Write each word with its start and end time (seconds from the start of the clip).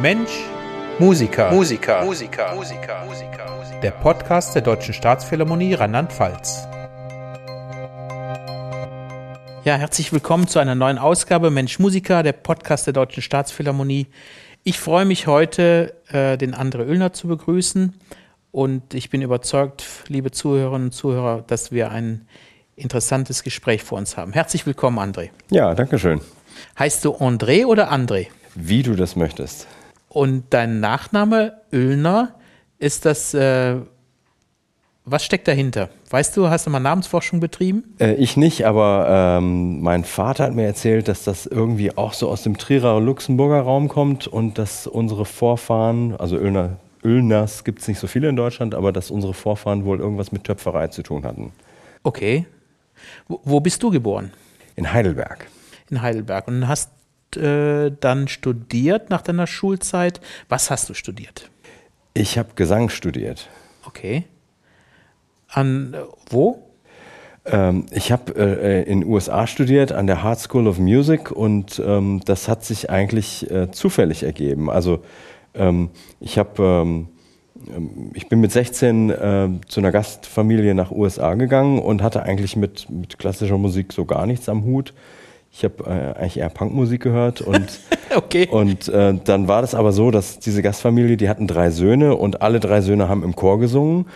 Mensch, 0.00 0.44
Musiker. 0.98 1.50
Musiker. 1.50 2.04
Musiker. 2.04 2.54
Musiker. 2.54 3.06
Musiker. 3.06 3.80
Der 3.82 3.92
Podcast 3.92 4.54
der 4.54 4.60
Deutschen 4.60 4.92
Staatsphilharmonie 4.92 5.72
Rheinland-Pfalz. 5.72 6.68
Ja, 9.64 9.76
herzlich 9.76 10.12
willkommen 10.12 10.48
zu 10.48 10.58
einer 10.58 10.74
neuen 10.74 10.98
Ausgabe 10.98 11.50
Mensch 11.50 11.78
Musiker, 11.78 12.22
der 12.22 12.34
Podcast 12.34 12.86
der 12.86 12.92
Deutschen 12.92 13.22
Staatsphilharmonie. 13.22 14.08
Ich 14.64 14.78
freue 14.78 15.06
mich 15.06 15.26
heute, 15.28 15.94
äh, 16.08 16.36
den 16.36 16.54
André 16.54 16.80
Oellner 16.80 17.14
zu 17.14 17.26
begrüßen. 17.26 17.94
Und 18.52 18.92
ich 18.92 19.08
bin 19.08 19.22
überzeugt, 19.22 19.86
liebe 20.08 20.30
Zuhörerinnen 20.30 20.88
und 20.88 20.92
Zuhörer, 20.92 21.42
dass 21.46 21.72
wir 21.72 21.90
ein 21.90 22.28
interessantes 22.74 23.42
Gespräch 23.42 23.82
vor 23.82 23.96
uns 23.96 24.18
haben. 24.18 24.34
Herzlich 24.34 24.66
willkommen, 24.66 24.98
André. 24.98 25.30
Ja, 25.50 25.74
danke 25.74 25.98
schön. 25.98 26.20
Heißt 26.78 27.02
du 27.02 27.12
André 27.12 27.64
oder 27.64 27.90
André? 27.90 28.26
Wie 28.54 28.82
du 28.82 28.94
das 28.94 29.16
möchtest. 29.16 29.66
Und 30.16 30.44
dein 30.48 30.80
Nachname 30.80 31.60
Oellner, 31.74 32.36
ist 32.78 33.04
das, 33.04 33.34
äh, 33.34 33.76
was 35.04 35.22
steckt 35.22 35.46
dahinter? 35.46 35.90
Weißt 36.08 36.34
du, 36.38 36.48
hast 36.48 36.64
du 36.64 36.70
mal 36.70 36.80
Namensforschung 36.80 37.38
betrieben? 37.38 37.84
Äh, 38.00 38.14
ich 38.14 38.38
nicht, 38.38 38.64
aber 38.64 39.08
ähm, 39.10 39.82
mein 39.82 40.04
Vater 40.04 40.44
hat 40.44 40.54
mir 40.54 40.64
erzählt, 40.64 41.08
dass 41.08 41.24
das 41.24 41.44
irgendwie 41.44 41.94
auch 41.98 42.14
so 42.14 42.30
aus 42.30 42.42
dem 42.42 42.56
Trierer 42.56 42.98
Luxemburger 42.98 43.60
Raum 43.60 43.88
kommt 43.88 44.26
und 44.26 44.56
dass 44.56 44.86
unsere 44.86 45.26
Vorfahren, 45.26 46.16
also 46.16 46.38
Oellner, 46.38 46.78
Oellners 47.04 47.64
gibt 47.64 47.82
es 47.82 47.88
nicht 47.88 47.98
so 47.98 48.06
viele 48.06 48.30
in 48.30 48.36
Deutschland, 48.36 48.74
aber 48.74 48.92
dass 48.92 49.10
unsere 49.10 49.34
Vorfahren 49.34 49.84
wohl 49.84 50.00
irgendwas 50.00 50.32
mit 50.32 50.44
Töpferei 50.44 50.88
zu 50.88 51.02
tun 51.02 51.24
hatten. 51.24 51.52
Okay. 52.04 52.46
Wo, 53.28 53.38
wo 53.44 53.60
bist 53.60 53.82
du 53.82 53.90
geboren? 53.90 54.32
In 54.76 54.90
Heidelberg. 54.90 55.46
In 55.90 56.00
Heidelberg. 56.00 56.48
Und 56.48 56.66
hast 56.66 56.95
äh, 57.36 57.92
dann 58.00 58.28
studiert 58.28 59.10
nach 59.10 59.22
deiner 59.22 59.46
Schulzeit. 59.46 60.20
Was 60.48 60.70
hast 60.70 60.88
du 60.88 60.94
studiert? 60.94 61.50
Ich 62.14 62.38
habe 62.38 62.50
Gesang 62.54 62.88
studiert. 62.88 63.48
Okay. 63.84 64.24
An 65.48 65.94
äh, 65.94 65.98
wo? 66.30 66.62
Ähm, 67.44 67.86
ich 67.90 68.10
habe 68.10 68.32
äh, 68.34 68.82
in 68.82 69.00
den 69.00 69.08
USA 69.08 69.46
studiert 69.46 69.92
an 69.92 70.06
der 70.06 70.22
Hart 70.22 70.40
School 70.40 70.66
of 70.66 70.78
Music 70.78 71.30
und 71.30 71.80
ähm, 71.84 72.20
das 72.24 72.48
hat 72.48 72.64
sich 72.64 72.90
eigentlich 72.90 73.50
äh, 73.50 73.70
zufällig 73.70 74.22
ergeben. 74.22 74.68
Also 74.68 75.02
ähm, 75.54 75.90
ich 76.20 76.38
habe 76.38 76.62
ähm, 76.62 77.08
ich 78.14 78.28
bin 78.28 78.40
mit 78.40 78.52
16 78.52 79.10
äh, 79.10 79.48
zu 79.66 79.80
einer 79.80 79.92
Gastfamilie 79.92 80.74
nach 80.74 80.90
USA 80.90 81.34
gegangen 81.34 81.78
und 81.78 82.02
hatte 82.02 82.22
eigentlich 82.22 82.56
mit, 82.56 82.90
mit 82.90 83.18
klassischer 83.18 83.58
Musik 83.58 83.92
so 83.92 84.04
gar 84.04 84.26
nichts 84.26 84.48
am 84.48 84.64
Hut. 84.64 84.92
Ich 85.56 85.64
habe 85.64 85.84
äh, 85.84 86.18
eigentlich 86.18 86.38
eher 86.38 86.50
Punkmusik 86.50 87.02
gehört 87.02 87.40
und, 87.40 87.80
okay. 88.14 88.46
und 88.50 88.88
äh, 88.88 89.14
dann 89.24 89.48
war 89.48 89.62
das 89.62 89.74
aber 89.74 89.92
so, 89.92 90.10
dass 90.10 90.38
diese 90.38 90.60
Gastfamilie, 90.60 91.16
die 91.16 91.30
hatten 91.30 91.46
drei 91.46 91.70
Söhne 91.70 92.14
und 92.14 92.42
alle 92.42 92.60
drei 92.60 92.82
Söhne 92.82 93.08
haben 93.08 93.22
im 93.22 93.34
Chor 93.34 93.58
gesungen 93.58 94.06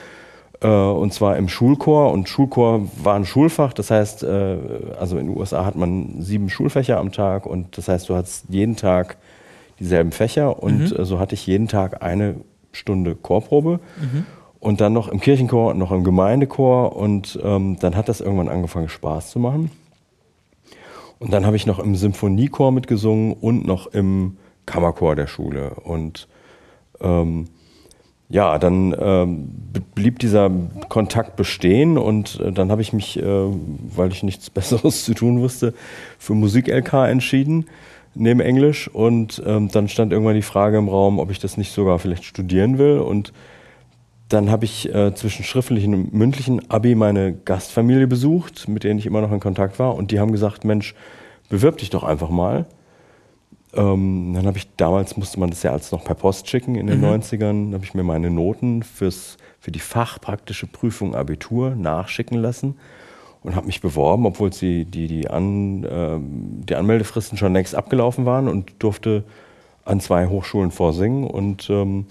äh, 0.60 0.68
und 0.68 1.14
zwar 1.14 1.36
im 1.38 1.48
Schulchor 1.48 2.12
und 2.12 2.28
Schulchor 2.28 2.82
war 3.02 3.14
ein 3.14 3.24
Schulfach, 3.24 3.72
das 3.72 3.90
heißt, 3.90 4.22
äh, 4.22 4.56
also 4.98 5.16
in 5.16 5.28
den 5.28 5.36
USA 5.36 5.64
hat 5.64 5.76
man 5.76 6.20
sieben 6.20 6.50
Schulfächer 6.50 6.98
am 6.98 7.10
Tag 7.10 7.46
und 7.46 7.78
das 7.78 7.88
heißt, 7.88 8.10
du 8.10 8.14
hast 8.14 8.44
jeden 8.50 8.76
Tag 8.76 9.16
dieselben 9.78 10.12
Fächer 10.12 10.62
und 10.62 10.90
mhm. 10.90 10.96
Äh, 10.96 11.04
so 11.06 11.18
hatte 11.18 11.34
ich 11.34 11.46
jeden 11.46 11.68
Tag 11.68 12.02
eine 12.02 12.36
Stunde 12.72 13.14
Chorprobe. 13.14 13.80
Mhm. 13.98 14.26
Und 14.60 14.82
dann 14.82 14.92
noch 14.92 15.08
im 15.08 15.20
Kirchenchor 15.20 15.70
und 15.70 15.78
noch 15.78 15.90
im 15.90 16.04
Gemeindechor. 16.04 16.94
Und 16.94 17.38
ähm, 17.42 17.78
dann 17.80 17.96
hat 17.96 18.10
das 18.10 18.20
irgendwann 18.20 18.50
angefangen, 18.50 18.90
Spaß 18.90 19.30
zu 19.30 19.38
machen. 19.38 19.70
Und 21.20 21.34
dann 21.34 21.44
habe 21.44 21.54
ich 21.54 21.66
noch 21.66 21.78
im 21.78 21.94
Symphoniechor 21.94 22.72
mitgesungen 22.72 23.34
und 23.34 23.66
noch 23.66 23.88
im 23.88 24.38
Kammerchor 24.64 25.14
der 25.16 25.26
Schule. 25.26 25.74
Und 25.74 26.28
ähm, 27.00 27.46
ja, 28.30 28.58
dann 28.58 28.96
ähm, 28.98 29.50
blieb 29.94 30.18
dieser 30.18 30.50
Kontakt 30.88 31.36
bestehen 31.36 31.98
und 31.98 32.40
äh, 32.40 32.52
dann 32.52 32.70
habe 32.70 32.80
ich 32.80 32.94
mich, 32.94 33.18
äh, 33.18 33.22
weil 33.24 34.12
ich 34.12 34.22
nichts 34.22 34.48
Besseres 34.50 35.04
zu 35.04 35.12
tun 35.12 35.40
wusste, 35.40 35.74
für 36.18 36.32
Musik-LK 36.32 36.94
entschieden, 37.10 37.66
neben 38.14 38.40
Englisch. 38.40 38.88
Und 38.88 39.42
ähm, 39.44 39.68
dann 39.68 39.88
stand 39.88 40.12
irgendwann 40.12 40.36
die 40.36 40.42
Frage 40.42 40.78
im 40.78 40.88
Raum, 40.88 41.18
ob 41.18 41.30
ich 41.30 41.38
das 41.38 41.58
nicht 41.58 41.72
sogar 41.72 41.98
vielleicht 41.98 42.24
studieren 42.24 42.78
will. 42.78 42.98
Und 42.98 43.34
dann 44.30 44.50
habe 44.50 44.64
ich 44.64 44.92
äh, 44.94 45.14
zwischen 45.14 45.44
schriftlichen 45.44 45.92
und 45.92 46.14
mündlichen 46.14 46.70
Abi 46.70 46.94
meine 46.94 47.34
Gastfamilie 47.34 48.06
besucht, 48.06 48.68
mit 48.68 48.84
denen 48.84 48.98
ich 48.98 49.06
immer 49.06 49.20
noch 49.20 49.32
in 49.32 49.40
Kontakt 49.40 49.78
war. 49.78 49.94
Und 49.96 50.12
die 50.12 50.20
haben 50.20 50.32
gesagt, 50.32 50.64
Mensch, 50.64 50.94
bewirb 51.48 51.78
dich 51.78 51.90
doch 51.90 52.04
einfach 52.04 52.30
mal. 52.30 52.66
Ähm, 53.74 54.32
dann 54.34 54.46
habe 54.46 54.58
ich, 54.58 54.68
damals 54.76 55.16
musste 55.16 55.38
man 55.40 55.50
das 55.50 55.62
ja 55.62 55.72
als 55.72 55.92
noch 55.92 56.04
per 56.04 56.14
Post 56.14 56.48
schicken 56.48 56.76
in 56.76 56.86
den 56.86 57.00
mhm. 57.00 57.06
90ern, 57.06 57.74
habe 57.74 57.84
ich 57.84 57.92
mir 57.94 58.02
meine 58.02 58.30
Noten 58.30 58.82
fürs, 58.82 59.36
für 59.58 59.72
die 59.72 59.80
fachpraktische 59.80 60.66
Prüfung 60.66 61.14
Abitur 61.14 61.74
nachschicken 61.74 62.38
lassen 62.38 62.76
und 63.42 63.56
habe 63.56 63.66
mich 63.66 63.80
beworben, 63.80 64.26
obwohl 64.26 64.50
die, 64.50 64.84
die, 64.84 65.06
die, 65.06 65.28
An, 65.28 65.84
äh, 65.84 66.18
die 66.66 66.74
Anmeldefristen 66.74 67.36
schon 67.36 67.52
längst 67.52 67.74
abgelaufen 67.74 68.26
waren 68.26 68.48
und 68.48 68.72
durfte 68.78 69.24
an 69.84 70.00
zwei 70.00 70.26
Hochschulen 70.26 70.70
vorsingen. 70.70 71.24
Und 71.24 71.68
ähm, 71.70 72.06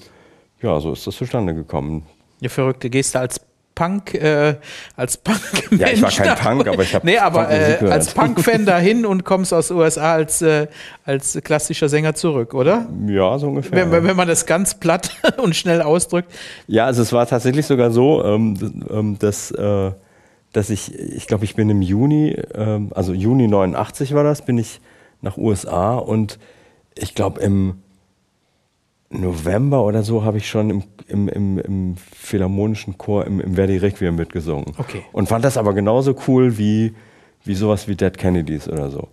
ja, 0.62 0.80
so 0.80 0.92
ist 0.92 1.08
das 1.08 1.16
zustande 1.16 1.54
gekommen. 1.54 2.06
Ja, 2.42 2.50
verrückte 2.50 2.90
Geste 2.90 3.20
als 3.20 3.42
Punk, 3.80 4.14
äh, 4.14 4.56
als 4.98 5.16
Punk 5.16 5.40
Ja, 5.72 5.88
ich 5.88 6.02
war 6.02 6.12
kein 6.12 6.36
Punk, 6.36 6.68
aber 6.68 6.84
ich 6.84 6.94
habe 6.94 7.06
Nee, 7.06 7.18
aber 7.18 7.50
äh, 7.50 7.78
als 7.90 8.14
Punk-Fan 8.14 8.66
dahin 8.66 9.06
und 9.06 9.24
kommst 9.24 9.54
aus 9.54 9.70
den 9.70 9.78
USA 9.78 10.16
als, 10.16 10.42
äh, 10.42 10.68
als 11.06 11.40
klassischer 11.46 11.88
Sänger 11.88 12.14
zurück, 12.14 12.54
oder? 12.54 12.90
Ja, 13.08 13.40
so 13.40 13.48
ungefähr. 13.48 13.90
Wenn, 13.90 14.04
wenn 14.04 14.16
man 14.18 14.28
das 14.28 14.46
ganz 14.46 14.76
platt 14.76 15.12
und 15.42 15.56
schnell 15.56 15.82
ausdrückt. 15.82 16.30
Ja, 16.68 16.88
also 16.88 17.02
es 17.02 17.14
war 17.14 17.26
tatsächlich 17.26 17.68
sogar 17.68 17.92
so, 17.92 18.22
ähm, 18.26 18.84
ähm 18.90 19.18
dass, 19.18 19.52
äh, 19.52 19.92
dass 20.52 20.70
ich, 20.70 20.94
ich 20.94 21.28
glaube, 21.28 21.46
ich 21.46 21.56
bin 21.56 21.70
im 21.70 21.82
Juni, 21.82 22.36
ähm, 22.54 22.92
also 22.94 23.14
Juni 23.14 23.48
89 23.48 24.14
war 24.14 24.26
das, 24.26 24.42
bin 24.46 24.58
ich 24.58 24.82
nach 25.22 25.38
USA 25.38 25.96
und 25.96 26.38
ich 26.96 27.16
glaube 27.16 27.40
im 27.40 27.76
November 29.12 29.84
oder 29.84 30.04
so 30.04 30.24
habe 30.24 30.38
ich 30.38 30.48
schon 30.48 30.70
im, 30.70 30.84
im, 31.08 31.30
im, 31.30 31.60
im 31.60 31.98
Philharmonischen 31.98 32.98
Chor 32.98 33.26
im, 33.26 33.40
im 33.40 33.56
Verdi 33.56 33.78
Requiem 33.78 34.16
mitgesungen. 34.16 34.74
Okay. 34.78 35.04
Und 35.12 35.28
fand 35.28 35.44
das 35.44 35.58
aber 35.58 35.74
genauso 35.74 36.16
cool 36.28 36.58
wie, 36.58 36.94
wie 37.44 37.56
sowas 37.56 37.88
wie 37.88 37.96
Dead 37.96 38.16
Kennedys 38.16 38.68
oder 38.68 38.92
so. 38.92 39.08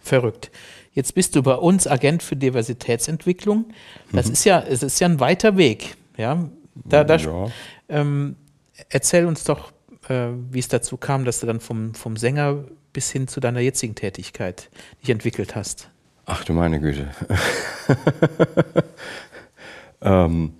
Verrückt. 0.00 0.50
Jetzt 0.92 1.14
bist 1.14 1.34
du 1.36 1.42
bei 1.42 1.54
uns 1.54 1.86
Agent 1.86 2.22
für 2.22 2.36
Diversitätsentwicklung. 2.36 3.66
Das 4.12 4.26
mhm. 4.26 4.32
ist 4.32 4.44
ja, 4.44 4.60
es 4.60 4.82
ist 4.82 5.00
ja 5.00 5.08
ein 5.08 5.20
weiter 5.20 5.56
Weg. 5.56 5.96
Ja, 6.16 6.48
da, 6.74 7.04
da 7.04 7.16
ja. 7.16 7.46
Ähm, 7.88 8.36
erzähl 8.90 9.24
uns 9.26 9.44
doch, 9.44 9.72
äh, 10.08 10.28
wie 10.50 10.58
es 10.58 10.68
dazu 10.68 10.96
kam, 10.96 11.24
dass 11.24 11.40
du 11.40 11.46
dann 11.46 11.60
vom, 11.60 11.94
vom 11.94 12.16
Sänger 12.16 12.64
bis 12.92 13.10
hin 13.10 13.28
zu 13.28 13.40
deiner 13.40 13.60
jetzigen 13.60 13.94
Tätigkeit 13.94 14.70
dich 15.02 15.10
entwickelt 15.10 15.54
hast. 15.54 15.88
Ach 16.26 16.44
du 16.44 16.52
meine 16.52 16.78
Güte. 16.78 17.08
Ähm, 20.02 20.52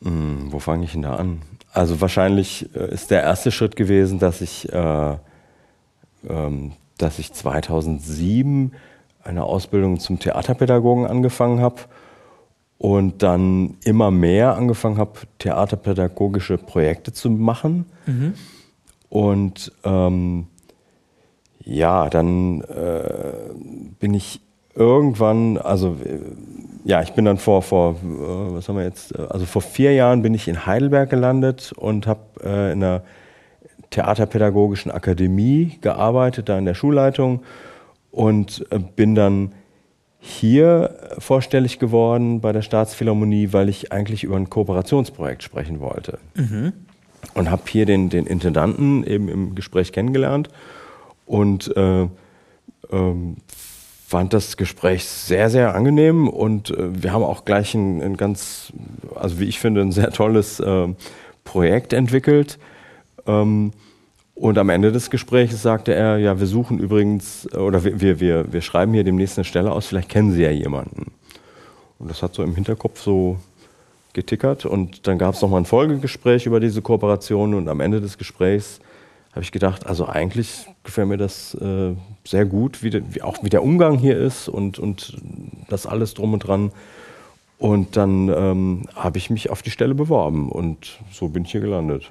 mh, 0.00 0.10
hm, 0.10 0.52
wo 0.52 0.58
fange 0.58 0.84
ich 0.84 0.92
denn 0.92 1.02
da 1.02 1.16
an? 1.16 1.42
Also 1.72 2.00
wahrscheinlich 2.00 2.68
äh, 2.74 2.92
ist 2.92 3.10
der 3.10 3.22
erste 3.22 3.50
Schritt 3.50 3.76
gewesen, 3.76 4.18
dass 4.18 4.40
ich, 4.40 4.72
äh, 4.72 5.16
ähm, 6.28 6.72
dass 6.96 7.18
ich 7.18 7.32
2007 7.32 8.72
eine 9.22 9.44
Ausbildung 9.44 10.00
zum 10.00 10.18
Theaterpädagogen 10.18 11.06
angefangen 11.06 11.60
habe 11.60 11.82
und 12.78 13.22
dann 13.22 13.76
immer 13.84 14.10
mehr 14.10 14.56
angefangen 14.56 14.98
habe, 14.98 15.20
theaterpädagogische 15.38 16.56
Projekte 16.56 17.12
zu 17.12 17.28
machen. 17.28 17.86
Mhm. 18.06 18.34
Und 19.10 19.72
ähm, 19.84 20.46
ja, 21.64 22.08
dann 22.08 22.62
äh, 22.62 23.52
bin 23.98 24.14
ich 24.14 24.40
irgendwann, 24.74 25.58
also 25.58 25.96
äh, 26.04 26.20
ja, 26.88 27.02
ich 27.02 27.12
bin 27.12 27.26
dann 27.26 27.36
vor, 27.36 27.60
vor, 27.60 27.96
äh, 27.96 28.54
was 28.54 28.66
haben 28.66 28.76
wir 28.76 28.84
jetzt, 28.84 29.14
äh, 29.14 29.20
also 29.28 29.44
vor 29.44 29.60
vier 29.60 29.92
Jahren 29.92 30.22
bin 30.22 30.32
ich 30.32 30.48
in 30.48 30.64
Heidelberg 30.64 31.10
gelandet 31.10 31.72
und 31.76 32.06
habe 32.06 32.20
äh, 32.42 32.72
in 32.72 32.82
einer 32.82 33.02
Theaterpädagogischen 33.90 34.90
Akademie 34.90 35.76
gearbeitet, 35.82 36.48
da 36.48 36.56
in 36.56 36.64
der 36.64 36.72
Schulleitung 36.72 37.42
und 38.10 38.64
äh, 38.70 38.78
bin 38.78 39.14
dann 39.14 39.52
hier 40.18 40.98
vorstellig 41.18 41.78
geworden 41.78 42.40
bei 42.40 42.52
der 42.52 42.62
Staatsphilharmonie, 42.62 43.52
weil 43.52 43.68
ich 43.68 43.92
eigentlich 43.92 44.24
über 44.24 44.36
ein 44.36 44.48
Kooperationsprojekt 44.48 45.42
sprechen 45.42 45.80
wollte. 45.80 46.18
Mhm. 46.36 46.72
Und 47.34 47.50
habe 47.50 47.62
hier 47.68 47.84
den, 47.84 48.08
den 48.08 48.26
Intendanten 48.26 49.04
eben 49.04 49.28
im 49.28 49.54
Gespräch 49.54 49.92
kennengelernt 49.92 50.48
und 51.26 51.76
äh, 51.76 52.08
ähm, 52.90 53.36
fand 54.08 54.32
das 54.32 54.56
Gespräch 54.56 55.04
sehr, 55.04 55.50
sehr 55.50 55.74
angenehm 55.74 56.28
und 56.28 56.70
äh, 56.70 57.02
wir 57.02 57.12
haben 57.12 57.22
auch 57.22 57.44
gleich 57.44 57.74
ein, 57.74 58.00
ein, 58.00 58.16
ganz, 58.16 58.72
also 59.14 59.38
wie 59.38 59.44
ich 59.44 59.58
finde, 59.58 59.82
ein 59.82 59.92
sehr 59.92 60.10
tolles 60.12 60.60
äh, 60.60 60.88
Projekt 61.44 61.92
entwickelt. 61.92 62.58
Ähm, 63.26 63.72
und 64.34 64.56
am 64.56 64.70
Ende 64.70 64.92
des 64.92 65.10
Gesprächs 65.10 65.60
sagte 65.60 65.94
er, 65.94 66.16
ja, 66.16 66.40
wir 66.40 66.46
suchen 66.46 66.78
übrigens, 66.78 67.52
oder 67.52 67.84
wir, 67.84 68.00
wir, 68.00 68.18
wir, 68.18 68.50
wir 68.50 68.62
schreiben 68.62 68.94
hier 68.94 69.04
demnächst 69.04 69.36
eine 69.36 69.44
Stelle 69.44 69.72
aus, 69.72 69.88
vielleicht 69.88 70.08
kennen 70.08 70.32
Sie 70.32 70.42
ja 70.42 70.50
jemanden. 70.50 71.12
Und 71.98 72.08
das 72.10 72.22
hat 72.22 72.34
so 72.34 72.42
im 72.42 72.54
Hinterkopf 72.54 73.02
so 73.02 73.36
getickert. 74.14 74.64
Und 74.64 75.06
dann 75.06 75.18
gab 75.18 75.34
es 75.34 75.42
nochmal 75.42 75.60
ein 75.60 75.66
Folgegespräch 75.66 76.46
über 76.46 76.60
diese 76.60 76.80
Kooperation. 76.80 77.52
Und 77.52 77.68
am 77.68 77.80
Ende 77.80 78.00
des 78.00 78.16
Gesprächs 78.16 78.80
habe 79.32 79.42
ich 79.42 79.52
gedacht, 79.52 79.86
also 79.86 80.06
eigentlich 80.06 80.64
gefällt 80.82 81.08
mir 81.08 81.18
das 81.18 81.52
äh, 81.56 81.94
sehr 82.28 82.44
gut, 82.44 82.82
wie, 82.82 83.02
wie, 83.14 83.22
auch 83.22 83.42
wie 83.42 83.48
der 83.48 83.62
Umgang 83.62 83.98
hier 83.98 84.18
ist 84.18 84.48
und, 84.48 84.78
und 84.78 85.16
das 85.68 85.86
alles 85.86 86.14
drum 86.14 86.34
und 86.34 86.40
dran. 86.40 86.72
Und 87.58 87.96
dann 87.96 88.28
ähm, 88.28 88.88
habe 88.94 89.18
ich 89.18 89.30
mich 89.30 89.50
auf 89.50 89.62
die 89.62 89.70
Stelle 89.70 89.94
beworben 89.94 90.50
und 90.50 91.00
so 91.10 91.28
bin 91.28 91.44
ich 91.44 91.52
hier 91.52 91.60
gelandet. 91.60 92.10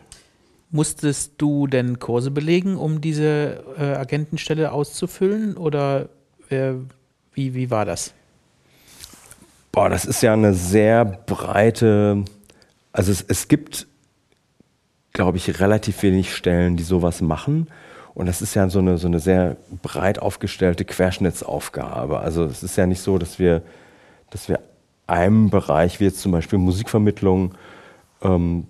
Musstest 0.72 1.34
du 1.38 1.68
denn 1.68 2.00
Kurse 2.00 2.32
belegen, 2.32 2.76
um 2.76 3.00
diese 3.00 3.64
äh, 3.78 3.84
Agentenstelle 3.84 4.74
auszufüllen 4.74 5.56
oder 5.56 6.10
äh, 6.50 6.74
wie, 7.34 7.54
wie 7.54 7.70
war 7.70 7.86
das? 7.86 8.14
Boah, 9.72 9.90
das 9.90 10.04
ist 10.04 10.22
ja 10.22 10.34
eine 10.34 10.54
sehr 10.54 11.06
breite, 11.06 12.26
also 12.92 13.12
es, 13.12 13.24
es 13.28 13.48
gibt, 13.48 13.88
glaube 15.14 15.38
ich, 15.38 15.60
relativ 15.60 16.02
wenig 16.02 16.36
Stellen, 16.36 16.76
die 16.76 16.84
sowas 16.84 17.22
machen. 17.22 17.68
Und 18.18 18.26
das 18.26 18.42
ist 18.42 18.56
ja 18.56 18.68
so 18.68 18.80
eine, 18.80 18.98
so 18.98 19.06
eine 19.06 19.20
sehr 19.20 19.58
breit 19.84 20.18
aufgestellte 20.18 20.86
Querschnittsaufgabe. 20.86 22.18
Also 22.18 22.46
es 22.46 22.64
ist 22.64 22.76
ja 22.76 22.88
nicht 22.88 23.02
so, 23.02 23.20
dass 23.20 23.38
wir, 23.38 23.62
dass 24.32 24.50
wir 24.50 24.60
einem 25.06 25.52
Bereich, 25.52 26.00
wie 26.00 26.06
jetzt 26.06 26.22
zum 26.22 26.32
Beispiel 26.32 26.58
Musikvermittlung, 26.58 27.54
ähm, 28.24 28.66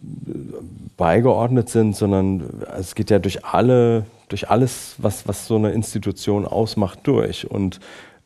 beigeordnet 0.97 1.69
sind, 1.69 1.95
sondern 1.95 2.43
es 2.77 2.93
geht 2.93 3.09
ja 3.09 3.19
durch 3.19 3.45
alle, 3.45 4.03
durch 4.27 4.49
alles, 4.49 4.95
was, 4.97 5.29
was 5.29 5.47
so 5.47 5.55
eine 5.55 5.71
Institution 5.71 6.45
ausmacht, 6.45 6.99
durch. 7.03 7.49
Und 7.49 7.79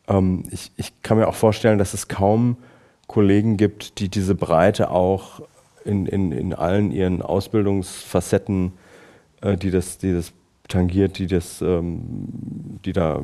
ähm, 0.08 0.42
ich, 0.50 0.72
ich 0.76 1.02
kann 1.02 1.18
mir 1.18 1.28
auch 1.28 1.36
vorstellen, 1.36 1.78
dass 1.78 1.94
es 1.94 2.08
kaum 2.08 2.56
Kollegen 3.06 3.56
gibt, 3.56 4.00
die 4.00 4.08
diese 4.08 4.34
Breite 4.34 4.90
auch 4.90 5.40
in, 5.84 6.06
in, 6.06 6.32
in 6.32 6.52
allen 6.52 6.90
ihren 6.90 7.22
Ausbildungsfacetten, 7.22 8.72
äh, 9.40 9.56
die, 9.56 9.70
das, 9.70 9.98
die 9.98 10.12
das 10.12 10.32
tangiert, 10.72 11.18
die, 11.18 11.26
das, 11.26 11.60
ähm, 11.62 12.80
die 12.84 12.92
da 12.92 13.22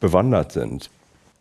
bewandert 0.00 0.52
sind. 0.52 0.90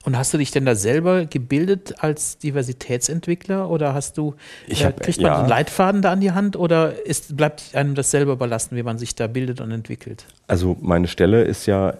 Und 0.05 0.15
hast 0.15 0.33
du 0.33 0.37
dich 0.37 0.51
denn 0.51 0.65
da 0.65 0.75
selber 0.75 1.25
gebildet 1.25 1.95
als 2.03 2.37
Diversitätsentwickler 2.37 3.69
oder 3.71 3.95
hast 3.95 4.19
du, 4.19 4.35
äh, 4.67 4.75
hab, 4.75 4.99
kriegt 4.99 5.19
man 5.19 5.31
ja. 5.31 5.39
einen 5.39 5.49
Leitfaden 5.49 6.03
da 6.03 6.11
an 6.11 6.21
die 6.21 6.31
Hand 6.31 6.55
oder 6.55 6.93
ist, 7.07 7.35
bleibt 7.35 7.73
einem 7.73 7.95
das 7.95 8.11
selber 8.11 8.33
überlassen, 8.33 8.75
wie 8.75 8.83
man 8.83 8.99
sich 8.99 9.15
da 9.15 9.25
bildet 9.25 9.61
und 9.61 9.71
entwickelt? 9.71 10.27
Also 10.45 10.77
meine 10.79 11.07
Stelle 11.07 11.41
ist 11.41 11.65
ja 11.65 11.89
äh, 11.89 11.95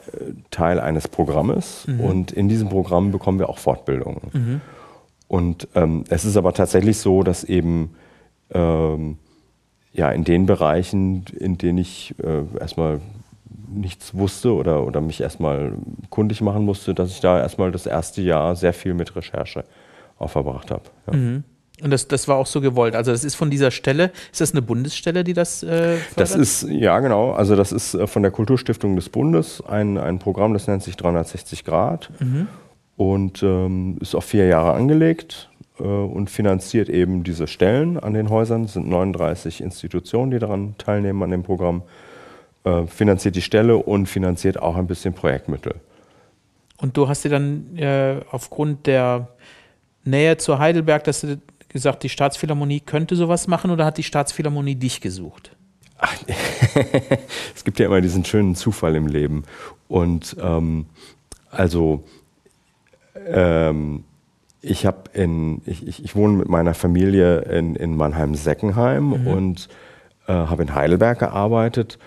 Teil 0.51 0.79
eines 0.79 1.07
Programmes 1.07 1.87
mhm. 1.87 1.99
und 1.99 2.31
in 2.31 2.47
diesem 2.47 2.69
Programm 2.69 3.11
bekommen 3.11 3.39
wir 3.39 3.49
auch 3.49 3.57
Fortbildungen. 3.57 4.21
Mhm. 4.31 4.61
Und 5.27 5.67
ähm, 5.73 6.03
es 6.09 6.25
ist 6.25 6.37
aber 6.37 6.53
tatsächlich 6.53 6.99
so, 6.99 7.23
dass 7.23 7.43
eben 7.43 7.95
ähm, 8.51 9.17
ja 9.93 10.11
in 10.11 10.23
den 10.23 10.45
Bereichen, 10.45 11.25
in 11.39 11.57
denen 11.57 11.79
ich 11.79 12.13
äh, 12.23 12.43
erstmal 12.59 13.01
nichts 13.69 14.13
wusste 14.13 14.53
oder, 14.53 14.85
oder 14.85 15.01
mich 15.01 15.21
erstmal 15.21 15.73
kundig 16.09 16.41
machen 16.41 16.63
musste, 16.63 16.93
dass 16.93 17.11
ich 17.11 17.19
da 17.19 17.39
erstmal 17.39 17.71
das 17.71 17.85
erste 17.85 18.21
Jahr 18.21 18.55
sehr 18.55 18.73
viel 18.73 18.93
mit 18.93 19.15
Recherche 19.15 19.63
auch 20.17 20.29
verbracht 20.29 20.71
habe. 20.71 20.83
Ja. 21.07 21.13
Mhm. 21.13 21.43
Und 21.81 21.91
das, 21.91 22.07
das 22.07 22.27
war 22.27 22.37
auch 22.37 22.45
so 22.45 22.61
gewollt. 22.61 22.95
Also 22.95 23.11
das 23.11 23.25
ist 23.25 23.35
von 23.35 23.49
dieser 23.49 23.69
Stelle, 23.69 24.11
ist 24.31 24.39
das 24.39 24.51
eine 24.51 24.61
Bundesstelle, 24.61 25.25
die 25.25 25.33
das 25.33 25.61
äh, 25.61 25.97
Das 26.15 26.33
ist, 26.33 26.63
ja 26.69 26.99
genau, 26.99 27.31
also 27.31 27.57
das 27.57 27.73
ist 27.73 27.95
äh, 27.95 28.07
von 28.07 28.21
der 28.21 28.31
Kulturstiftung 28.31 28.95
des 28.95 29.09
Bundes 29.09 29.61
ein, 29.67 29.97
ein 29.97 30.19
Programm, 30.19 30.53
das 30.53 30.67
nennt 30.67 30.83
sich 30.83 30.95
360 30.95 31.65
Grad 31.65 32.09
mhm. 32.19 32.47
und 32.95 33.43
ähm, 33.43 33.97
ist 33.99 34.15
auf 34.15 34.23
vier 34.23 34.47
Jahre 34.47 34.73
angelegt 34.73 35.49
äh, 35.79 35.83
und 35.83 36.29
finanziert 36.29 36.87
eben 36.87 37.25
diese 37.25 37.47
Stellen 37.47 37.99
an 37.99 38.13
den 38.13 38.29
Häusern. 38.29 38.63
Es 38.63 38.73
sind 38.73 38.87
39 38.87 39.59
Institutionen, 39.59 40.31
die 40.31 40.39
daran 40.39 40.75
teilnehmen 40.77 41.21
an 41.23 41.31
dem 41.31 41.43
Programm. 41.43 41.83
Äh, 42.65 42.87
finanziert 42.87 43.35
die 43.35 43.43
Stelle 43.43 43.77
und 43.77 44.07
finanziert 44.07 44.59
auch 44.59 44.75
ein 44.75 44.87
bisschen 44.87 45.13
Projektmittel. 45.13 45.75
Und 46.77 46.97
du 46.97 47.07
hast 47.07 47.23
dir 47.23 47.29
dann 47.29 47.77
äh, 47.77 48.21
aufgrund 48.31 48.87
der 48.87 49.27
Nähe 50.03 50.37
zu 50.37 50.57
Heidelberg, 50.57 51.03
dass 51.03 51.21
du 51.21 51.39
gesagt, 51.69 52.01
die 52.01 52.09
Staatsphilharmonie 52.09 52.79
könnte 52.79 53.15
sowas 53.15 53.45
machen 53.45 53.69
oder 53.69 53.85
hat 53.85 53.99
die 53.99 54.03
Staatsphilharmonie 54.03 54.73
dich 54.73 54.99
gesucht? 54.99 55.55
Ach, 55.99 56.11
es 57.55 57.63
gibt 57.63 57.77
ja 57.77 57.85
immer 57.85 58.01
diesen 58.01 58.25
schönen 58.25 58.55
Zufall 58.55 58.95
im 58.95 59.05
Leben. 59.05 59.43
Und 59.87 60.35
ähm, 60.41 60.87
also 61.51 62.03
ähm, 63.27 64.05
ich 64.61 64.87
habe 64.87 65.03
in, 65.13 65.61
ich, 65.67 65.87
ich, 65.87 66.03
ich, 66.03 66.15
wohne 66.15 66.33
mit 66.33 66.49
meiner 66.49 66.73
Familie 66.73 67.41
in, 67.41 67.75
in 67.75 67.95
Mannheim-Seckenheim 67.95 69.21
mhm. 69.21 69.27
und 69.27 69.69
äh, 70.25 70.33
habe 70.33 70.63
in 70.63 70.73
Heidelberg 70.73 71.19
gearbeitet 71.19 71.99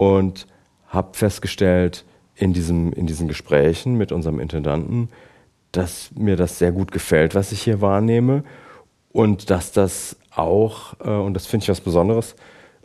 und 0.00 0.46
habe 0.88 1.10
festgestellt 1.12 2.06
in, 2.34 2.54
diesem, 2.54 2.90
in 2.94 3.06
diesen 3.06 3.28
Gesprächen 3.28 3.98
mit 3.98 4.12
unserem 4.12 4.40
Intendanten, 4.40 5.10
dass 5.72 6.10
mir 6.16 6.36
das 6.36 6.58
sehr 6.58 6.72
gut 6.72 6.90
gefällt, 6.90 7.34
was 7.34 7.52
ich 7.52 7.60
hier 7.60 7.82
wahrnehme 7.82 8.42
und 9.12 9.50
dass 9.50 9.72
das 9.72 10.16
auch, 10.34 10.94
äh, 11.04 11.10
und 11.10 11.34
das 11.34 11.46
finde 11.46 11.64
ich 11.64 11.68
was 11.68 11.82
Besonderes, 11.82 12.34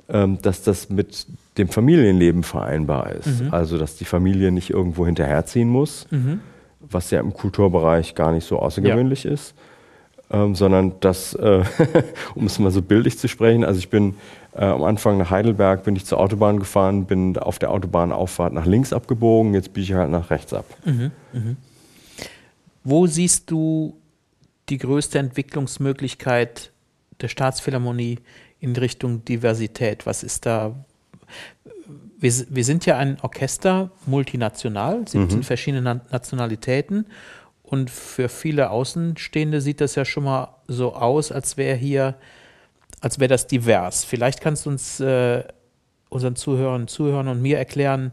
ähm, 0.09 0.41
dass 0.41 0.61
das 0.63 0.89
mit 0.89 1.25
dem 1.57 1.69
Familienleben 1.69 2.43
vereinbar 2.43 3.13
ist. 3.13 3.43
Mhm. 3.43 3.53
Also, 3.53 3.77
dass 3.77 3.95
die 3.95 4.03
Familie 4.03 4.51
nicht 4.51 4.71
irgendwo 4.71 5.05
hinterherziehen 5.05 5.69
muss, 5.69 6.07
mhm. 6.11 6.41
was 6.81 7.11
ja 7.11 7.21
im 7.21 7.33
Kulturbereich 7.33 8.13
gar 8.13 8.33
nicht 8.33 8.45
so 8.45 8.59
außergewöhnlich 8.59 9.23
ja. 9.23 9.31
ist, 9.31 9.55
ähm, 10.31 10.53
sondern 10.53 10.99
dass, 10.99 11.33
äh, 11.33 11.63
um 12.35 12.45
es 12.45 12.59
mal 12.59 12.71
so 12.71 12.81
bildlich 12.81 13.17
zu 13.17 13.29
sprechen, 13.29 13.63
also 13.63 13.79
ich 13.79 13.89
bin 13.89 14.15
äh, 14.55 14.63
am 14.63 14.83
Anfang 14.83 15.17
nach 15.17 15.29
Heidelberg 15.31 15.83
bin 15.83 15.95
ich 15.95 16.05
zur 16.05 16.19
Autobahn 16.19 16.59
gefahren, 16.59 17.05
bin 17.05 17.37
auf 17.37 17.59
der 17.59 17.71
Autobahnauffahrt 17.71 18.53
nach 18.53 18.65
links 18.65 18.93
abgebogen, 18.93 19.53
jetzt 19.53 19.73
biege 19.73 19.83
ich 19.83 19.93
halt 19.93 20.09
nach 20.09 20.29
rechts 20.29 20.53
ab. 20.53 20.65
Mhm, 20.85 21.11
mh. 21.33 21.55
Wo 22.83 23.07
siehst 23.07 23.51
du 23.51 23.97
die 24.69 24.77
größte 24.77 25.19
Entwicklungsmöglichkeit 25.19 26.71
der 27.19 27.27
Staatsphilharmonie 27.27 28.19
in 28.59 28.75
Richtung 28.75 29.25
Diversität? 29.25 30.05
Was 30.05 30.23
ist 30.23 30.45
da? 30.45 30.75
Wir, 32.17 32.33
wir 32.49 32.63
sind 32.63 32.85
ja 32.85 32.97
ein 32.97 33.17
Orchester 33.21 33.91
multinational, 34.05 35.07
17 35.07 35.39
mhm. 35.39 35.43
verschiedene 35.43 36.01
Nationalitäten. 36.11 37.07
Und 37.63 37.89
für 37.89 38.29
viele 38.29 38.69
Außenstehende 38.69 39.59
sieht 39.59 39.81
das 39.81 39.95
ja 39.95 40.05
schon 40.05 40.25
mal 40.25 40.55
so 40.67 40.93
aus, 40.93 41.31
als 41.31 41.57
wäre 41.57 41.75
hier 41.75 42.15
als 43.05 43.19
wäre 43.19 43.27
das 43.27 43.45
divers. 43.45 44.03
Vielleicht 44.03 44.41
kannst 44.41 44.65
du 44.65 44.71
uns 44.71 44.99
äh, 44.99 45.43
unseren 46.09 46.35
Zuhörern, 46.35 46.87
Zuhörern 46.87 47.27
und 47.27 47.39
mir 47.39 47.59
erklären, 47.59 48.11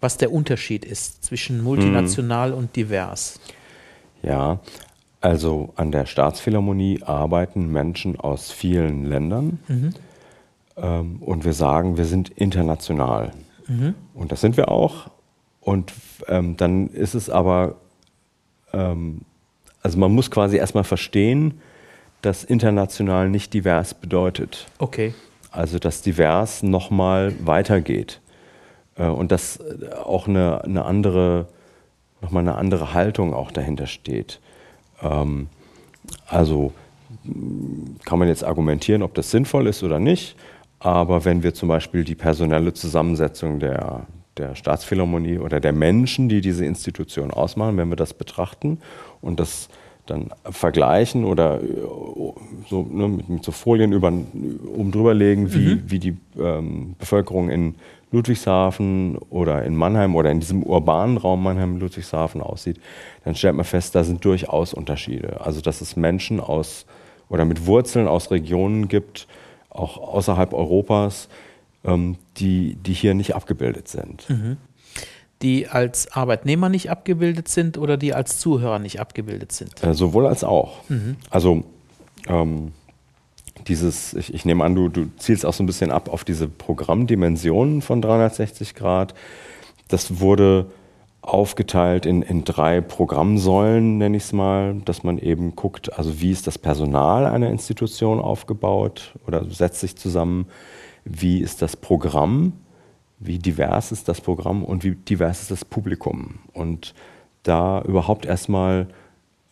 was 0.00 0.18
der 0.18 0.30
Unterschied 0.30 0.84
ist 0.84 1.24
zwischen 1.24 1.64
multinational 1.64 2.52
mhm. 2.52 2.56
und 2.58 2.76
divers. 2.76 3.40
Ja, 4.22 4.60
also 5.20 5.72
an 5.74 5.90
der 5.90 6.06
Staatsphilharmonie 6.06 7.02
arbeiten 7.02 7.72
Menschen 7.72 8.20
aus 8.20 8.52
vielen 8.52 9.04
Ländern 9.04 9.58
mhm. 9.66 9.94
ähm, 10.76 11.16
und 11.22 11.44
wir 11.44 11.52
sagen, 11.52 11.96
wir 11.96 12.04
sind 12.04 12.28
international. 12.28 13.32
Mhm. 13.66 13.96
Und 14.14 14.30
das 14.30 14.40
sind 14.42 14.56
wir 14.56 14.68
auch. 14.68 15.10
Und 15.60 15.92
ähm, 16.28 16.56
dann 16.56 16.86
ist 16.90 17.14
es 17.14 17.30
aber, 17.30 17.78
ähm, 18.72 19.22
also 19.82 19.98
man 19.98 20.12
muss 20.12 20.30
quasi 20.30 20.56
erstmal 20.56 20.84
verstehen, 20.84 21.60
dass 22.22 22.44
international 22.44 23.28
nicht 23.28 23.54
divers 23.54 23.94
bedeutet. 23.94 24.66
Okay. 24.78 25.14
Also 25.50 25.78
dass 25.78 26.02
divers 26.02 26.62
nochmal 26.62 27.34
weitergeht 27.40 28.20
äh, 28.96 29.06
und 29.06 29.32
dass 29.32 29.56
äh, 29.56 29.92
auch 29.94 30.28
eine, 30.28 30.62
eine 30.64 30.84
andere, 30.84 31.48
nochmal 32.20 32.42
eine 32.42 32.56
andere 32.56 32.94
Haltung 32.94 33.34
auch 33.34 33.50
dahinter 33.50 33.86
steht. 33.86 34.40
Ähm, 35.02 35.48
also 36.26 36.72
kann 38.04 38.18
man 38.18 38.28
jetzt 38.28 38.44
argumentieren, 38.44 39.02
ob 39.02 39.14
das 39.14 39.30
sinnvoll 39.30 39.66
ist 39.66 39.82
oder 39.82 39.98
nicht, 39.98 40.36
aber 40.78 41.24
wenn 41.24 41.42
wir 41.42 41.54
zum 41.54 41.68
Beispiel 41.68 42.04
die 42.04 42.14
personelle 42.14 42.72
Zusammensetzung 42.72 43.58
der, 43.58 44.06
der 44.36 44.54
Staatsphilharmonie 44.54 45.38
oder 45.38 45.60
der 45.60 45.72
Menschen, 45.72 46.28
die 46.28 46.40
diese 46.40 46.64
Institution 46.64 47.30
ausmachen, 47.30 47.76
wenn 47.76 47.88
wir 47.88 47.96
das 47.96 48.14
betrachten 48.14 48.78
und 49.20 49.40
das 49.40 49.68
dann 50.10 50.30
vergleichen 50.50 51.24
oder 51.24 51.62
äh, 51.62 51.66
so 52.68 52.82
ne, 52.82 53.08
mit, 53.08 53.28
mit, 53.28 53.44
so 53.44 53.52
Folien 53.52 53.92
über, 53.92 54.08
oben 54.08 54.90
drüber 54.92 55.14
legen, 55.14 55.52
wie, 55.54 55.76
mhm. 55.76 55.82
wie 55.86 55.98
die 55.98 56.16
ähm, 56.38 56.94
Bevölkerung 56.98 57.48
in 57.48 57.74
Ludwigshafen 58.12 59.18
oder 59.30 59.64
in 59.64 59.76
Mannheim 59.76 60.16
oder 60.16 60.30
in 60.30 60.40
diesem 60.40 60.62
urbanen 60.62 61.16
Raum 61.16 61.42
Mannheim-Ludwigshafen 61.42 62.40
aussieht, 62.40 62.80
dann 63.24 63.34
stellt 63.34 63.54
man 63.54 63.64
fest, 63.64 63.94
da 63.94 64.02
sind 64.02 64.24
durchaus 64.24 64.74
Unterschiede. 64.74 65.40
Also 65.40 65.60
dass 65.60 65.80
es 65.80 65.96
Menschen 65.96 66.40
aus 66.40 66.86
oder 67.28 67.44
mit 67.44 67.66
Wurzeln 67.66 68.08
aus 68.08 68.30
Regionen 68.30 68.88
gibt, 68.88 69.28
auch 69.68 69.98
außerhalb 69.98 70.52
Europas, 70.52 71.28
ähm, 71.84 72.16
die, 72.36 72.74
die 72.74 72.92
hier 72.92 73.14
nicht 73.14 73.34
abgebildet 73.34 73.88
sind. 73.88 74.28
Mhm. 74.28 74.56
Die 75.42 75.68
als 75.68 76.12
Arbeitnehmer 76.12 76.68
nicht 76.68 76.90
abgebildet 76.90 77.48
sind 77.48 77.78
oder 77.78 77.96
die 77.96 78.14
als 78.14 78.38
Zuhörer 78.38 78.78
nicht 78.78 79.00
abgebildet 79.00 79.52
sind? 79.52 79.82
Äh, 79.82 79.94
sowohl 79.94 80.26
als 80.26 80.44
auch. 80.44 80.88
Mhm. 80.88 81.16
Also 81.30 81.64
ähm, 82.28 82.72
dieses, 83.66 84.14
ich, 84.14 84.34
ich, 84.34 84.44
nehme 84.44 84.64
an, 84.64 84.74
du, 84.74 84.88
du 84.88 85.08
zielst 85.18 85.46
auch 85.46 85.54
so 85.54 85.62
ein 85.62 85.66
bisschen 85.66 85.90
ab 85.90 86.08
auf 86.08 86.24
diese 86.24 86.48
Programmdimensionen 86.48 87.82
von 87.82 88.02
360 88.02 88.74
Grad. 88.74 89.14
Das 89.88 90.20
wurde 90.20 90.66
aufgeteilt 91.22 92.06
in, 92.06 92.22
in 92.22 92.44
drei 92.44 92.80
Programmsäulen, 92.80 93.98
nenne 93.98 94.16
ich 94.16 94.24
es 94.24 94.32
mal, 94.32 94.76
dass 94.84 95.02
man 95.02 95.18
eben 95.18 95.54
guckt, 95.54 95.92
also 95.98 96.20
wie 96.20 96.30
ist 96.30 96.46
das 96.46 96.58
Personal 96.58 97.26
einer 97.26 97.50
Institution 97.50 98.20
aufgebaut 98.20 99.14
oder 99.26 99.44
setzt 99.44 99.80
sich 99.80 99.96
zusammen, 99.96 100.46
wie 101.04 101.40
ist 101.40 101.60
das 101.60 101.76
Programm, 101.76 102.54
wie 103.20 103.38
divers 103.38 103.92
ist 103.92 104.08
das 104.08 104.20
Programm 104.20 104.64
und 104.64 104.82
wie 104.82 104.96
divers 104.96 105.42
ist 105.42 105.50
das 105.50 105.64
Publikum. 105.64 106.40
Und 106.52 106.94
da 107.42 107.82
überhaupt 107.82 108.26
erstmal 108.26 108.88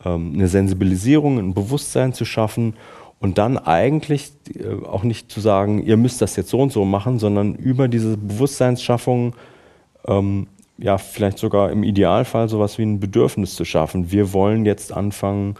ähm, 0.04 0.32
eine 0.34 0.48
Sensibilisierung, 0.48 1.38
ein 1.38 1.54
Bewusstsein 1.54 2.12
zu 2.12 2.24
schaffen 2.24 2.74
und 3.20 3.38
dann 3.38 3.58
eigentlich 3.58 4.32
äh, 4.54 4.84
auch 4.84 5.04
nicht 5.04 5.30
zu 5.30 5.40
sagen, 5.40 5.82
ihr 5.82 5.96
müsst 5.96 6.20
das 6.22 6.36
jetzt 6.36 6.50
so 6.50 6.60
und 6.60 6.72
so 6.72 6.84
machen, 6.84 7.18
sondern 7.18 7.54
über 7.54 7.88
diese 7.88 8.16
Bewusstseinsschaffung 8.16 9.34
ähm, 10.06 10.46
ja, 10.78 10.96
vielleicht 10.96 11.38
sogar 11.38 11.70
im 11.70 11.82
Idealfall 11.82 12.48
sowas 12.48 12.78
wie 12.78 12.84
ein 12.84 13.00
Bedürfnis 13.00 13.56
zu 13.56 13.64
schaffen. 13.64 14.12
Wir 14.12 14.32
wollen 14.32 14.64
jetzt 14.64 14.92
anfangen, 14.92 15.56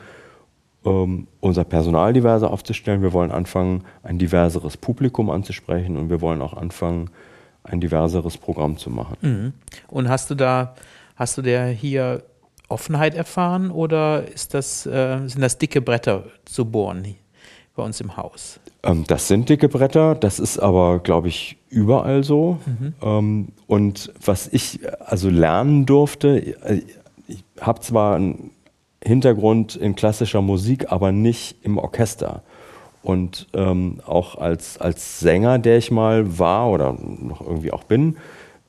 ähm, 0.84 1.26
unser 1.40 1.64
Personal 1.64 2.12
diverser 2.12 2.50
aufzustellen. 2.50 3.02
Wir 3.02 3.12
wollen 3.12 3.32
anfangen, 3.32 3.82
ein 4.04 4.18
diverseres 4.18 4.76
Publikum 4.76 5.28
anzusprechen 5.28 5.96
und 5.96 6.08
wir 6.08 6.20
wollen 6.20 6.40
auch 6.40 6.54
anfangen, 6.54 7.10
ein 7.64 7.80
diverseres 7.80 8.36
Programm 8.36 8.78
zu 8.78 8.90
machen. 8.90 9.16
Mhm. 9.20 9.52
Und 9.88 10.08
hast 10.08 10.30
du 10.30 10.34
da, 10.34 10.74
hast 11.16 11.38
du 11.38 11.42
der 11.42 11.66
hier 11.66 12.22
Offenheit 12.68 13.14
erfahren 13.14 13.70
oder 13.70 14.26
ist 14.28 14.54
das, 14.54 14.86
äh, 14.86 15.18
sind 15.26 15.40
das 15.40 15.58
dicke 15.58 15.80
Bretter 15.80 16.24
zu 16.44 16.64
bohren 16.64 17.16
bei 17.74 17.82
uns 17.82 18.00
im 18.00 18.16
Haus? 18.16 18.60
Ähm, 18.82 19.04
das 19.06 19.28
sind 19.28 19.48
dicke 19.48 19.68
Bretter, 19.68 20.14
das 20.14 20.38
ist 20.38 20.58
aber, 20.58 20.98
glaube 20.98 21.28
ich, 21.28 21.56
überall 21.68 22.24
so. 22.24 22.58
Mhm. 22.66 22.94
Ähm, 23.02 23.48
und 23.66 24.12
was 24.24 24.48
ich 24.48 24.80
also 25.00 25.30
lernen 25.30 25.86
durfte, 25.86 26.56
äh, 26.62 26.82
ich 27.26 27.44
habe 27.60 27.80
zwar 27.80 28.16
einen 28.16 28.50
Hintergrund 29.02 29.76
in 29.76 29.94
klassischer 29.94 30.42
Musik, 30.42 30.90
aber 30.90 31.12
nicht 31.12 31.56
im 31.62 31.78
Orchester. 31.78 32.42
Und 33.08 33.46
ähm, 33.54 34.00
auch 34.04 34.36
als, 34.36 34.76
als 34.76 35.18
Sänger, 35.18 35.58
der 35.58 35.78
ich 35.78 35.90
mal 35.90 36.38
war 36.38 36.68
oder 36.68 36.92
noch 36.92 37.40
irgendwie 37.40 37.72
auch 37.72 37.84
bin, 37.84 38.18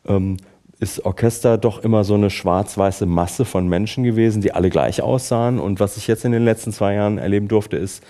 ähm, 0.08 0.38
ist 0.80 1.04
Orchester 1.04 1.58
doch 1.58 1.84
immer 1.84 2.06
so 2.06 2.14
eine 2.14 2.30
schwarz-weiße 2.30 3.06
Masse 3.06 3.44
von 3.44 3.68
Menschen 3.68 4.06
gewesen, 4.06 4.42
die 4.42 4.54
alle 4.54 4.70
gleich 4.70 5.02
aussahen. 5.02 5.60
Und 5.60 5.82
was 5.82 5.98
ich 5.98 6.08
jetzt 6.08 6.24
in 6.24 6.32
den 6.32 6.46
letzten 6.46 6.72
zwei 6.72 6.94
Jahren 6.94 7.18
erleben 7.18 7.50
durfte, 7.50 7.76
ist, 7.76 8.02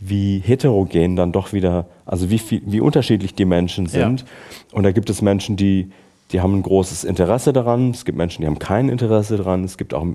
wie 0.00 0.38
heterogen 0.38 1.16
dann 1.16 1.32
doch 1.32 1.52
wieder, 1.52 1.84
also 2.06 2.30
wie, 2.30 2.38
viel, 2.38 2.62
wie 2.64 2.80
unterschiedlich 2.80 3.34
die 3.34 3.44
Menschen 3.44 3.84
sind. 3.88 4.20
Ja. 4.22 4.26
Und 4.72 4.84
da 4.84 4.92
gibt 4.92 5.10
es 5.10 5.20
Menschen, 5.20 5.58
die, 5.58 5.90
die 6.32 6.40
haben 6.40 6.54
ein 6.54 6.62
großes 6.62 7.04
Interesse 7.04 7.52
daran. 7.52 7.90
Es 7.90 8.06
gibt 8.06 8.16
Menschen, 8.16 8.40
die 8.40 8.46
haben 8.46 8.58
kein 8.58 8.88
Interesse 8.88 9.36
daran. 9.36 9.64
Es 9.64 9.76
gibt 9.76 9.92
auch 9.92 10.06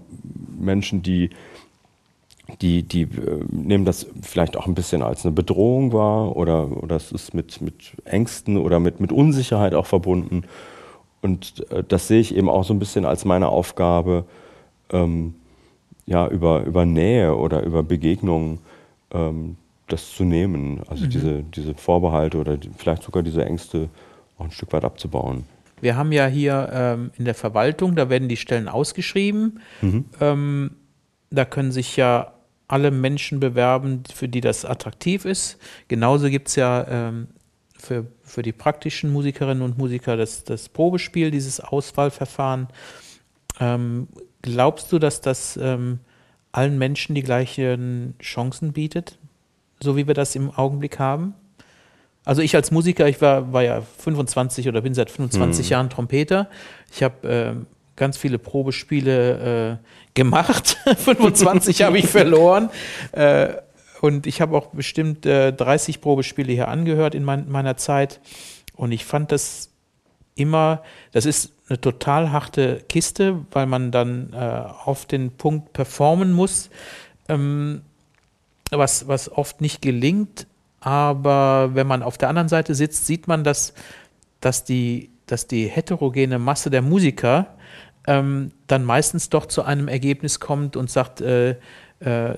Menschen, 0.60 1.04
die, 1.04 1.30
die, 2.62 2.84
die 2.84 3.04
äh, 3.04 3.44
nehmen 3.50 3.86
das 3.86 4.08
vielleicht 4.22 4.58
auch 4.58 4.68
ein 4.68 4.76
bisschen 4.76 5.02
als 5.02 5.26
eine 5.26 5.34
Bedrohung 5.34 5.94
wahr 5.94 6.36
oder, 6.36 6.84
oder 6.84 6.96
es 6.96 7.12
ist 7.12 7.34
mit, 7.34 7.62
mit 7.62 7.94
Ängsten 8.06 8.58
oder 8.58 8.80
mit, 8.80 9.00
mit 9.00 9.12
Unsicherheit 9.12 9.74
auch 9.74 9.86
verbunden. 9.86 10.44
Und 11.22 11.70
äh, 11.72 11.84
das 11.88 12.08
sehe 12.08 12.20
ich 12.20 12.36
eben 12.36 12.50
auch 12.50 12.64
so 12.64 12.74
ein 12.74 12.80
bisschen 12.80 13.06
als 13.06 13.26
meine 13.26 13.50
Aufgabe, 13.50 14.26
ähm, 14.92 15.36
ja, 16.06 16.28
über, 16.28 16.64
über 16.64 16.86
Nähe 16.86 17.36
oder 17.36 17.64
über 17.64 17.82
Begegnungen 17.82 18.60
ähm, 19.12 19.56
das 19.88 20.12
zu 20.16 20.24
nehmen, 20.24 20.82
also 20.88 21.06
mhm. 21.06 21.10
diese, 21.10 21.44
diese 21.44 21.74
Vorbehalte 21.76 22.38
oder 22.38 22.58
die, 22.58 22.70
vielleicht 22.78 23.04
sogar 23.04 23.24
diese 23.24 23.46
Ängste 23.46 23.90
auch 24.38 24.46
ein 24.46 24.52
Stück 24.52 24.74
weit 24.74 24.84
abzubauen. 24.84 25.46
Wir 25.82 25.98
haben 25.98 26.12
ja 26.12 26.28
hier 26.28 26.70
ähm, 26.74 27.12
in 27.18 27.26
der 27.26 27.36
Verwaltung, 27.36 27.96
da 27.96 28.10
werden 28.10 28.30
die 28.30 28.38
Stellen 28.38 28.70
ausgeschrieben. 28.70 29.60
Mhm. 29.82 30.06
Ähm, 30.22 30.72
da 31.30 31.46
können 31.46 31.72
sich 31.72 31.98
ja 31.98 32.34
alle 32.68 32.92
Menschen 32.92 33.40
bewerben, 33.40 34.04
für 34.14 34.28
die 34.28 34.42
das 34.42 34.66
attraktiv 34.66 35.26
ist. 35.26 35.58
Genauso 35.88 36.30
gibt 36.30 36.48
es 36.48 36.56
ja 36.56 36.88
ähm, 36.88 37.28
für, 37.78 38.08
für 38.24 38.42
die 38.42 38.54
praktischen 38.54 39.12
Musikerinnen 39.12 39.64
und 39.64 39.78
Musiker 39.78 40.18
das, 40.18 40.44
das 40.44 40.70
Probespiel, 40.70 41.32
dieses 41.32 41.60
Auswahlverfahren. 41.60 42.68
Ähm, 43.60 44.08
glaubst 44.42 44.92
du, 44.92 45.00
dass 45.00 45.22
das 45.22 45.58
ähm, 45.62 46.00
allen 46.52 46.78
Menschen 46.78 47.16
die 47.16 47.24
gleichen 47.24 48.16
Chancen 48.20 48.74
bietet? 48.74 49.18
so 49.84 49.96
wie 49.98 50.08
wir 50.08 50.16
das 50.16 50.36
im 50.36 50.50
Augenblick 50.50 50.98
haben? 50.98 51.36
Also 52.26 52.42
ich 52.42 52.56
als 52.56 52.72
Musiker, 52.72 53.08
ich 53.08 53.22
war, 53.22 53.52
war 53.52 53.64
ja 53.64 53.82
25 53.82 54.70
oder 54.70 54.82
bin 54.82 54.94
seit 54.94 55.12
25 55.12 55.66
mhm. 55.66 55.72
Jahren 55.72 55.90
Trompeter. 55.90 56.50
Ich 56.92 57.04
habe 57.04 57.28
äh, 57.28 57.54
ganz 57.96 58.18
viele 58.18 58.40
Probespiele 58.40 59.80
äh, 59.82 60.14
gemacht. 60.14 60.78
25 60.98 61.84
habe 61.84 61.98
ich 61.98 62.08
verloren. 62.08 62.70
Äh, 63.12 63.54
und 64.02 64.28
ich 64.28 64.42
habe 64.42 64.58
auch 64.58 64.68
bestimmt 64.68 65.26
30 65.26 65.96
äh, 65.96 66.00
Probespiele 66.00 66.52
hier 66.52 66.68
angehört 66.68 67.16
in 67.16 67.24
mein, 67.24 67.50
meiner 67.50 67.78
Zeit. 67.78 68.20
Und 68.76 68.92
ich 68.92 69.06
fand 69.06 69.32
das 69.32 69.70
immer, 70.36 70.84
das 71.12 71.26
ist 71.26 71.54
eine 71.70 71.80
total 71.80 72.32
harte 72.32 72.84
Kiste, 72.90 73.46
weil 73.52 73.66
man 73.66 73.92
dann 73.92 74.34
äh, 74.34 74.38
auf 74.38 75.06
den 75.06 75.32
Punkt 75.32 75.74
performen 75.74 76.34
muss. 76.34 76.70
Ähm, 77.30 77.84
was, 78.78 79.08
was 79.08 79.32
oft 79.32 79.62
nicht 79.62 79.82
gelingt. 79.82 80.48
Aber 80.80 81.72
wenn 81.74 81.88
man 81.88 82.04
auf 82.04 82.18
der 82.18 82.30
anderen 82.30 82.50
Seite 82.50 82.76
sitzt, 82.76 83.06
sieht 83.06 83.28
man, 83.28 83.44
dass, 83.44 83.74
dass, 84.42 84.64
die, 84.64 85.12
dass 85.28 85.48
die 85.48 85.68
heterogene 85.68 86.40
Masse 86.40 86.70
der 86.70 86.82
Musiker 86.82 87.53
ähm, 88.08 88.52
dann 88.68 88.84
meistens 88.84 89.30
doch 89.30 89.46
zu 89.46 89.64
einem 89.64 89.88
Ergebnis 89.88 90.40
kommt 90.40 90.76
und 90.76 90.90
sagt, 90.90 91.22
äh, 91.22 91.52
äh, 92.00 92.36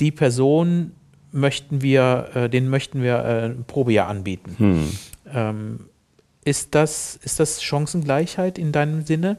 die 0.00 0.10
Person 0.10 0.92
möchten 1.32 1.82
wir, 1.82 2.28
äh, 2.34 2.48
den 2.48 2.68
möchten 2.68 3.02
wir 3.02 3.24
äh, 3.24 3.44
ein 3.46 3.64
Probejahr 3.64 4.08
anbieten. 4.08 4.54
Hm. 4.58 4.88
Ähm, 5.32 5.80
ist, 6.44 6.74
das, 6.74 7.16
ist 7.22 7.40
das 7.40 7.62
Chancengleichheit 7.62 8.58
in 8.58 8.72
deinem 8.72 9.02
Sinne? 9.02 9.36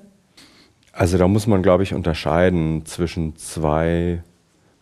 Also 0.92 1.18
da 1.18 1.28
muss 1.28 1.48
man, 1.48 1.64
glaube 1.64 1.84
ich, 1.84 1.94
unterscheiden 1.94 2.86
zwischen 2.86 3.36
zwei 3.36 4.24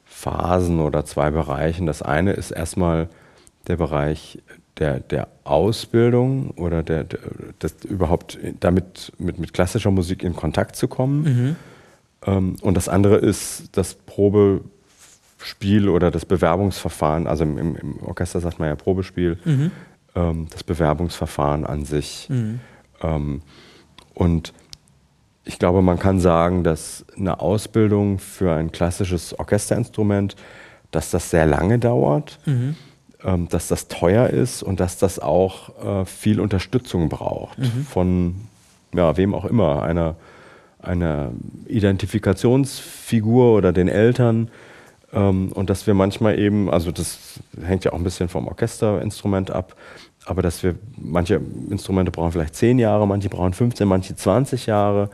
Phasen 0.03 0.79
oder 0.79 1.05
zwei 1.05 1.31
Bereichen. 1.31 1.85
Das 1.85 2.01
eine 2.01 2.33
ist 2.33 2.51
erstmal 2.51 3.09
der 3.67 3.77
Bereich 3.77 4.39
der, 4.77 4.99
der 4.99 5.27
Ausbildung 5.43 6.51
oder 6.51 6.83
der, 6.83 7.03
der 7.03 7.19
das 7.59 7.75
überhaupt 7.83 8.37
damit 8.59 9.11
mit, 9.17 9.39
mit 9.39 9.53
klassischer 9.53 9.91
Musik 9.91 10.23
in 10.23 10.35
Kontakt 10.35 10.75
zu 10.75 10.87
kommen. 10.87 11.23
Mhm. 11.23 11.55
Ähm, 12.25 12.55
und 12.61 12.75
das 12.75 12.87
andere 12.87 13.17
ist 13.17 13.69
das 13.73 13.95
Probespiel 13.95 15.89
oder 15.89 16.11
das 16.11 16.25
Bewerbungsverfahren. 16.25 17.27
Also 17.27 17.43
im, 17.43 17.57
im 17.75 18.03
Orchester 18.03 18.39
sagt 18.39 18.59
man 18.59 18.69
ja 18.69 18.75
Probespiel, 18.75 19.37
mhm. 19.43 19.71
ähm, 20.15 20.47
das 20.51 20.63
Bewerbungsverfahren 20.63 21.65
an 21.65 21.85
sich. 21.85 22.27
Mhm. 22.29 22.59
Ähm, 23.01 23.41
und 24.13 24.53
ich 25.43 25.57
glaube, 25.59 25.81
man 25.81 25.97
kann 25.97 26.19
sagen, 26.19 26.63
dass 26.63 27.05
eine 27.17 27.39
Ausbildung 27.39 28.19
für 28.19 28.53
ein 28.53 28.71
klassisches 28.71 29.37
Orchesterinstrument, 29.37 30.35
dass 30.91 31.09
das 31.09 31.29
sehr 31.29 31.45
lange 31.45 31.79
dauert, 31.79 32.39
mhm. 32.45 32.75
Dass 33.49 33.67
das 33.67 33.87
teuer 33.87 34.27
ist 34.27 34.63
und 34.63 34.79
dass 34.79 34.97
das 34.97 35.19
auch 35.19 36.01
äh, 36.01 36.05
viel 36.05 36.39
Unterstützung 36.39 37.09
braucht 37.09 37.59
mhm. 37.59 37.85
von 37.85 38.35
ja, 38.93 39.15
wem 39.17 39.33
auch 39.33 39.45
immer, 39.45 39.83
einer, 39.83 40.15
einer 40.81 41.31
Identifikationsfigur 41.67 43.55
oder 43.55 43.73
den 43.73 43.87
Eltern. 43.87 44.49
Ähm, 45.13 45.51
und 45.53 45.69
dass 45.69 45.87
wir 45.87 45.93
manchmal 45.93 46.39
eben, 46.39 46.69
also 46.69 46.91
das 46.91 47.39
hängt 47.61 47.83
ja 47.83 47.93
auch 47.93 47.97
ein 47.97 48.03
bisschen 48.03 48.29
vom 48.29 48.47
Orchesterinstrument 48.47 49.51
ab, 49.51 49.75
aber 50.25 50.41
dass 50.41 50.63
wir, 50.63 50.75
manche 50.97 51.41
Instrumente 51.69 52.11
brauchen 52.11 52.31
vielleicht 52.31 52.55
zehn 52.55 52.79
Jahre, 52.79 53.07
manche 53.07 53.29
brauchen 53.29 53.53
15, 53.53 53.87
manche 53.87 54.15
20 54.15 54.65
Jahre, 54.65 55.09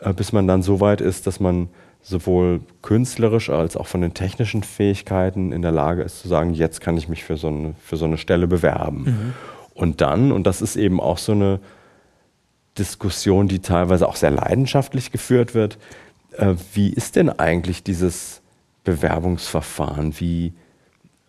äh, 0.00 0.12
bis 0.12 0.32
man 0.32 0.46
dann 0.46 0.62
so 0.62 0.80
weit 0.80 1.00
ist, 1.00 1.26
dass 1.26 1.40
man 1.40 1.68
sowohl 2.04 2.60
künstlerisch 2.82 3.48
als 3.48 3.76
auch 3.76 3.86
von 3.86 4.02
den 4.02 4.12
technischen 4.12 4.62
Fähigkeiten 4.62 5.52
in 5.52 5.62
der 5.62 5.72
Lage 5.72 6.02
ist 6.02 6.20
zu 6.20 6.28
sagen, 6.28 6.52
jetzt 6.52 6.82
kann 6.82 6.98
ich 6.98 7.08
mich 7.08 7.24
für 7.24 7.38
so 7.38 7.48
eine, 7.48 7.74
für 7.82 7.96
so 7.96 8.04
eine 8.04 8.18
Stelle 8.18 8.46
bewerben. 8.46 9.04
Mhm. 9.04 9.32
Und 9.72 10.00
dann, 10.02 10.30
und 10.30 10.46
das 10.46 10.60
ist 10.60 10.76
eben 10.76 11.00
auch 11.00 11.16
so 11.16 11.32
eine 11.32 11.60
Diskussion, 12.76 13.48
die 13.48 13.60
teilweise 13.60 14.06
auch 14.06 14.16
sehr 14.16 14.30
leidenschaftlich 14.30 15.12
geführt 15.12 15.54
wird, 15.54 15.78
äh, 16.36 16.54
wie 16.74 16.92
ist 16.92 17.16
denn 17.16 17.30
eigentlich 17.30 17.82
dieses 17.82 18.42
Bewerbungsverfahren? 18.84 20.20
Wie, 20.20 20.52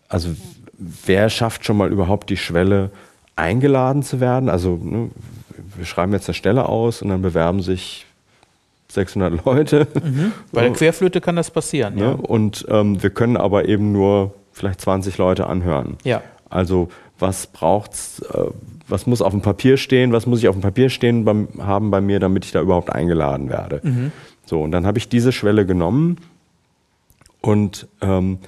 also 0.08 0.28
wer 0.74 1.30
schafft 1.30 1.64
schon 1.64 1.78
mal 1.78 1.90
überhaupt 1.90 2.28
die 2.28 2.36
Schwelle, 2.36 2.90
eingeladen 3.34 4.02
zu 4.02 4.20
werden? 4.20 4.50
Also 4.50 4.76
ne, 4.76 5.10
wir 5.74 5.86
schreiben 5.86 6.12
jetzt 6.12 6.28
eine 6.28 6.34
Stelle 6.34 6.68
aus 6.68 7.00
und 7.00 7.08
dann 7.08 7.22
bewerben 7.22 7.62
sich 7.62 8.06
600 8.96 9.44
Leute. 9.44 9.86
Mhm. 10.02 10.32
Bei 10.52 10.62
der 10.62 10.72
Querflöte 10.74 11.20
kann 11.20 11.36
das 11.36 11.50
passieren. 11.50 11.94
Ne? 11.94 12.02
Ja. 12.02 12.10
Und 12.10 12.66
ähm, 12.68 13.02
wir 13.02 13.10
können 13.10 13.36
aber 13.36 13.68
eben 13.68 13.92
nur 13.92 14.34
vielleicht 14.52 14.80
20 14.80 15.16
Leute 15.18 15.46
anhören. 15.46 15.96
Ja. 16.02 16.22
Also 16.50 16.88
was 17.18 17.46
braucht's, 17.46 18.20
äh, 18.20 18.46
was 18.88 19.06
muss 19.06 19.22
auf 19.22 19.32
dem 19.32 19.42
Papier 19.42 19.76
stehen, 19.76 20.12
was 20.12 20.26
muss 20.26 20.40
ich 20.40 20.48
auf 20.48 20.56
dem 20.56 20.62
Papier 20.62 20.90
stehen 20.90 21.24
beim, 21.24 21.48
haben 21.58 21.90
bei 21.90 22.00
mir, 22.00 22.20
damit 22.20 22.44
ich 22.44 22.52
da 22.52 22.60
überhaupt 22.60 22.90
eingeladen 22.90 23.48
werde. 23.48 23.80
Mhm. 23.82 24.12
So, 24.44 24.62
und 24.62 24.72
dann 24.72 24.86
habe 24.86 24.98
ich 24.98 25.08
diese 25.08 25.32
Schwelle 25.32 25.66
genommen 25.66 26.18
und 27.40 27.88
ähm, 28.00 28.38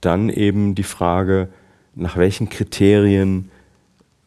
dann 0.00 0.28
eben 0.28 0.74
die 0.74 0.82
Frage, 0.82 1.48
nach 1.94 2.16
welchen 2.16 2.48
Kriterien 2.48 3.50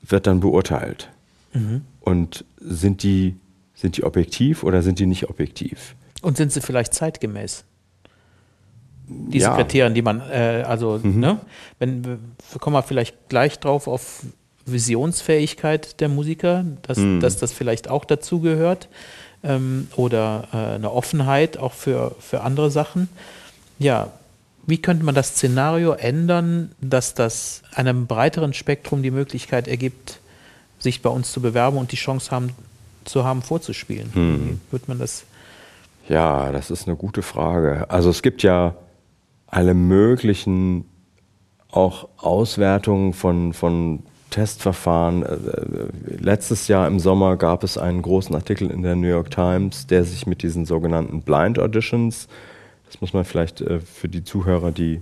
wird 0.01 0.27
dann 0.27 0.39
beurteilt? 0.39 1.09
Mhm. 1.53 1.81
Und 1.99 2.45
sind 2.59 3.03
die, 3.03 3.35
sind 3.85 3.97
die 3.97 4.03
objektiv 4.03 4.63
oder 4.63 4.81
sind 4.81 4.97
die 4.97 5.05
nicht 5.05 5.29
objektiv? 5.29 5.95
Und 6.23 6.37
sind 6.37 6.51
sie 6.51 6.59
vielleicht 6.59 6.95
zeitgemäß? 6.95 7.65
Diese 9.07 9.45
ja. 9.45 9.55
Kriterien, 9.55 9.93
die 9.93 10.01
man, 10.01 10.21
äh, 10.21 10.63
also, 10.65 10.99
mhm. 11.03 11.19
ne, 11.19 11.39
wenn, 11.77 12.03
wir 12.03 12.17
kommen 12.59 12.75
wir 12.75 12.81
vielleicht 12.81 13.29
gleich 13.29 13.59
drauf 13.59 13.87
auf 13.87 14.23
Visionsfähigkeit 14.65 15.99
der 15.99 16.09
Musiker, 16.09 16.65
dass, 16.81 16.97
mhm. 16.97 17.19
dass 17.19 17.37
das 17.37 17.53
vielleicht 17.53 17.87
auch 17.87 18.05
dazu 18.05 18.39
gehört 18.39 18.89
ähm, 19.43 19.87
oder 19.95 20.47
äh, 20.51 20.57
eine 20.57 20.91
Offenheit 20.91 21.59
auch 21.59 21.73
für, 21.73 22.15
für 22.19 22.41
andere 22.41 22.71
Sachen. 22.71 23.07
Ja, 23.77 24.13
wie 24.65 24.81
könnte 24.81 25.05
man 25.05 25.13
das 25.13 25.35
Szenario 25.35 25.91
ändern, 25.91 26.71
dass 26.81 27.13
das 27.13 27.61
einem 27.75 28.07
breiteren 28.07 28.53
Spektrum 28.55 29.03
die 29.03 29.11
Möglichkeit 29.11 29.67
ergibt, 29.67 30.21
sich 30.79 31.03
bei 31.03 31.11
uns 31.11 31.31
zu 31.31 31.39
bewerben 31.39 31.77
und 31.77 31.91
die 31.91 31.97
Chance 31.97 32.31
haben, 32.31 32.49
zu 33.05 33.23
haben, 33.23 33.41
vorzuspielen? 33.41 34.11
Hm. 34.13 34.59
Wie 34.67 34.71
wird 34.71 34.87
man 34.87 34.99
das? 34.99 35.25
Ja, 36.07 36.51
das 36.51 36.69
ist 36.69 36.87
eine 36.87 36.95
gute 36.95 37.21
Frage. 37.21 37.89
Also 37.89 38.09
es 38.09 38.21
gibt 38.21 38.43
ja 38.43 38.75
alle 39.47 39.73
möglichen 39.73 40.85
auch 41.71 42.07
Auswertungen 42.17 43.13
von, 43.13 43.53
von 43.53 44.03
Testverfahren. 44.29 45.23
Äh, 45.23 45.37
letztes 46.21 46.67
Jahr 46.67 46.87
im 46.87 46.99
Sommer 46.99 47.37
gab 47.37 47.63
es 47.63 47.77
einen 47.77 48.01
großen 48.01 48.35
Artikel 48.35 48.69
in 48.71 48.81
der 48.81 48.95
New 48.95 49.07
York 49.07 49.31
Times, 49.31 49.87
der 49.87 50.03
sich 50.03 50.27
mit 50.27 50.43
diesen 50.43 50.65
sogenannten 50.65 51.21
Blind 51.21 51.59
Auditions, 51.59 52.27
das 52.85 53.01
muss 53.01 53.13
man 53.13 53.25
vielleicht 53.25 53.61
äh, 53.61 53.79
für 53.79 54.07
die 54.07 54.23
Zuhörer, 54.23 54.71
die, 54.71 55.01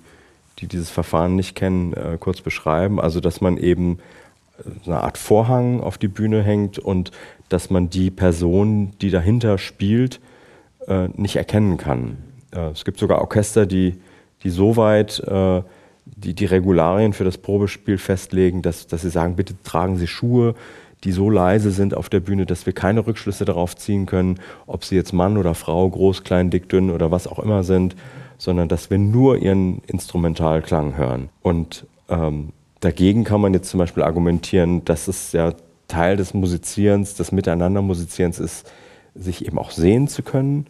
die 0.60 0.68
dieses 0.68 0.90
Verfahren 0.90 1.36
nicht 1.36 1.56
kennen, 1.56 1.94
äh, 1.94 2.18
kurz 2.20 2.42
beschreiben. 2.42 3.00
Also, 3.00 3.20
dass 3.20 3.42
man 3.42 3.58
eben 3.58 4.00
eine 4.86 5.02
Art 5.02 5.18
Vorhang 5.18 5.82
auf 5.82 5.98
die 5.98 6.08
Bühne 6.08 6.44
hängt 6.44 6.80
und 6.80 7.12
dass 7.50 7.70
man 7.70 7.90
die 7.90 8.12
Person, 8.12 8.92
die 9.02 9.10
dahinter 9.10 9.58
spielt, 9.58 10.20
nicht 11.16 11.36
erkennen 11.36 11.78
kann. 11.78 12.18
Es 12.74 12.84
gibt 12.84 13.00
sogar 13.00 13.22
Orchester, 13.22 13.66
die, 13.66 13.96
die 14.44 14.50
so 14.50 14.76
weit 14.76 15.24
die, 16.06 16.34
die 16.34 16.46
Regularien 16.46 17.14
für 17.14 17.24
das 17.24 17.38
Probespiel 17.38 17.98
festlegen, 17.98 18.62
dass, 18.62 18.88
dass 18.88 19.02
sie 19.02 19.10
sagen, 19.10 19.36
bitte 19.36 19.56
tragen 19.64 19.98
Sie 19.98 20.08
Schuhe, 20.08 20.56
die 21.04 21.12
so 21.12 21.30
leise 21.30 21.72
sind 21.72 21.96
auf 21.96 22.10
der 22.10 22.22
Bühne, 22.22 22.46
dass 22.46 22.66
wir 22.66 22.74
keine 22.74 23.06
Rückschlüsse 23.06 23.46
darauf 23.46 23.76
ziehen 23.76 24.06
können, 24.06 24.40
ob 24.68 24.86
sie 24.86 24.96
jetzt 24.96 25.12
Mann 25.14 25.38
oder 25.38 25.54
Frau, 25.54 25.90
groß, 25.90 26.24
klein, 26.24 26.50
dick, 26.50 26.70
dünn 26.70 26.90
oder 26.90 27.12
was 27.12 27.28
auch 27.28 27.40
immer 27.40 27.64
sind, 27.64 27.96
sondern 28.38 28.70
dass 28.70 28.90
wir 28.90 28.98
nur 28.98 29.38
ihren 29.38 29.80
Instrumentalklang 29.88 30.98
hören. 30.98 31.30
Und 31.42 31.86
ähm, 32.10 32.50
dagegen 32.80 33.26
kann 33.26 33.42
man 33.42 33.54
jetzt 33.54 33.70
zum 33.70 33.80
Beispiel 33.80 34.04
argumentieren, 34.04 34.86
dass 34.86 35.08
es 35.08 35.34
ja 35.34 35.54
Teil 35.94 36.18
des 36.18 36.34
Musizierens, 36.34 37.16
des 37.16 37.32
Miteinandermusizierens 37.32 38.40
ist, 38.40 38.72
sich 39.16 39.46
eben 39.46 39.58
auch 39.58 39.72
sehen 39.72 40.08
zu 40.08 40.24
können, 40.24 40.68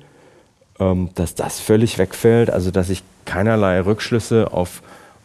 ähm, 0.79 1.09
dass 1.15 1.35
das 1.35 1.59
völlig 1.59 1.97
wegfällt, 1.97 2.49
also 2.49 2.71
dass 2.71 2.89
ich 2.89 3.03
keinerlei 3.25 3.79
Rückschlüsse 3.81 4.51
auf 4.51 4.81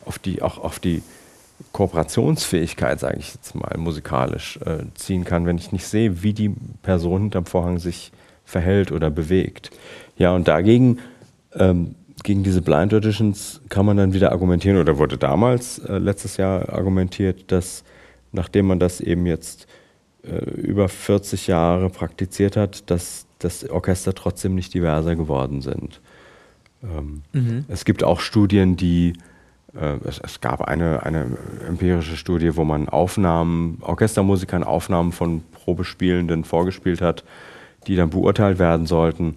auf 0.08 0.18
die, 0.18 0.42
auch 0.42 0.58
auf 0.58 0.78
die 0.80 1.02
Kooperationsfähigkeit, 1.72 2.98
sage 2.98 3.18
ich 3.18 3.34
jetzt 3.34 3.54
mal, 3.54 3.76
musikalisch 3.76 4.58
äh, 4.64 4.84
ziehen 4.94 5.24
kann, 5.24 5.46
wenn 5.46 5.58
ich 5.58 5.70
nicht 5.70 5.86
sehe, 5.86 6.22
wie 6.22 6.32
die 6.32 6.54
Person 6.82 7.22
hinterm 7.22 7.46
Vorhang 7.46 7.78
sich 7.78 8.10
verhält 8.44 8.90
oder 8.90 9.10
bewegt. 9.10 9.70
Ja, 10.16 10.34
und 10.34 10.48
dagegen, 10.48 10.98
ähm, 11.54 11.94
gegen 12.24 12.42
diese 12.42 12.62
Blind 12.62 12.94
Auditions 12.94 13.60
kann 13.68 13.86
man 13.86 13.96
dann 13.96 14.12
wieder 14.12 14.32
argumentieren, 14.32 14.78
oder 14.78 14.98
wurde 14.98 15.18
damals 15.18 15.78
äh, 15.80 15.98
letztes 15.98 16.36
Jahr 16.36 16.72
argumentiert, 16.72 17.52
dass 17.52 17.84
nachdem 18.32 18.66
man 18.66 18.78
das 18.78 19.00
eben 19.00 19.26
jetzt 19.26 19.66
über 20.28 20.88
40 20.88 21.46
Jahre 21.46 21.90
praktiziert 21.90 22.56
hat, 22.56 22.90
dass 22.90 23.26
das 23.38 23.68
Orchester 23.68 24.14
trotzdem 24.14 24.54
nicht 24.54 24.74
diverser 24.74 25.16
geworden 25.16 25.62
sind. 25.62 26.00
Ähm, 26.82 27.22
mhm. 27.32 27.64
Es 27.68 27.84
gibt 27.84 28.04
auch 28.04 28.20
Studien, 28.20 28.76
die 28.76 29.14
äh, 29.74 29.96
es, 30.04 30.18
es, 30.18 30.40
gab 30.40 30.62
eine, 30.62 31.02
eine 31.04 31.26
empirische 31.66 32.16
Studie, 32.16 32.56
wo 32.56 32.64
man 32.64 32.88
Aufnahmen, 32.88 33.78
Orchestermusikern 33.82 34.64
Aufnahmen 34.64 35.12
von 35.12 35.42
Probespielenden 35.52 36.44
vorgespielt 36.44 37.00
hat, 37.00 37.24
die 37.86 37.96
dann 37.96 38.10
beurteilt 38.10 38.58
werden 38.58 38.86
sollten. 38.86 39.36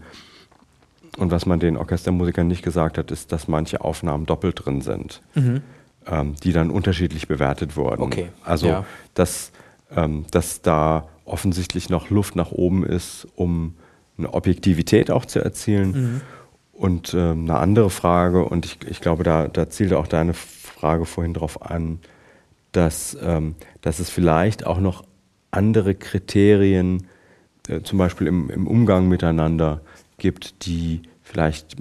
Und 1.17 1.31
was 1.31 1.45
man 1.45 1.59
den 1.59 1.77
Orchestermusikern 1.77 2.47
nicht 2.47 2.63
gesagt 2.63 2.97
hat, 2.97 3.11
ist, 3.11 3.31
dass 3.31 3.47
manche 3.47 3.81
Aufnahmen 3.81 4.25
doppelt 4.25 4.65
drin 4.65 4.81
sind, 4.81 5.21
mhm. 5.35 5.61
ähm, 6.07 6.35
die 6.41 6.53
dann 6.53 6.71
unterschiedlich 6.71 7.27
bewertet 7.27 7.75
wurden. 7.75 8.01
Okay. 8.01 8.29
Also, 8.45 8.67
ja. 8.67 8.85
dass, 9.13 9.51
ähm, 9.95 10.25
dass 10.31 10.61
da 10.61 11.07
offensichtlich 11.25 11.89
noch 11.89 12.09
Luft 12.09 12.35
nach 12.35 12.51
oben 12.51 12.85
ist, 12.85 13.27
um 13.35 13.75
eine 14.17 14.33
Objektivität 14.33 15.11
auch 15.11 15.25
zu 15.25 15.39
erzielen. 15.39 15.91
Mhm 15.91 16.21
und 16.81 17.13
ähm, 17.13 17.43
eine 17.43 17.59
andere 17.59 17.91
Frage, 17.91 18.43
und 18.43 18.65
ich, 18.65 18.79
ich 18.89 19.01
glaube, 19.01 19.21
da, 19.21 19.47
da 19.47 19.69
zielte 19.69 19.99
auch 19.99 20.07
deine 20.07 20.33
Frage 20.33 21.05
vorhin 21.05 21.35
darauf 21.35 21.61
an, 21.61 21.99
dass, 22.71 23.15
ähm, 23.21 23.53
dass 23.81 23.99
es 23.99 24.09
vielleicht 24.09 24.65
auch 24.65 24.79
noch 24.79 25.03
andere 25.51 25.93
Kriterien, 25.93 27.05
äh, 27.67 27.81
zum 27.81 27.99
Beispiel 27.99 28.25
im, 28.25 28.49
im 28.49 28.65
Umgang 28.65 29.07
miteinander, 29.07 29.81
gibt, 30.17 30.65
die 30.65 31.03
vielleicht 31.21 31.75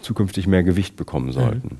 zukünftig 0.00 0.46
mehr 0.46 0.62
Gewicht 0.62 0.94
bekommen 0.94 1.26
mhm. 1.26 1.32
sollten. 1.32 1.68
Mhm. 1.68 1.78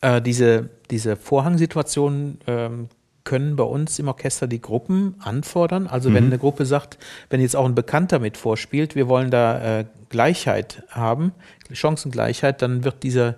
Äh, 0.00 0.22
diese, 0.22 0.70
diese 0.90 1.14
Vorhangsituation 1.16 2.38
ähm, 2.46 2.88
können 3.24 3.56
bei 3.56 3.64
uns 3.64 3.98
im 3.98 4.08
Orchester 4.08 4.46
die 4.46 4.60
Gruppen 4.60 5.14
anfordern. 5.20 5.86
Also 5.86 6.10
mhm. 6.10 6.14
wenn 6.14 6.24
eine 6.26 6.38
Gruppe 6.38 6.66
sagt, 6.66 6.98
wenn 7.28 7.40
jetzt 7.40 7.56
auch 7.56 7.66
ein 7.66 7.74
Bekannter 7.74 8.18
mit 8.18 8.36
vorspielt, 8.36 8.94
wir 8.94 9.08
wollen 9.08 9.30
da 9.30 9.80
äh, 9.80 9.84
Gleichheit 10.08 10.82
haben, 10.88 11.32
Chancengleichheit, 11.72 12.62
dann 12.62 12.84
wird 12.84 13.02
dieser, 13.02 13.36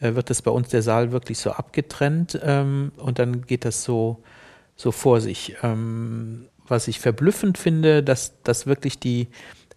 äh, 0.00 0.14
wird 0.14 0.30
das 0.30 0.42
bei 0.42 0.50
uns 0.50 0.68
der 0.68 0.82
Saal 0.82 1.12
wirklich 1.12 1.38
so 1.38 1.50
abgetrennt 1.52 2.38
ähm, 2.42 2.92
und 2.96 3.18
dann 3.18 3.42
geht 3.42 3.64
das 3.64 3.84
so, 3.84 4.22
so 4.76 4.92
vor 4.92 5.20
sich. 5.20 5.56
Ähm, 5.62 6.48
was 6.68 6.88
ich 6.88 7.00
verblüffend 7.00 7.58
finde, 7.58 8.02
dass, 8.02 8.42
dass 8.42 8.66
wirklich 8.66 8.98
die, 8.98 9.28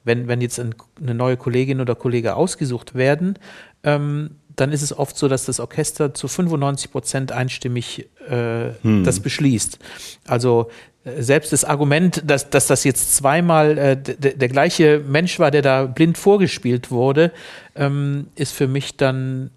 wenn, 0.04 0.28
wenn 0.28 0.42
jetzt 0.42 0.60
ein, 0.60 0.76
eine 1.02 1.16
neue 1.16 1.38
Kollegin 1.38 1.82
oder 1.82 1.96
Kollege 1.96 2.36
ausgesucht 2.36 2.96
werden, 2.96 3.40
ähm, 3.84 4.32
dann 4.56 4.72
ist 4.72 4.82
es 4.82 4.98
oft 4.98 5.18
so, 5.18 5.28
dass 5.28 5.46
das 5.46 5.60
Orchester 5.60 6.14
zu 6.14 6.28
95 6.28 6.92
Prozent 6.92 7.32
einstimmig 7.32 8.08
äh, 8.30 8.70
hm. 8.82 9.04
das 9.04 9.20
beschließt. 9.20 9.80
Also 10.28 10.70
selbst 11.18 11.54
das 11.54 11.64
Argument, 11.64 12.24
dass, 12.26 12.50
dass 12.50 12.68
das 12.68 12.84
jetzt 12.84 13.16
zweimal 13.16 13.78
äh, 13.78 13.98
der 13.98 14.50
gleiche 14.50 15.02
Mensch 15.08 15.40
war, 15.40 15.52
der 15.52 15.62
da 15.62 15.86
blind 15.86 16.18
vorgespielt 16.18 16.90
wurde, 16.90 17.32
ähm, 17.76 18.28
ist 18.36 18.54
für 18.54 18.68
mich 18.68 18.98
dann 18.98 19.52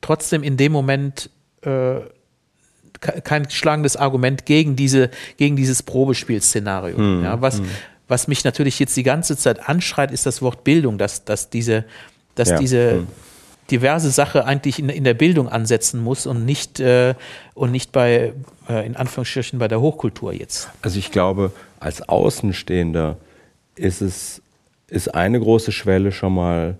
trotzdem 0.00 0.42
in 0.42 0.56
dem 0.56 0.72
Moment 0.72 1.30
äh, 1.62 2.00
kein 3.00 3.48
schlagendes 3.48 3.96
Argument 3.96 4.44
gegen, 4.44 4.74
diese, 4.74 5.10
gegen 5.36 5.54
dieses 5.54 5.84
Probespielszenario. 5.84 6.96
Hm, 6.96 7.22
ja, 7.22 7.40
was, 7.40 7.58
hm. 7.58 7.68
was 8.08 8.26
mich 8.26 8.42
natürlich 8.42 8.80
jetzt 8.80 8.96
die 8.96 9.04
ganze 9.04 9.36
Zeit 9.36 9.68
anschreit, 9.68 10.10
ist 10.10 10.26
das 10.26 10.42
Wort 10.42 10.64
Bildung, 10.64 10.98
dass, 10.98 11.24
dass 11.24 11.48
diese, 11.48 11.84
dass 12.34 12.48
ja, 12.48 12.58
diese 12.58 12.92
hm 12.92 13.06
diverse 13.70 14.10
Sache 14.10 14.44
eigentlich 14.44 14.78
in, 14.78 14.88
in 14.88 15.04
der 15.04 15.14
Bildung 15.14 15.48
ansetzen 15.48 16.02
muss 16.02 16.26
und 16.26 16.44
nicht, 16.44 16.80
äh, 16.80 17.14
und 17.54 17.70
nicht 17.70 17.92
bei, 17.92 18.32
äh, 18.68 18.86
in 18.86 18.96
Anführungsstrichen, 18.96 19.58
bei 19.58 19.68
der 19.68 19.80
Hochkultur 19.80 20.32
jetzt. 20.32 20.70
Also 20.82 20.98
ich 20.98 21.10
glaube, 21.10 21.52
als 21.80 22.08
Außenstehender 22.08 23.16
ist 23.76 24.00
es 24.00 24.42
ist 24.90 25.14
eine 25.14 25.38
große 25.38 25.72
Schwelle 25.72 26.12
schon 26.12 26.34
mal 26.34 26.76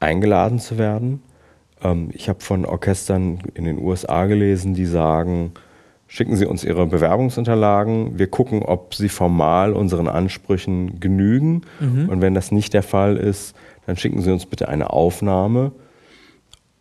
eingeladen 0.00 0.58
zu 0.58 0.78
werden. 0.78 1.22
Ähm, 1.82 2.10
ich 2.12 2.28
habe 2.28 2.40
von 2.40 2.64
Orchestern 2.64 3.40
in 3.54 3.64
den 3.64 3.78
USA 3.78 4.26
gelesen, 4.26 4.74
die 4.74 4.86
sagen, 4.86 5.52
schicken 6.06 6.36
Sie 6.36 6.46
uns 6.46 6.64
Ihre 6.64 6.86
Bewerbungsunterlagen, 6.86 8.18
wir 8.18 8.28
gucken, 8.28 8.62
ob 8.62 8.94
Sie 8.94 9.08
formal 9.08 9.72
unseren 9.72 10.08
Ansprüchen 10.08 11.00
genügen. 11.00 11.62
Mhm. 11.80 12.08
Und 12.08 12.20
wenn 12.20 12.34
das 12.34 12.52
nicht 12.52 12.74
der 12.74 12.82
Fall 12.82 13.16
ist, 13.16 13.56
dann 13.86 13.96
schicken 13.96 14.22
Sie 14.22 14.30
uns 14.30 14.46
bitte 14.46 14.68
eine 14.68 14.90
Aufnahme 14.90 15.72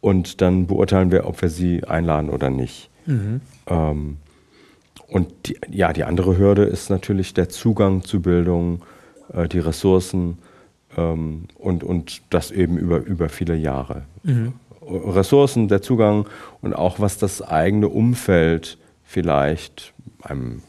und 0.02 0.42
dann 0.42 0.68
beurteilen 0.68 1.12
wir, 1.12 1.28
ob 1.28 1.42
wir 1.42 1.50
sie 1.50 1.84
einladen 1.84 2.30
oder 2.30 2.50
nicht. 2.50 2.90
Mhm. 3.06 3.42
Ähm, 3.68 4.18
und 5.08 5.28
die, 5.46 5.58
ja, 5.70 5.94
die 5.94 6.04
andere 6.04 6.38
Hürde 6.38 6.64
ist 6.64 6.90
natürlich 6.90 7.34
der 7.34 7.50
Zugang 7.50 8.04
zu 8.04 8.22
Bildung, 8.22 8.82
äh, 9.34 9.48
die 9.48 9.60
Ressourcen. 9.60 10.40
Ähm, 10.98 11.46
und, 11.58 11.84
und 11.84 12.22
das 12.30 12.52
eben 12.52 12.78
über, 12.78 12.98
über 13.00 13.30
viele 13.30 13.56
Jahre. 13.56 14.04
Mhm. 14.24 14.54
Ressourcen, 14.82 15.68
der 15.68 15.82
Zugang 15.82 16.28
und 16.62 16.74
auch 16.74 17.00
was 17.00 17.18
das 17.18 17.42
eigene 17.42 17.88
Umfeld 17.88 18.78
vielleicht 19.04 19.94
einem 20.22 20.64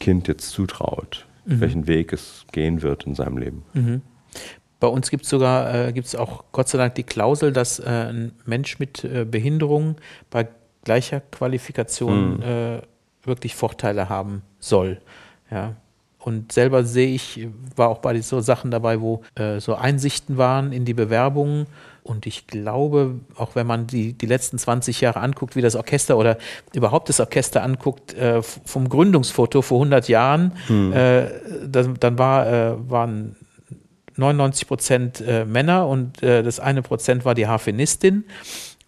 Kind 0.00 0.28
jetzt 0.28 0.50
zutraut, 0.50 1.26
mhm. 1.46 1.60
welchen 1.60 1.86
Weg 1.86 2.12
es 2.12 2.44
gehen 2.52 2.82
wird 2.82 3.04
in 3.04 3.14
seinem 3.14 3.38
Leben. 3.38 3.62
Bei 4.82 4.88
uns 4.88 5.10
gibt 5.10 5.22
es 5.22 5.30
sogar, 5.30 5.72
äh, 5.72 5.92
gibt 5.92 6.08
es 6.08 6.16
auch 6.16 6.42
Gott 6.50 6.68
sei 6.68 6.76
Dank 6.76 6.96
die 6.96 7.04
Klausel, 7.04 7.52
dass 7.52 7.78
äh, 7.78 7.84
ein 7.84 8.32
Mensch 8.46 8.80
mit 8.80 9.04
äh, 9.04 9.24
Behinderung 9.24 9.94
bei 10.28 10.48
gleicher 10.82 11.20
Qualifikation 11.20 12.38
mhm. 12.38 12.42
äh, 12.42 12.82
wirklich 13.22 13.54
Vorteile 13.54 14.08
haben 14.08 14.42
soll. 14.58 15.00
Ja. 15.52 15.76
Und 16.18 16.50
selber 16.50 16.82
sehe 16.82 17.14
ich, 17.14 17.46
war 17.76 17.90
auch 17.90 17.98
bei 17.98 18.20
so 18.22 18.40
Sachen 18.40 18.72
dabei, 18.72 19.00
wo 19.00 19.22
äh, 19.36 19.60
so 19.60 19.76
Einsichten 19.76 20.36
waren 20.36 20.72
in 20.72 20.84
die 20.84 20.94
Bewerbungen. 20.94 21.66
Und 22.02 22.26
ich 22.26 22.48
glaube, 22.48 23.20
auch 23.36 23.54
wenn 23.54 23.68
man 23.68 23.86
die, 23.86 24.14
die 24.14 24.26
letzten 24.26 24.58
20 24.58 25.00
Jahre 25.00 25.20
anguckt, 25.20 25.54
wie 25.54 25.62
das 25.62 25.76
Orchester 25.76 26.18
oder 26.18 26.38
überhaupt 26.74 27.08
das 27.08 27.20
Orchester 27.20 27.62
anguckt, 27.62 28.14
äh, 28.14 28.42
vom 28.42 28.88
Gründungsfoto 28.88 29.62
vor 29.62 29.78
100 29.78 30.08
Jahren, 30.08 30.54
hm. 30.66 30.92
äh, 30.92 31.28
dann, 31.68 31.94
dann 32.00 32.18
war, 32.18 32.46
äh, 32.48 32.90
waren 32.90 33.36
99 34.16 34.68
Prozent 34.68 35.20
äh, 35.20 35.44
Männer 35.44 35.88
und 35.88 36.22
äh, 36.22 36.42
das 36.42 36.60
eine 36.60 36.82
Prozent 36.82 37.24
war 37.24 37.34
die 37.34 37.46
Harfenistin. 37.46 38.24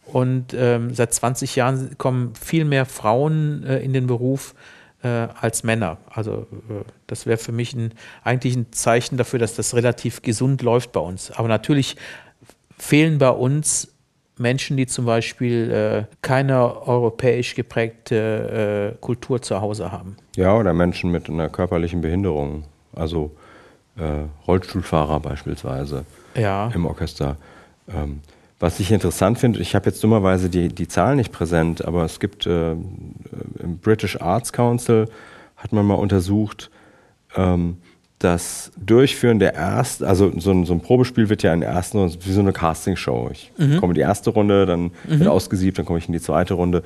Und 0.06 0.54
ähm, 0.54 0.94
seit 0.94 1.14
20 1.14 1.56
Jahren 1.56 1.96
kommen 1.98 2.34
viel 2.34 2.64
mehr 2.64 2.86
Frauen 2.86 3.64
äh, 3.64 3.78
in 3.78 3.92
den 3.92 4.06
Beruf 4.06 4.54
als 5.06 5.64
Männer. 5.64 5.98
Also 6.08 6.46
das 7.06 7.26
wäre 7.26 7.36
für 7.36 7.52
mich 7.52 7.74
ein, 7.74 7.92
eigentlich 8.22 8.56
ein 8.56 8.72
Zeichen 8.72 9.18
dafür, 9.18 9.38
dass 9.38 9.54
das 9.54 9.74
relativ 9.74 10.22
gesund 10.22 10.62
läuft 10.62 10.92
bei 10.92 11.00
uns. 11.00 11.30
Aber 11.30 11.46
natürlich 11.46 11.96
fehlen 12.78 13.18
bei 13.18 13.28
uns 13.28 13.94
Menschen, 14.38 14.76
die 14.76 14.86
zum 14.86 15.04
Beispiel 15.04 15.70
äh, 15.70 16.14
keine 16.22 16.86
europäisch 16.86 17.54
geprägte 17.54 18.94
äh, 18.94 19.00
Kultur 19.00 19.40
zu 19.42 19.60
Hause 19.60 19.92
haben. 19.92 20.16
Ja, 20.36 20.56
oder 20.56 20.72
Menschen 20.72 21.10
mit 21.10 21.28
einer 21.28 21.48
körperlichen 21.48 22.00
Behinderung. 22.00 22.64
Also 22.92 23.36
äh, 23.96 24.24
Rollstuhlfahrer 24.46 25.20
beispielsweise 25.20 26.04
ja. 26.34 26.70
im 26.74 26.86
Orchester. 26.86 27.36
Ähm, 27.88 28.20
was 28.60 28.80
ich 28.80 28.92
interessant 28.92 29.38
finde, 29.38 29.60
ich 29.60 29.74
habe 29.74 29.86
jetzt 29.86 30.02
dummerweise 30.02 30.48
die, 30.48 30.68
die 30.68 30.88
Zahlen 30.88 31.16
nicht 31.16 31.32
präsent, 31.32 31.84
aber 31.84 32.04
es 32.04 32.20
gibt 32.20 32.46
äh, 32.46 32.72
im 32.72 33.78
British 33.82 34.20
Arts 34.20 34.52
Council 34.52 35.08
hat 35.56 35.72
man 35.72 35.86
mal 35.86 35.94
untersucht, 35.94 36.70
ähm, 37.36 37.78
das 38.18 38.72
Durchführen 38.76 39.38
der 39.38 39.54
ersten, 39.54 40.04
also 40.04 40.32
so 40.38 40.50
ein, 40.50 40.64
so 40.64 40.72
ein, 40.72 40.80
Probespiel 40.80 41.28
wird 41.28 41.42
ja 41.42 41.52
in 41.52 41.60
der 41.60 41.70
ersten 41.70 41.98
Runde 41.98 42.16
wie 42.24 42.32
so 42.32 42.40
eine 42.40 42.52
Castingshow. 42.52 43.28
Ich 43.30 43.52
mhm. 43.58 43.80
komme 43.80 43.90
in 43.90 43.96
die 43.96 44.00
erste 44.00 44.30
Runde, 44.30 44.64
dann 44.64 44.92
mhm. 45.06 45.18
wird 45.18 45.28
ausgesiebt, 45.28 45.78
dann 45.78 45.84
komme 45.84 45.98
ich 45.98 46.06
in 46.06 46.12
die 46.12 46.20
zweite 46.20 46.54
Runde. 46.54 46.82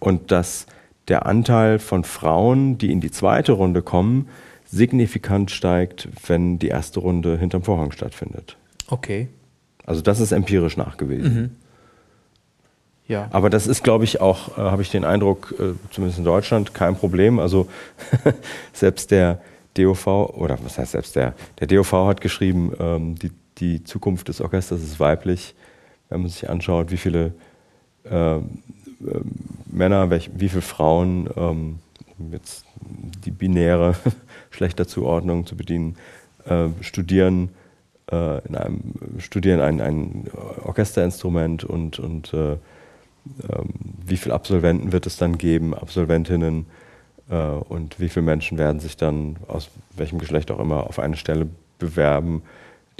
Und 0.00 0.32
dass 0.32 0.66
der 1.08 1.26
Anteil 1.26 1.78
von 1.78 2.04
Frauen, 2.04 2.78
die 2.78 2.90
in 2.90 3.00
die 3.00 3.10
zweite 3.10 3.52
Runde 3.52 3.82
kommen, 3.82 4.28
signifikant 4.72 5.50
steigt, 5.50 6.08
wenn 6.26 6.58
die 6.58 6.68
erste 6.68 7.00
Runde 7.00 7.38
hinterm 7.38 7.62
Vorhang 7.62 7.92
stattfindet. 7.92 8.56
Okay. 8.88 9.28
Also 9.84 10.00
das 10.00 10.18
ist 10.18 10.32
empirisch 10.32 10.76
nachgewiesen. 10.76 11.34
Mhm. 11.34 11.50
Ja. 13.06 13.28
Aber 13.30 13.50
das 13.50 13.66
ist, 13.66 13.84
glaube 13.84 14.04
ich, 14.04 14.20
auch, 14.20 14.56
äh, 14.56 14.62
habe 14.62 14.80
ich 14.80 14.90
den 14.90 15.04
Eindruck, 15.04 15.54
äh, 15.58 15.74
zumindest 15.90 16.18
in 16.18 16.24
Deutschland, 16.24 16.72
kein 16.72 16.96
Problem. 16.96 17.38
Also 17.38 17.68
selbst 18.72 19.10
der 19.10 19.42
DOV, 19.76 20.06
oder 20.06 20.58
was 20.64 20.78
heißt 20.78 20.92
selbst 20.92 21.16
der, 21.16 21.34
der 21.60 21.66
DOV 21.66 21.92
hat 21.92 22.20
geschrieben, 22.22 22.72
ähm, 22.80 23.14
die, 23.16 23.30
die 23.58 23.84
Zukunft 23.84 24.28
des 24.28 24.40
Orchesters 24.40 24.80
ist 24.82 24.98
weiblich. 24.98 25.54
Wenn 26.08 26.22
man 26.22 26.30
sich 26.30 26.48
anschaut, 26.48 26.90
wie 26.90 26.96
viele 26.96 27.34
äh, 28.04 28.38
Männer, 29.66 30.08
welch, 30.08 30.30
wie 30.34 30.48
viele 30.48 30.62
Frauen, 30.62 31.28
ähm, 31.36 31.78
jetzt 32.30 32.64
die 33.24 33.30
binäre 33.30 33.96
schlechter 34.52 34.86
Zuordnung 34.86 35.46
zu 35.46 35.56
bedienen, 35.56 35.96
äh, 36.44 36.68
studieren, 36.80 37.50
äh, 38.10 38.46
in 38.46 38.54
einem, 38.54 38.80
studieren 39.18 39.60
ein, 39.60 39.80
ein 39.80 40.30
Orchesterinstrument 40.64 41.64
und, 41.64 41.98
und 41.98 42.32
äh, 42.34 42.52
ähm, 42.52 42.58
wie 44.04 44.16
viele 44.16 44.34
Absolventen 44.34 44.92
wird 44.92 45.06
es 45.06 45.16
dann 45.16 45.38
geben, 45.38 45.74
Absolventinnen 45.74 46.66
äh, 47.30 47.36
und 47.36 48.00
wie 48.00 48.08
viele 48.08 48.24
Menschen 48.24 48.58
werden 48.58 48.80
sich 48.80 48.96
dann 48.96 49.36
aus 49.48 49.70
welchem 49.96 50.18
Geschlecht 50.18 50.50
auch 50.50 50.58
immer 50.58 50.86
auf 50.86 50.98
eine 50.98 51.16
Stelle 51.16 51.48
bewerben. 51.78 52.42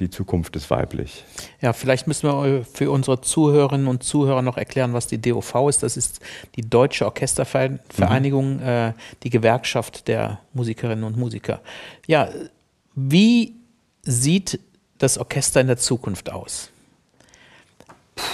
Die 0.01 0.11
Zukunft 0.11 0.57
ist 0.57 0.71
weiblich. 0.71 1.25
Ja, 1.61 1.73
vielleicht 1.73 2.07
müssen 2.07 2.29
wir 2.29 2.65
für 2.65 2.91
unsere 2.91 3.21
Zuhörerinnen 3.21 3.87
und 3.87 4.03
Zuhörer 4.03 4.43
noch 4.43 4.57
erklären, 4.57 4.95
was 4.95 5.07
die 5.07 5.21
DOV 5.21 5.69
ist. 5.69 5.83
Das 5.83 5.97
ist 5.97 6.21
die 6.57 6.63
Deutsche 6.63 7.05
Orchestervereinigung, 7.05 8.57
mhm. 8.57 8.63
äh, 8.63 8.93
die 9.23 9.31
Gewerkschaft 9.31 10.09
der 10.09 10.41
Musikerinnen 10.55 11.05
und 11.05 11.17
Musiker. 11.17 11.61
Ja, 12.07 12.29
wie 12.95 13.55
sieht 14.03 14.59
das 14.99 15.19
Orchester 15.19 15.61
in 15.61 15.67
der 15.67 15.77
Zukunft 15.77 16.31
aus? 16.33 16.71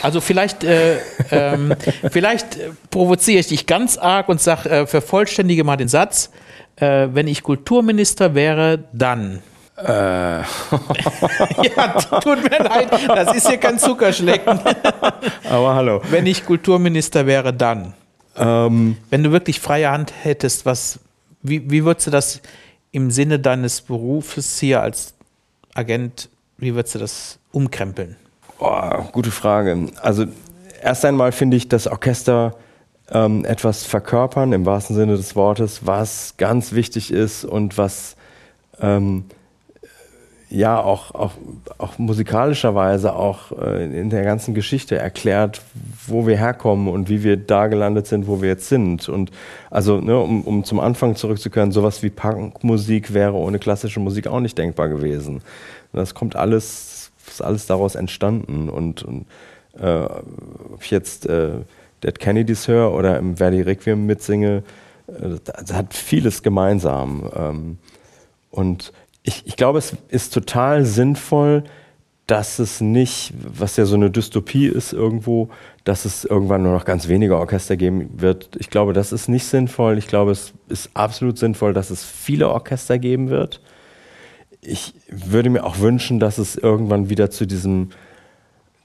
Also 0.03 0.21
vielleicht, 0.21 0.65
äh, 0.65 0.99
ähm, 1.31 1.75
vielleicht 2.11 2.59
provoziere 2.91 3.41
ich 3.41 3.49
dich 3.49 3.67
ganz 3.67 3.97
arg 3.99 4.29
und 4.29 4.41
sage, 4.41 4.69
äh, 4.69 4.87
vervollständige 4.87 5.65
mal 5.65 5.77
den 5.77 5.89
Satz, 5.89 6.31
äh, 6.77 7.09
wenn 7.13 7.27
ich 7.27 7.43
Kulturminister 7.43 8.35
wäre, 8.35 8.85
dann. 8.93 9.43
Äh. 9.79 10.41
ja, 10.43 11.93
tut 12.21 12.43
mir 12.43 12.59
leid, 12.59 12.89
das 13.09 13.37
ist 13.37 13.49
hier 13.49 13.59
kein 13.59 13.79
Zuckerschlecken. 13.79 14.59
Aber 15.51 15.75
hallo. 15.75 16.03
Wenn 16.11 16.27
ich 16.27 16.45
Kulturminister 16.45 17.27
wäre, 17.27 17.53
dann. 17.53 17.95
Ähm. 18.37 18.97
Wenn 19.11 19.23
du 19.23 19.33
wirklich 19.33 19.61
freie 19.61 19.91
Hand 19.91 20.13
hättest, 20.23 20.67
was, 20.67 20.99
wie, 21.43 21.71
wie 21.71 21.85
würdest 21.85 22.09
du 22.09 22.11
das 22.11 22.41
im 22.91 23.11
Sinne 23.11 23.39
deines 23.39 23.81
Berufes 23.81 24.59
hier 24.59 24.83
als 24.83 25.15
Agent 25.75 26.29
wie 26.59 26.75
würdest 26.75 26.97
du 26.97 26.99
das 26.99 27.39
umkrempeln? 27.53 28.17
Oh, 28.59 29.05
gute 29.13 29.31
Frage. 29.31 29.87
Also 30.03 30.27
erst 30.83 31.05
einmal 31.05 31.31
finde 31.31 31.57
ich 31.57 31.69
das 31.69 31.87
Orchester 31.87 32.57
ähm, 33.11 33.45
etwas 33.45 33.85
verkörpern, 33.85 34.53
im 34.53 34.67
wahrsten 34.67 34.97
Sinne 34.97 35.17
des 35.17 35.37
Wortes, 35.37 35.87
was 35.87 36.35
ganz 36.37 36.73
wichtig 36.73 37.13
ist 37.13 37.45
und 37.45 37.79
was 37.79 38.17
ähm, 38.81 39.25
ja 40.51 40.81
auch, 40.81 41.15
auch, 41.15 41.33
auch 41.77 41.99
musikalischerweise 41.99 43.15
auch 43.15 43.53
äh, 43.53 43.85
in 43.85 44.11
der 44.11 44.25
ganzen 44.25 44.55
Geschichte 44.55 44.97
erklärt, 44.97 45.61
wo 46.07 46.27
wir 46.27 46.39
herkommen 46.39 46.89
und 46.89 47.09
wie 47.09 47.23
wir 47.23 47.37
da 47.37 47.67
gelandet 47.67 48.07
sind, 48.07 48.27
wo 48.27 48.41
wir 48.41 48.49
jetzt 48.49 48.69
sind. 48.69 49.09
Und 49.09 49.31
also, 49.71 50.01
ne, 50.01 50.19
um, 50.19 50.43
um 50.43 50.65
zum 50.65 50.81
Anfang 50.81 51.17
zurückzukehren, 51.17 51.71
sowas 51.71 52.03
wie 52.03 52.11
Punkmusik 52.11 53.13
wäre 53.13 53.35
ohne 53.35 53.59
klassische 53.59 54.01
Musik 54.01 54.27
auch 54.27 54.41
nicht 54.41 54.57
denkbar 54.57 54.89
gewesen. 54.89 55.43
Das 55.93 56.15
kommt 56.15 56.37
alles, 56.37 57.11
ist 57.27 57.43
alles 57.43 57.67
daraus 57.67 57.95
entstanden. 57.95 58.71
Und, 58.71 59.03
und 59.03 59.27
äh, 59.79 60.05
ob 60.73 60.83
ich 60.83 60.91
jetzt 60.91 61.27
äh, 61.27 61.51
Dead 62.03 62.19
Kennedys 62.19 62.69
höre 62.69 62.95
oder 62.95 63.19
im 63.19 63.37
Verdi 63.37 63.61
Requiem 63.61 64.07
mitsinge, 64.07 64.63
äh, 65.09 65.37
das 65.45 65.75
hat 65.75 65.93
vieles 65.93 66.43
gemeinsam. 66.43 67.31
Ähm, 67.37 67.79
und 68.51 68.93
ich, 69.29 69.47
ich 69.47 69.57
glaube, 69.57 69.79
es 69.79 69.97
ist 70.09 70.35
total 70.35 70.85
sinnvoll, 70.85 71.65
dass 72.27 72.59
es 72.59 72.81
nicht, 72.81 73.33
was 73.39 73.77
ja 73.77 73.87
so 73.87 73.95
eine 73.95 74.11
Dystopie 74.11 74.67
ist 74.67 74.93
irgendwo, 74.93 75.49
dass 75.85 76.05
es 76.05 76.25
irgendwann 76.25 76.63
nur 76.63 76.73
noch 76.73 76.85
ganz 76.85 77.09
wenige 77.09 77.39
Orchester 77.39 77.77
geben 77.77 78.21
wird. 78.21 78.51
Ich 78.59 78.69
glaube, 78.69 78.93
das 78.93 79.13
ist 79.13 79.29
nicht 79.29 79.47
sinnvoll. 79.47 79.97
Ich 79.97 80.09
glaube, 80.09 80.33
es 80.33 80.53
ist 80.69 80.91
absolut 80.93 81.39
sinnvoll, 81.39 81.73
dass 81.73 81.89
es 81.89 82.05
viele 82.05 82.51
Orchester 82.51 82.99
geben 82.99 83.31
wird 83.31 83.61
ich 84.61 84.95
würde 85.09 85.51
mir 85.51 85.65
auch 85.65 85.79
wünschen, 85.79 86.21
dass 86.21 86.39
es 86.39 86.57
irgendwann 86.57 87.09
wieder 87.09 87.31
zu 87.31 87.47
diesem, 87.47 87.91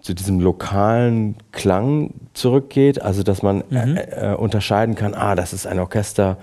zu 0.01 0.13
diesem 0.13 0.39
lokalen 0.39 1.35
Klang 1.51 2.13
zurückgeht, 2.33 3.01
also 3.01 3.23
dass 3.23 3.41
man 3.41 3.63
mhm. 3.69 3.97
äh, 3.97 4.31
äh, 4.31 4.35
unterscheiden 4.35 4.95
kann, 4.95 5.13
ah, 5.13 5.35
das 5.35 5.53
ist 5.53 5.65
ein 5.65 5.79
Orchester 5.79 6.37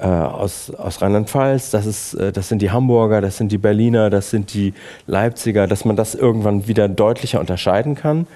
äh, 0.00 0.06
aus, 0.06 0.70
aus 0.70 1.02
Rheinland-Pfalz, 1.02 1.70
das, 1.70 2.14
äh, 2.14 2.32
das 2.32 2.48
sind 2.48 2.62
die 2.62 2.70
Hamburger, 2.70 3.20
das 3.20 3.36
sind 3.36 3.52
die 3.52 3.58
Berliner, 3.58 4.08
das 4.08 4.30
sind 4.30 4.54
die 4.54 4.72
Leipziger, 5.06 5.66
dass 5.66 5.84
man 5.84 5.96
das 5.96 6.14
irgendwann 6.14 6.66
wieder 6.66 6.88
deutlicher 6.88 7.38
unterscheiden 7.38 7.94
kann. 7.94 8.26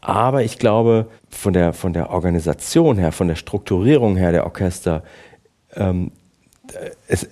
Aber 0.00 0.44
ich 0.44 0.58
glaube, 0.58 1.06
von 1.28 1.52
der, 1.52 1.72
von 1.72 1.92
der 1.92 2.10
Organisation 2.10 2.98
her, 2.98 3.12
von 3.12 3.28
der 3.28 3.34
Strukturierung 3.34 4.16
her 4.16 4.32
der 4.32 4.44
Orchester, 4.44 5.02
ähm, 5.74 6.12
es, 7.08 7.28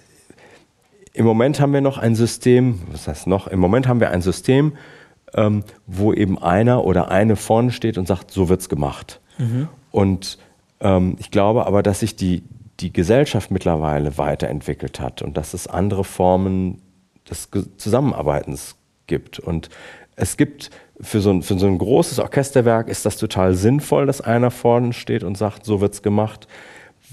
im 1.12 1.24
Moment 1.24 1.60
haben 1.60 1.72
wir 1.72 1.80
noch 1.80 1.98
ein 1.98 2.14
System, 2.14 2.80
was 2.90 3.08
heißt 3.08 3.26
noch? 3.26 3.46
Im 3.46 3.60
Moment 3.60 3.88
haben 3.88 4.00
wir 4.00 4.10
ein 4.10 4.22
System, 4.22 4.72
ähm, 5.34 5.62
wo 5.86 6.12
eben 6.12 6.40
einer 6.42 6.84
oder 6.84 7.10
eine 7.10 7.36
vorne 7.36 7.70
steht 7.72 7.98
und 7.98 8.08
sagt, 8.08 8.30
so 8.30 8.48
wird's 8.48 8.68
gemacht. 8.68 9.20
Mhm. 9.38 9.68
Und 9.90 10.38
ähm, 10.80 11.16
ich 11.18 11.30
glaube 11.30 11.66
aber, 11.66 11.82
dass 11.82 12.00
sich 12.00 12.16
die, 12.16 12.42
die 12.80 12.92
Gesellschaft 12.92 13.50
mittlerweile 13.50 14.18
weiterentwickelt 14.18 15.00
hat 15.00 15.22
und 15.22 15.36
dass 15.36 15.54
es 15.54 15.66
andere 15.66 16.04
Formen 16.04 16.80
des 17.28 17.48
Zusammenarbeitens 17.76 18.76
gibt. 19.06 19.38
Und 19.38 19.68
es 20.16 20.36
gibt 20.36 20.70
für 21.00 21.20
so, 21.20 21.30
ein, 21.30 21.42
für 21.42 21.58
so 21.58 21.66
ein 21.66 21.78
großes 21.78 22.18
Orchesterwerk 22.18 22.88
ist 22.88 23.06
das 23.06 23.16
total 23.16 23.54
sinnvoll, 23.54 24.06
dass 24.06 24.20
einer 24.20 24.50
vorne 24.50 24.92
steht 24.92 25.24
und 25.24 25.36
sagt, 25.36 25.64
so 25.64 25.80
wird's 25.80 26.02
gemacht, 26.02 26.48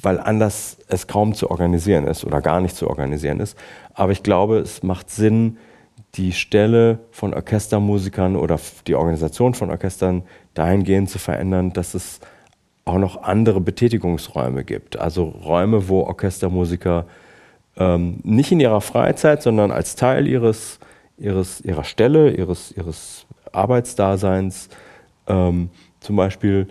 weil 0.01 0.19
anders 0.19 0.77
es 0.87 1.07
kaum 1.07 1.33
zu 1.33 1.49
organisieren 1.49 2.05
ist 2.05 2.25
oder 2.25 2.41
gar 2.41 2.61
nicht 2.61 2.75
zu 2.75 2.87
organisieren 2.87 3.39
ist. 3.39 3.57
Aber 3.93 4.11
ich 4.11 4.23
glaube, 4.23 4.59
es 4.59 4.83
macht 4.83 5.09
Sinn, 5.09 5.57
die 6.15 6.31
Stelle 6.31 6.99
von 7.11 7.33
Orchestermusikern 7.33 8.35
oder 8.35 8.59
die 8.87 8.95
Organisation 8.95 9.53
von 9.53 9.69
Orchestern 9.69 10.23
dahingehend 10.53 11.09
zu 11.09 11.19
verändern, 11.19 11.73
dass 11.73 11.93
es 11.93 12.19
auch 12.85 12.97
noch 12.97 13.23
andere 13.23 13.59
Betätigungsräume 13.61 14.63
gibt. 14.63 14.97
Also 14.97 15.25
Räume, 15.25 15.87
wo 15.87 16.01
Orchestermusiker 16.01 17.05
ähm, 17.77 18.19
nicht 18.23 18.51
in 18.51 18.59
ihrer 18.59 18.81
Freizeit, 18.81 19.41
sondern 19.41 19.71
als 19.71 19.95
Teil 19.95 20.27
ihres, 20.27 20.79
ihres, 21.17 21.61
ihrer 21.61 21.83
Stelle, 21.83 22.31
ihres, 22.31 22.71
ihres 22.71 23.25
Arbeitsdaseins 23.51 24.69
ähm, 25.27 25.69
zum 25.99 26.15
Beispiel 26.15 26.67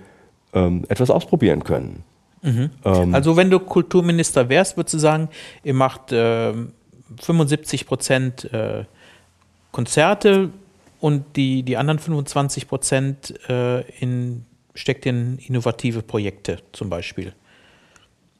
ähm, 0.53 0.85
etwas 0.88 1.11
ausprobieren 1.11 1.64
können. 1.64 2.05
Mhm. 2.42 2.70
Ähm, 2.85 3.14
also 3.14 3.37
wenn 3.37 3.50
du 3.50 3.59
Kulturminister 3.59 4.48
wärst, 4.48 4.77
würdest 4.77 4.94
du 4.94 4.98
sagen, 4.98 5.29
ihr 5.64 5.74
macht 5.74 6.12
äh, 6.12 6.53
75 7.20 7.87
Prozent 7.87 8.53
äh, 8.53 8.85
Konzerte 9.72 10.50
und 11.00 11.37
die, 11.37 11.64
die 11.64 11.77
anderen 11.77 11.98
25 11.98 12.68
Prozent 12.68 13.35
äh, 13.48 13.81
in, 14.00 14.44
steckt 14.75 15.07
in 15.07 15.39
innovative 15.39 16.03
Projekte 16.03 16.59
zum 16.73 16.91
Beispiel. 16.91 17.33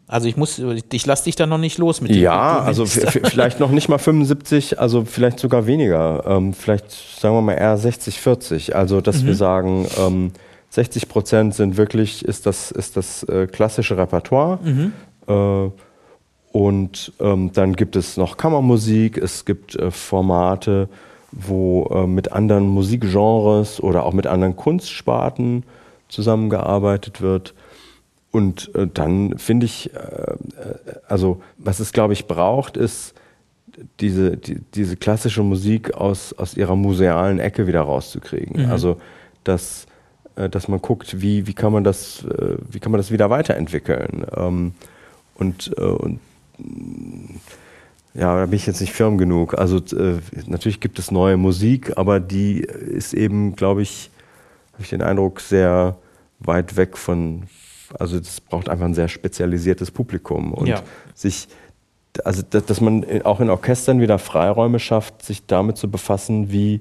Also 0.07 0.29
ich 0.29 0.37
muss, 0.37 0.61
ich 0.93 1.07
lasse 1.07 1.25
dich 1.25 1.37
da 1.37 1.47
noch 1.47 1.59
nicht 1.59 1.79
los 1.79 2.03
mit 2.03 2.11
dem. 2.11 2.21
Ja, 2.21 2.59
also 2.61 2.85
vielleicht 2.85 3.59
noch 3.59 3.71
nicht 3.71 3.89
mal 3.89 3.99
75, 3.99 4.79
also 4.79 5.05
vielleicht 5.05 5.39
sogar 5.39 5.67
weniger. 5.67 6.25
Ähm, 6.27 6.53
vielleicht 6.53 6.91
sagen 6.91 7.35
wir 7.35 7.41
mal 7.41 7.55
eher 7.55 7.77
60, 7.79 8.21
40. 8.21 8.77
Also 8.77 9.01
dass 9.01 9.23
mhm. 9.23 9.27
wir 9.29 9.35
sagen, 9.35 9.87
ähm, 9.99 10.33
60 10.71 11.09
Prozent 11.09 11.55
sind 11.55 11.77
wirklich, 11.79 12.25
ist 12.25 12.47
das, 12.47 12.71
ist 12.71 12.97
das 12.97 13.23
äh, 13.25 13.47
klassische 13.47 13.97
Repertoire. 13.97 14.59
Mhm. 14.63 14.93
Äh, 15.27 15.71
und 16.53 17.13
ähm, 17.21 17.51
dann 17.53 17.75
gibt 17.75 17.97
es 17.97 18.17
noch 18.17 18.37
Kammermusik, 18.37 19.17
es 19.17 19.45
gibt 19.45 19.75
äh, 19.75 19.91
Formate, 19.91 20.89
wo 21.33 21.87
äh, 21.87 22.07
mit 22.07 22.31
anderen 22.31 22.67
Musikgenres 22.69 23.83
oder 23.83 24.05
auch 24.05 24.13
mit 24.13 24.27
anderen 24.27 24.55
Kunstsparten 24.55 25.65
zusammengearbeitet 26.15 27.21
wird. 27.21 27.55
Und 28.31 28.75
äh, 28.75 28.89
dann 28.93 29.39
finde 29.39 29.67
ich, 29.67 29.95
äh, 29.95 29.99
äh, 29.99 30.37
also 31.07 31.41
was 31.59 31.79
es, 31.79 31.93
glaube 31.93 32.15
ich, 32.15 32.27
braucht, 32.27 32.77
ist 32.77 33.15
diese, 34.01 34.37
die, 34.37 34.61
diese 34.75 34.97
klassische 34.97 35.43
Musik 35.43 35.95
aus, 35.95 36.33
aus 36.33 36.57
ihrer 36.57 36.77
musealen 36.77 37.39
Ecke 37.39 37.67
wieder 37.67 37.83
rauszukriegen. 37.83 38.65
Mhm. 38.65 38.71
Also, 38.71 39.01
dass, 39.45 39.87
äh, 40.37 40.49
dass 40.49 40.69
man 40.69 40.81
guckt, 40.81 41.21
wie, 41.21 41.47
wie, 41.47 41.55
kann 41.55 41.73
man 41.73 41.85
das, 41.85 42.25
äh, 42.25 42.57
wie 42.71 42.81
kann 42.81 42.93
man 42.93 42.99
das 42.99 43.11
wieder 43.11 43.31
weiterentwickeln. 43.31 44.27
Ähm, 44.37 44.75
und, 45.37 45.73
äh, 45.79 45.83
und 45.83 46.21
ja, 48.15 48.37
da 48.37 48.47
bin 48.47 48.57
ich 48.57 48.67
jetzt 48.67 48.81
nicht 48.81 48.93
firm 48.93 49.19
genug. 49.19 49.59
Also 49.59 49.81
natürlich 50.47 50.79
gibt 50.79 51.01
es 51.01 51.11
neue 51.11 51.37
Musik, 51.37 51.97
aber 51.97 52.21
die 52.21 52.61
ist 52.61 53.13
eben, 53.13 53.57
glaube 53.57 53.83
ich, 53.83 54.11
habe 54.73 54.85
ich 54.85 54.91
den 54.91 55.03
Eindruck, 55.03 55.41
sehr 55.41 55.97
weit 56.39 56.77
weg 56.77 56.97
von, 56.97 57.45
also 57.99 58.19
das 58.19 58.41
braucht 58.41 58.69
einfach 58.69 58.85
ein 58.85 58.95
sehr 58.95 59.09
spezialisiertes 59.09 59.91
Publikum 59.91 60.53
und 60.53 60.67
ja. 60.67 60.83
sich, 61.15 61.49
also 62.25 62.43
dass 62.43 62.81
man 62.81 63.23
auch 63.23 63.41
in 63.41 63.51
Orchestern 63.51 64.01
wieder 64.01 64.19
Freiräume 64.19 64.79
schafft, 64.79 65.23
sich 65.23 65.47
damit 65.47 65.77
zu 65.77 65.91
befassen, 65.91 66.51
wie, 66.51 66.81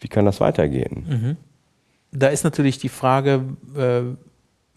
wie 0.00 0.08
kann 0.08 0.24
das 0.24 0.40
weitergehen. 0.40 1.06
Mhm. 1.08 1.36
Da 2.12 2.28
ist 2.28 2.44
natürlich 2.44 2.78
die 2.78 2.88
Frage, 2.88 3.44
äh, 3.76 4.02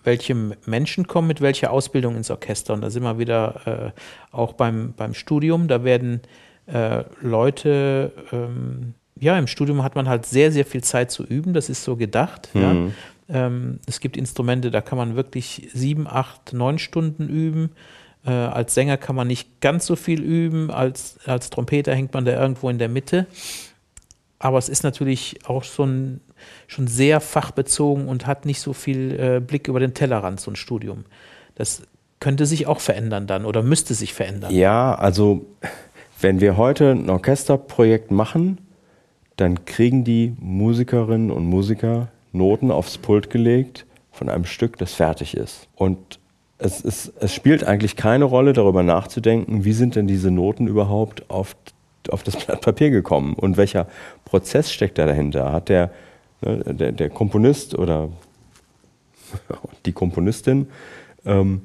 welche 0.04 0.36
Menschen 0.66 1.08
kommen 1.08 1.28
mit 1.28 1.42
welcher 1.42 1.72
Ausbildung 1.72 2.16
ins 2.16 2.32
Orchester. 2.32 2.74
Und 2.74 2.82
da 2.82 2.90
sind 2.90 3.04
wir 3.04 3.18
wieder 3.18 3.94
äh, 3.96 4.36
auch 4.36 4.54
beim, 4.54 4.94
beim 4.96 5.14
Studium. 5.14 5.68
Da 5.68 5.84
werden 5.84 6.22
äh, 6.68 7.04
Leute, 7.22 8.12
ähm, 8.32 8.94
ja, 9.20 9.38
im 9.38 9.48
Studium 9.48 9.84
hat 9.84 9.96
man 9.96 10.08
halt 10.08 10.26
sehr, 10.26 10.52
sehr 10.52 10.66
viel 10.66 10.84
Zeit 10.84 11.12
zu 11.12 11.24
üben. 11.24 11.54
Das 11.54 11.70
ist 11.70 11.84
so 11.84 11.96
gedacht. 11.96 12.50
Mhm. 12.54 12.62
Ja. 12.62 12.76
Ähm, 13.30 13.80
es 13.86 14.00
gibt 14.00 14.18
Instrumente, 14.18 14.72
da 14.72 14.82
kann 14.82 14.98
man 14.98 15.16
wirklich 15.16 15.70
sieben, 15.74 16.08
acht, 16.08 16.54
neun 16.54 16.80
Stunden 16.80 17.30
üben. 17.30 17.72
Äh, 18.26 18.32
als 18.32 18.74
Sänger 18.74 18.98
kann 18.98 19.16
man 19.16 19.28
nicht 19.28 19.62
ganz 19.62 19.86
so 19.86 19.96
viel 19.96 20.22
üben. 20.22 20.72
Als, 20.72 21.20
als 21.26 21.50
Trompeter 21.50 21.94
hängt 21.94 22.14
man 22.14 22.26
da 22.26 22.40
irgendwo 22.40 22.70
in 22.70 22.80
der 22.80 22.90
Mitte. 22.90 23.28
Aber 24.40 24.58
es 24.58 24.70
ist 24.70 24.84
natürlich 24.84 25.40
auch 25.46 25.64
so 25.64 25.84
ein, 25.84 26.22
schon 26.68 26.88
sehr 26.88 27.20
fachbezogen 27.20 28.08
und 28.08 28.26
hat 28.26 28.46
nicht 28.46 28.62
so 28.62 28.74
viel 28.74 29.20
äh, 29.20 29.40
Blick 29.42 29.68
über 29.68 29.80
den 29.80 29.94
Tellerrand, 29.94 30.40
so 30.40 30.50
ein 30.50 30.56
Studium. 30.56 31.06
Das 31.56 31.84
könnte 32.20 32.46
sich 32.46 32.68
auch 32.68 32.80
verändern 32.80 33.28
dann 33.28 33.46
oder 33.46 33.62
müsste 33.64 33.94
sich 33.94 34.14
verändern. 34.14 34.54
Ja, 34.54 34.96
also 34.96 35.46
wenn 36.22 36.42
wir 36.42 36.58
heute 36.58 36.92
ein 36.92 37.10
Orchesterprojekt 37.10 38.12
machen, 38.12 38.60
dann 39.36 39.66
kriegen 39.66 40.04
die 40.04 40.36
Musikerinnen 40.40 41.32
und 41.32 41.46
Musiker 41.46 42.10
Noten 42.32 42.72
aufs 42.72 42.98
Pult 42.98 43.30
gelegt 43.30 43.86
von 44.12 44.30
einem 44.30 44.46
Stück, 44.46 44.78
das 44.78 44.94
fertig 44.94 45.36
ist. 45.36 45.68
Und 45.76 46.20
es, 46.58 46.82
ist, 46.82 47.14
es 47.20 47.34
spielt 47.34 47.64
eigentlich 47.64 47.96
keine 47.96 48.26
Rolle, 48.26 48.54
darüber 48.54 48.84
nachzudenken, 48.84 49.64
wie 49.64 49.74
sind 49.74 49.96
denn 49.96 50.08
diese 50.08 50.30
Noten 50.30 50.68
überhaupt 50.68 51.30
auf, 51.30 51.56
auf 52.10 52.24
das 52.24 52.36
Blatt 52.36 52.62
Papier 52.62 52.90
gekommen 52.90 53.34
und 53.34 53.58
welcher 53.58 53.88
Prozess 54.26 54.72
steckt 54.72 54.98
da 54.98 55.06
dahinter. 55.06 55.54
Hat 55.54 55.70
der, 55.70 55.92
ne, 56.42 56.58
der, 56.66 56.92
der 56.92 57.10
Komponist 57.10 57.78
oder 57.78 58.10
die 59.86 59.94
Komponistin 59.94 60.68
ähm, 61.26 61.62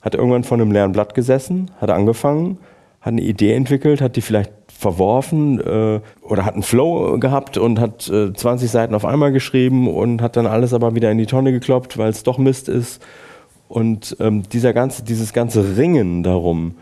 hat 0.00 0.14
irgendwann 0.14 0.44
vor 0.44 0.58
einem 0.58 0.72
leeren 0.72 0.92
Blatt 0.92 1.14
gesessen, 1.14 1.70
hat 1.80 1.90
angefangen, 1.90 2.58
hat 3.00 3.12
eine 3.12 3.22
Idee 3.22 3.54
entwickelt, 3.54 4.00
hat 4.00 4.16
die 4.16 4.20
vielleicht 4.22 4.52
verworfen 4.82 5.60
äh, 5.60 6.00
oder 6.22 6.44
hat 6.44 6.54
einen 6.54 6.62
Flow 6.62 7.18
gehabt 7.18 7.56
und 7.56 7.80
hat 7.80 8.08
äh, 8.08 8.32
20 8.32 8.70
Seiten 8.70 8.94
auf 8.94 9.04
einmal 9.04 9.32
geschrieben 9.32 9.88
und 9.88 10.20
hat 10.20 10.36
dann 10.36 10.46
alles 10.46 10.74
aber 10.74 10.94
wieder 10.94 11.10
in 11.10 11.18
die 11.18 11.26
Tonne 11.26 11.52
gekloppt, 11.52 11.96
weil 11.96 12.10
es 12.10 12.22
doch 12.22 12.36
Mist 12.36 12.68
ist. 12.68 13.02
Und 13.68 14.16
ähm, 14.20 14.42
dieser 14.50 14.74
ganze, 14.74 15.02
dieses 15.02 15.32
ganze 15.32 15.78
Ringen 15.78 16.22
darum, 16.22 16.74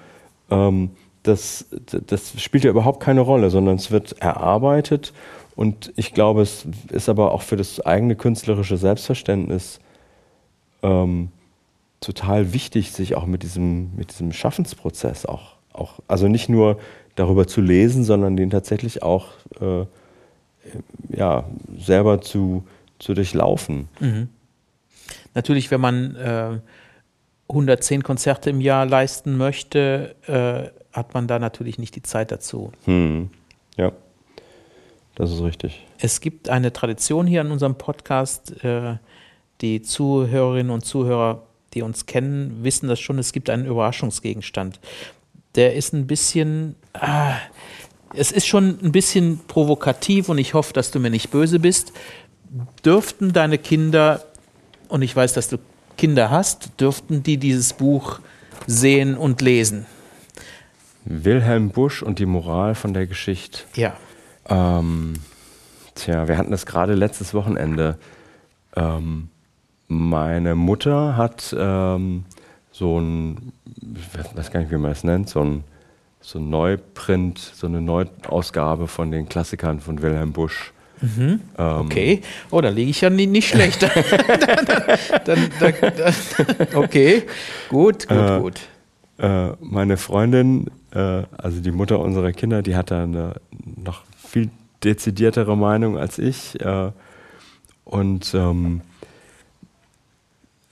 ähm, 0.50 0.90
das, 1.22 1.66
das 2.06 2.32
spielt 2.40 2.64
ja 2.64 2.70
überhaupt 2.70 3.00
keine 3.00 3.20
Rolle, 3.20 3.50
sondern 3.50 3.76
es 3.76 3.90
wird 3.90 4.20
erarbeitet. 4.20 5.12
Und 5.54 5.92
ich 5.96 6.14
glaube, 6.14 6.42
es 6.42 6.66
ist 6.90 7.08
aber 7.08 7.32
auch 7.32 7.42
für 7.42 7.56
das 7.56 7.80
eigene 7.84 8.16
künstlerische 8.16 8.78
Selbstverständnis 8.78 9.78
ähm, 10.82 11.28
total 12.00 12.54
wichtig, 12.54 12.92
sich 12.92 13.14
auch 13.14 13.26
mit 13.26 13.42
diesem, 13.42 13.94
mit 13.94 14.10
diesem 14.10 14.32
Schaffensprozess 14.32 15.26
auch, 15.26 15.56
auch, 15.72 16.00
also 16.08 16.28
nicht 16.28 16.48
nur 16.48 16.78
darüber 17.14 17.46
zu 17.46 17.60
lesen, 17.60 18.04
sondern 18.04 18.36
den 18.36 18.50
tatsächlich 18.50 19.02
auch 19.02 19.28
äh, 19.60 19.86
ja, 21.08 21.44
selber 21.78 22.20
zu, 22.20 22.64
zu 22.98 23.14
durchlaufen. 23.14 23.88
Mhm. 24.00 24.28
Natürlich, 25.34 25.70
wenn 25.70 25.80
man 25.80 26.16
äh, 26.16 26.58
110 27.48 28.02
Konzerte 28.02 28.50
im 28.50 28.60
Jahr 28.60 28.86
leisten 28.86 29.36
möchte, 29.36 30.14
äh, 30.26 30.96
hat 30.96 31.14
man 31.14 31.26
da 31.26 31.38
natürlich 31.38 31.78
nicht 31.78 31.96
die 31.96 32.02
Zeit 32.02 32.32
dazu. 32.32 32.72
Hm. 32.84 33.30
Ja, 33.76 33.92
das 35.14 35.30
ist 35.30 35.42
richtig. 35.42 35.84
Es 35.98 36.20
gibt 36.20 36.48
eine 36.48 36.72
Tradition 36.72 37.26
hier 37.26 37.40
in 37.40 37.50
unserem 37.50 37.76
Podcast. 37.76 38.64
Äh, 38.64 38.96
die 39.60 39.82
Zuhörerinnen 39.82 40.70
und 40.70 40.84
Zuhörer, 40.84 41.42
die 41.74 41.82
uns 41.82 42.06
kennen, 42.06 42.64
wissen 42.64 42.88
das 42.88 42.98
schon. 42.98 43.18
Es 43.18 43.32
gibt 43.32 43.50
einen 43.50 43.66
Überraschungsgegenstand 43.66 44.80
der 45.54 45.74
ist 45.74 45.92
ein 45.92 46.06
bisschen, 46.06 46.76
ah, 46.94 47.34
es 48.14 48.32
ist 48.32 48.46
schon 48.46 48.78
ein 48.82 48.92
bisschen 48.92 49.40
provokativ 49.46 50.28
und 50.28 50.38
ich 50.38 50.54
hoffe, 50.54 50.72
dass 50.72 50.90
du 50.90 51.00
mir 51.00 51.10
nicht 51.10 51.30
böse 51.30 51.58
bist. 51.58 51.92
Dürften 52.84 53.32
deine 53.32 53.58
Kinder, 53.58 54.24
und 54.88 55.02
ich 55.02 55.14
weiß, 55.14 55.32
dass 55.34 55.48
du 55.48 55.58
Kinder 55.96 56.30
hast, 56.30 56.80
dürften 56.80 57.22
die 57.22 57.36
dieses 57.36 57.72
Buch 57.72 58.20
sehen 58.66 59.16
und 59.16 59.40
lesen? 59.40 59.86
Wilhelm 61.04 61.70
Busch 61.70 62.02
und 62.02 62.18
die 62.18 62.26
Moral 62.26 62.74
von 62.74 62.94
der 62.94 63.06
Geschichte. 63.06 63.60
Ja. 63.74 63.94
Ähm, 64.48 65.14
tja, 65.94 66.28
wir 66.28 66.36
hatten 66.36 66.50
das 66.50 66.66
gerade 66.66 66.94
letztes 66.94 67.34
Wochenende. 67.34 67.98
Ähm, 68.76 69.28
meine 69.88 70.54
Mutter 70.54 71.16
hat 71.16 71.54
ähm, 71.58 72.24
so 72.80 72.98
ein, 72.98 73.52
ich 73.94 74.36
weiß 74.36 74.50
gar 74.50 74.60
nicht, 74.60 74.72
wie 74.72 74.78
man 74.78 74.90
es 74.90 75.04
nennt, 75.04 75.28
so 75.28 75.42
ein, 75.42 75.64
so 76.22 76.38
ein 76.38 76.48
Neuprint, 76.48 77.38
so 77.38 77.66
eine 77.66 77.82
Neuausgabe 77.82 78.88
von 78.88 79.10
den 79.10 79.28
Klassikern 79.28 79.80
von 79.80 80.00
Wilhelm 80.00 80.32
Busch. 80.32 80.72
Mhm. 81.02 81.42
Ähm, 81.58 81.76
okay. 81.76 82.22
Oh, 82.50 82.62
da 82.62 82.70
liege 82.70 82.90
ich 82.90 83.02
ja 83.02 83.10
nie, 83.10 83.26
nicht 83.26 83.50
schlecht. 83.50 83.82
dann, 85.26 85.50
dann, 85.60 85.74
dann, 85.80 86.14
okay, 86.74 87.24
gut, 87.68 88.08
gut, 88.08 88.18
äh, 88.18 88.40
gut. 88.40 88.60
Äh, 89.18 89.52
meine 89.60 89.98
Freundin, 89.98 90.70
äh, 90.92 91.24
also 91.36 91.60
die 91.60 91.72
Mutter 91.72 92.00
unserer 92.00 92.32
Kinder, 92.32 92.62
die 92.62 92.76
hat 92.76 92.90
da 92.90 93.02
eine 93.02 93.34
noch 93.76 94.04
viel 94.16 94.48
dezidiertere 94.82 95.54
Meinung 95.54 95.98
als 95.98 96.18
ich. 96.18 96.58
Äh, 96.58 96.92
und 97.84 98.32
ähm, 98.32 98.80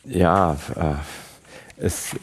ja, 0.07 0.57
äh, 0.75 0.95
es, 1.81 2.17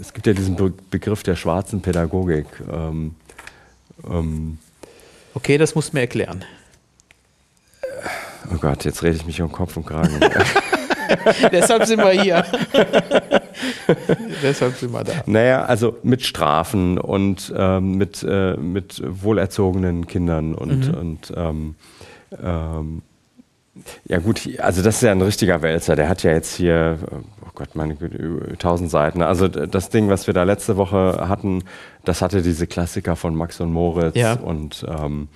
es 0.00 0.12
gibt 0.12 0.26
ja 0.26 0.32
diesen 0.32 0.56
Be 0.56 0.72
Begriff 0.90 1.22
der 1.22 1.36
schwarzen 1.36 1.80
Pädagogik. 1.80 2.46
Ähm, 2.70 3.14
ähm, 4.08 4.58
okay, 5.34 5.58
das 5.58 5.74
musst 5.74 5.92
du 5.92 5.96
mir 5.96 6.02
erklären. 6.02 6.44
Oh 8.52 8.58
Gott, 8.58 8.84
jetzt 8.84 9.02
rede 9.02 9.16
ich 9.16 9.26
mich 9.26 9.40
um 9.42 9.52
Kopf 9.52 9.76
und 9.76 9.86
Kragen. 9.86 10.18
Deshalb 11.52 11.86
sind 11.86 11.98
wir 11.98 12.10
hier. 12.10 12.44
Deshalb 14.42 14.76
sind 14.76 14.92
wir 14.92 15.04
da. 15.04 15.12
Naja, 15.26 15.64
also 15.64 15.98
mit 16.02 16.24
Strafen 16.24 16.98
und 16.98 17.52
ähm, 17.56 17.96
mit, 17.96 18.24
äh, 18.28 18.56
mit 18.56 19.02
wohlerzogenen 19.04 20.06
Kindern 20.06 20.54
und, 20.54 20.88
mhm. 20.88 20.94
und 20.94 21.32
ähm, 21.36 21.74
ähm, 22.42 23.02
ja 24.04 24.18
gut, 24.18 24.48
also 24.58 24.82
das 24.82 24.96
ist 24.96 25.02
ja 25.02 25.12
ein 25.12 25.22
richtiger 25.22 25.62
Wälzer. 25.62 25.96
Der 25.96 26.08
hat 26.08 26.22
ja 26.22 26.32
jetzt 26.32 26.54
hier, 26.54 26.98
Gott, 27.60 27.74
meine 27.74 27.94
Güte, 27.94 28.56
tausend 28.56 28.90
Seiten. 28.90 29.20
Also 29.20 29.46
das 29.46 29.90
Ding, 29.90 30.08
was 30.08 30.26
wir 30.26 30.32
da 30.32 30.44
letzte 30.44 30.78
Woche 30.78 31.28
hatten, 31.28 31.62
das 32.06 32.22
hatte 32.22 32.40
diese 32.40 32.66
Klassiker 32.66 33.16
von 33.16 33.34
Max 33.34 33.60
und 33.60 33.70
Moritz 33.70 34.16
ja. 34.16 34.32
und 34.32 34.86
ähm, 34.88 35.28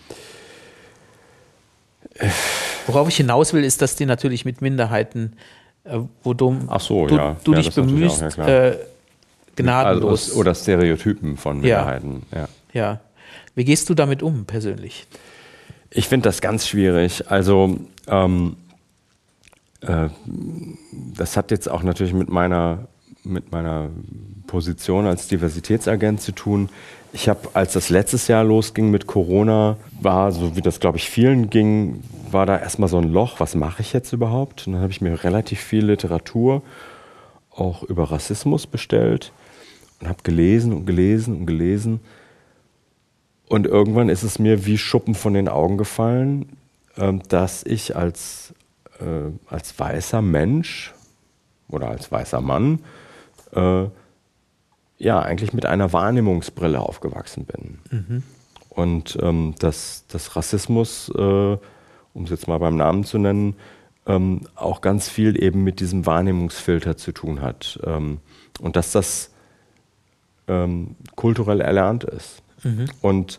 Worauf 2.87 3.08
ich 3.08 3.16
hinaus 3.16 3.52
will, 3.52 3.62
ist, 3.62 3.82
dass 3.82 3.96
die 3.96 4.06
natürlich 4.06 4.46
mit 4.46 4.62
Minderheiten, 4.62 5.34
äh, 5.84 5.98
wo 6.22 6.32
du, 6.32 6.66
so, 6.78 7.06
du, 7.06 7.16
ja. 7.16 7.37
du 7.44 7.52
ja, 7.52 7.58
dich 7.58 7.74
bemühst, 7.74 8.22
auch, 8.22 8.46
äh, 8.46 8.78
gnadenlos. 9.56 10.28
Also, 10.28 10.40
oder 10.40 10.54
Stereotypen 10.54 11.37
von 11.37 11.60
Minderheiten. 11.60 12.22
Ja. 12.32 12.48
ja. 12.72 13.00
Wie 13.54 13.64
gehst 13.66 13.90
du 13.90 13.94
damit 13.94 14.22
um 14.22 14.46
persönlich? 14.46 15.06
Ich 15.90 16.08
finde 16.08 16.28
das 16.28 16.40
ganz 16.40 16.66
schwierig. 16.66 17.30
Also 17.30 17.80
ähm, 18.06 18.56
äh, 19.87 20.09
das 21.16 21.37
hat 21.37 21.51
jetzt 21.51 21.70
auch 21.70 21.83
natürlich 21.83 22.12
mit 22.12 22.29
meiner, 22.29 22.88
mit 23.25 23.53
meiner 23.53 23.90
Position 24.47 25.07
als 25.07 25.29
Diversitätsagent 25.29 26.20
zu 26.20 26.33
tun. 26.33 26.68
Ich 27.12 27.29
habe, 27.29 27.49
als 27.55 27.75
das 27.75 27.90
letztes 27.90 28.29
Jahr 28.29 28.44
losging 28.44 28.90
mit 28.90 29.07
Corona, 29.07 29.77
war, 30.01 30.33
so 30.33 30.57
wie 30.57 30.62
das 30.62 30.81
glaube 30.81 30.99
ich 30.99 31.09
vielen 31.09 31.51
ging, 31.51 32.03
war 32.31 32.47
da 32.47 32.59
erstmal 32.59 32.88
so 32.88 32.99
ein 32.99 33.12
Loch, 33.12 33.40
was 33.40 33.55
mache 33.55 33.83
ich 33.83 33.92
jetzt 33.92 34.12
überhaupt? 34.12 34.66
Und 34.66 34.75
dann 34.75 34.83
habe 34.83 34.92
ich 34.92 35.01
mir 35.01 35.23
relativ 35.23 35.61
viel 35.61 35.87
Literatur 35.87 36.62
auch 37.51 37.83
über 37.85 38.11
Rassismus 38.11 38.66
bestellt 38.66 39.33
und 40.01 40.09
habe 40.09 40.23
gelesen 40.23 40.73
und 40.73 40.87
gelesen 40.87 41.37
und 41.37 41.47
gelesen. 41.47 42.01
Und 43.49 43.66
irgendwann 43.66 44.09
ist 44.09 44.23
es 44.23 44.38
mir 44.38 44.66
wie 44.66 44.79
Schuppen 44.79 45.14
von 45.14 45.35
den 45.35 45.49
Augen 45.49 45.79
gefallen, 45.79 46.57
ähm, 46.97 47.23
dass 47.29 47.64
ich 47.64 47.97
als, 47.97 48.55
äh, 49.04 49.32
als 49.46 49.78
weißer 49.78 50.22
Mensch 50.22 50.94
oder 51.68 51.88
als 51.88 52.10
weißer 52.10 52.40
Mann 52.40 52.80
äh, 53.52 53.84
ja 54.98 55.20
eigentlich 55.20 55.52
mit 55.52 55.66
einer 55.66 55.92
Wahrnehmungsbrille 55.92 56.80
aufgewachsen 56.80 57.44
bin. 57.44 57.78
Mhm. 57.90 58.22
Und 58.70 59.18
ähm, 59.22 59.54
dass, 59.58 60.04
dass 60.08 60.34
Rassismus, 60.36 61.08
äh, 61.10 61.56
um 62.14 62.24
es 62.24 62.30
jetzt 62.30 62.48
mal 62.48 62.58
beim 62.58 62.76
Namen 62.76 63.04
zu 63.04 63.18
nennen, 63.18 63.56
ähm, 64.06 64.42
auch 64.54 64.80
ganz 64.80 65.08
viel 65.08 65.42
eben 65.42 65.62
mit 65.64 65.80
diesem 65.80 66.06
Wahrnehmungsfilter 66.06 66.96
zu 66.96 67.12
tun 67.12 67.40
hat. 67.40 67.78
Ähm, 67.84 68.18
und 68.60 68.76
dass 68.76 68.92
das 68.92 69.30
ähm, 70.48 70.96
kulturell 71.16 71.60
erlernt 71.60 72.04
ist. 72.04 72.42
Mhm. 72.62 72.86
Und 73.00 73.38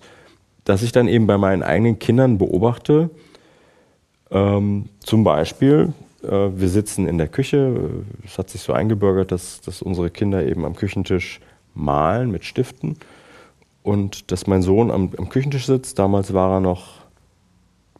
dass 0.63 0.81
ich 0.81 0.91
dann 0.91 1.07
eben 1.07 1.27
bei 1.27 1.37
meinen 1.37 1.63
eigenen 1.63 1.99
Kindern 1.99 2.37
beobachte, 2.37 3.09
ähm, 4.35 4.89
zum 4.99 5.23
Beispiel, 5.23 5.93
äh, 6.21 6.27
wir 6.27 6.67
sitzen 6.67 7.07
in 7.07 7.17
der 7.17 7.29
Küche, 7.29 8.03
es 8.25 8.37
hat 8.37 8.49
sich 8.49 8.61
so 8.61 8.73
eingebürgert, 8.73 9.31
dass, 9.31 9.61
dass 9.61 9.81
unsere 9.81 10.09
Kinder 10.09 10.45
eben 10.45 10.65
am 10.65 10.75
Küchentisch 10.75 11.39
malen 11.73 12.31
mit 12.31 12.43
Stiften 12.43 12.97
und 13.81 14.31
dass 14.33 14.45
mein 14.45 14.61
Sohn 14.61 14.91
am, 14.91 15.11
am 15.17 15.29
Küchentisch 15.29 15.65
sitzt, 15.65 15.99
damals 15.99 16.33
war 16.33 16.57
er 16.57 16.59
noch 16.59 17.05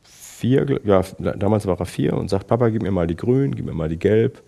vier, 0.04 0.82
ja, 0.84 1.04
damals 1.19 1.67
war 1.67 1.80
er 1.80 1.86
vier 1.86 2.13
und 2.15 2.30
sagt, 2.30 2.48
Papa, 2.48 2.67
gib 2.67 2.82
mir 2.82 2.91
mal 2.91 3.08
die 3.08 3.15
grün, 3.15 3.56
gib 3.56 3.65
mir 3.65 3.74
mal 3.74 3.88
die 3.88 4.00
gelb, 4.00 4.43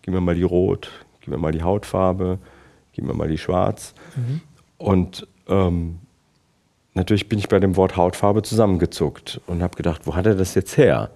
gib 0.00 0.14
mir 0.14 0.22
mal 0.22 0.34
die 0.34 0.42
rot, 0.42 0.90
gib 1.20 1.28
mir 1.28 1.38
mal 1.38 1.52
die 1.52 1.62
Hautfarbe, 1.62 2.38
gib 2.92 3.04
mir 3.04 3.12
mal 3.12 3.28
die 3.28 3.36
schwarz. 3.36 3.92
Mhm. 4.16 4.40
Und 4.78 5.26
ähm, 5.48 5.98
natürlich 6.94 7.28
bin 7.28 7.38
ich 7.38 7.48
bei 7.48 7.60
dem 7.60 7.76
Wort 7.76 7.96
Hautfarbe 7.96 8.42
zusammengezuckt 8.42 9.40
und 9.46 9.62
habe 9.62 9.76
gedacht, 9.76 10.02
wo 10.04 10.14
hat 10.14 10.26
er 10.26 10.34
das 10.34 10.54
jetzt 10.54 10.76
her? 10.76 11.10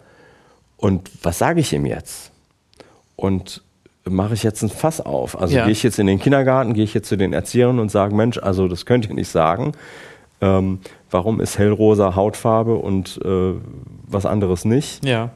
Und 0.77 1.11
was 1.23 1.39
sage 1.39 1.61
ich 1.61 1.73
ihm 1.73 1.87
jetzt? 1.87 2.31
Und 3.17 3.63
mache 4.05 4.35
ich 4.35 4.43
jetzt 4.43 4.63
ein 4.63 4.69
Fass 4.69 5.01
auf? 5.01 5.41
Also 5.41 5.57
ja. 5.57 5.65
gehe 5.65 5.73
ich 5.73 5.83
jetzt 5.83 5.99
in 5.99 6.07
den 6.07 6.19
Kindergarten, 6.19 6.75
gehe 6.75 6.85
ich 6.85 6.95
jetzt 6.95 7.09
zu 7.09 7.17
den 7.17 7.33
Erziehern 7.33 7.79
und 7.79 7.91
sage, 7.91 8.15
Mensch, 8.15 8.39
also 8.39 8.69
das 8.69 8.87
könnt 8.87 9.09
ihr 9.09 9.15
nicht 9.15 9.29
sagen. 9.29 9.73
Ähm, 10.41 10.81
warum 11.11 11.41
ist 11.41 11.59
hellrosa 11.59 12.15
Hautfarbe 12.15 12.75
und 12.75 13.21
äh, 13.25 13.55
was 14.07 14.27
anderes 14.27 14.65
nicht? 14.65 15.05
Ja. 15.05 15.31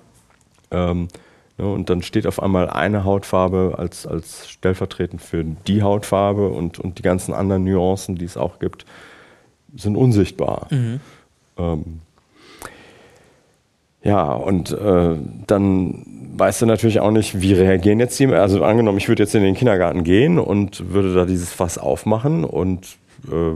Ähm, 0.70 1.08
ja, 1.56 1.64
und 1.64 1.88
dann 1.88 2.02
steht 2.02 2.26
auf 2.26 2.42
einmal 2.42 2.68
eine 2.68 3.04
Hautfarbe 3.04 3.76
als, 3.78 4.06
als 4.06 4.48
stellvertretend 4.48 5.22
für 5.22 5.44
die 5.44 5.82
Hautfarbe 5.82 6.48
und, 6.48 6.78
und 6.78 6.98
die 6.98 7.02
ganzen 7.02 7.32
anderen 7.32 7.64
Nuancen, 7.64 8.16
die 8.16 8.26
es 8.26 8.36
auch 8.36 8.58
gibt 8.58 8.84
sind 9.76 9.96
unsichtbar. 9.96 10.68
Mhm. 10.70 11.00
Ähm, 11.58 12.00
ja, 14.02 14.32
und 14.32 14.70
äh, 14.70 15.16
dann 15.46 16.04
weißt 16.36 16.62
du 16.62 16.66
natürlich 16.66 17.00
auch 17.00 17.10
nicht, 17.10 17.40
wie 17.40 17.52
reagieren 17.52 17.98
jetzt 18.00 18.18
die. 18.18 18.26
Also 18.26 18.62
angenommen, 18.64 18.98
ich 18.98 19.08
würde 19.08 19.24
jetzt 19.24 19.34
in 19.34 19.42
den 19.42 19.54
Kindergarten 19.54 20.04
gehen 20.04 20.38
und 20.38 20.92
würde 20.92 21.14
da 21.14 21.24
dieses 21.24 21.52
Fass 21.52 21.78
aufmachen 21.78 22.44
und 22.44 22.96
äh, 23.30 23.54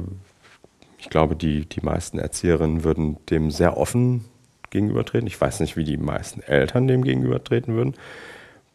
ich 0.99 1.11
glaube, 1.11 1.37
die, 1.37 1.67
die 1.67 1.81
meisten 1.81 2.19
Erzieherinnen 2.19 2.85
würden 2.85 3.17
dem 3.31 3.51
sehr 3.51 3.77
offen 3.77 4.25
gegenübertreten. 4.71 5.27
Ich 5.27 5.41
weiß 5.41 5.61
nicht, 5.61 5.77
wie 5.77 5.85
die 5.85 5.97
meisten 5.97 6.43
Eltern 6.43 6.87
dem 6.87 7.03
gegenübertreten 7.03 7.75
würden. 7.75 7.95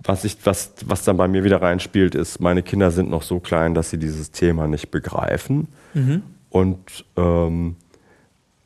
Was, 0.03 0.23
ich, 0.25 0.37
was, 0.43 0.73
was 0.85 1.03
dann 1.03 1.17
bei 1.17 1.27
mir 1.27 1.43
wieder 1.43 1.61
reinspielt, 1.61 2.15
ist, 2.15 2.39
meine 2.39 2.63
Kinder 2.63 2.91
sind 2.91 3.09
noch 3.09 3.23
so 3.23 3.39
klein, 3.39 3.73
dass 3.73 3.89
sie 3.89 3.97
dieses 3.97 4.31
Thema 4.31 4.67
nicht 4.67 4.91
begreifen. 4.91 5.67
Mhm. 5.93 6.21
Und 6.57 7.05
ähm, 7.15 7.75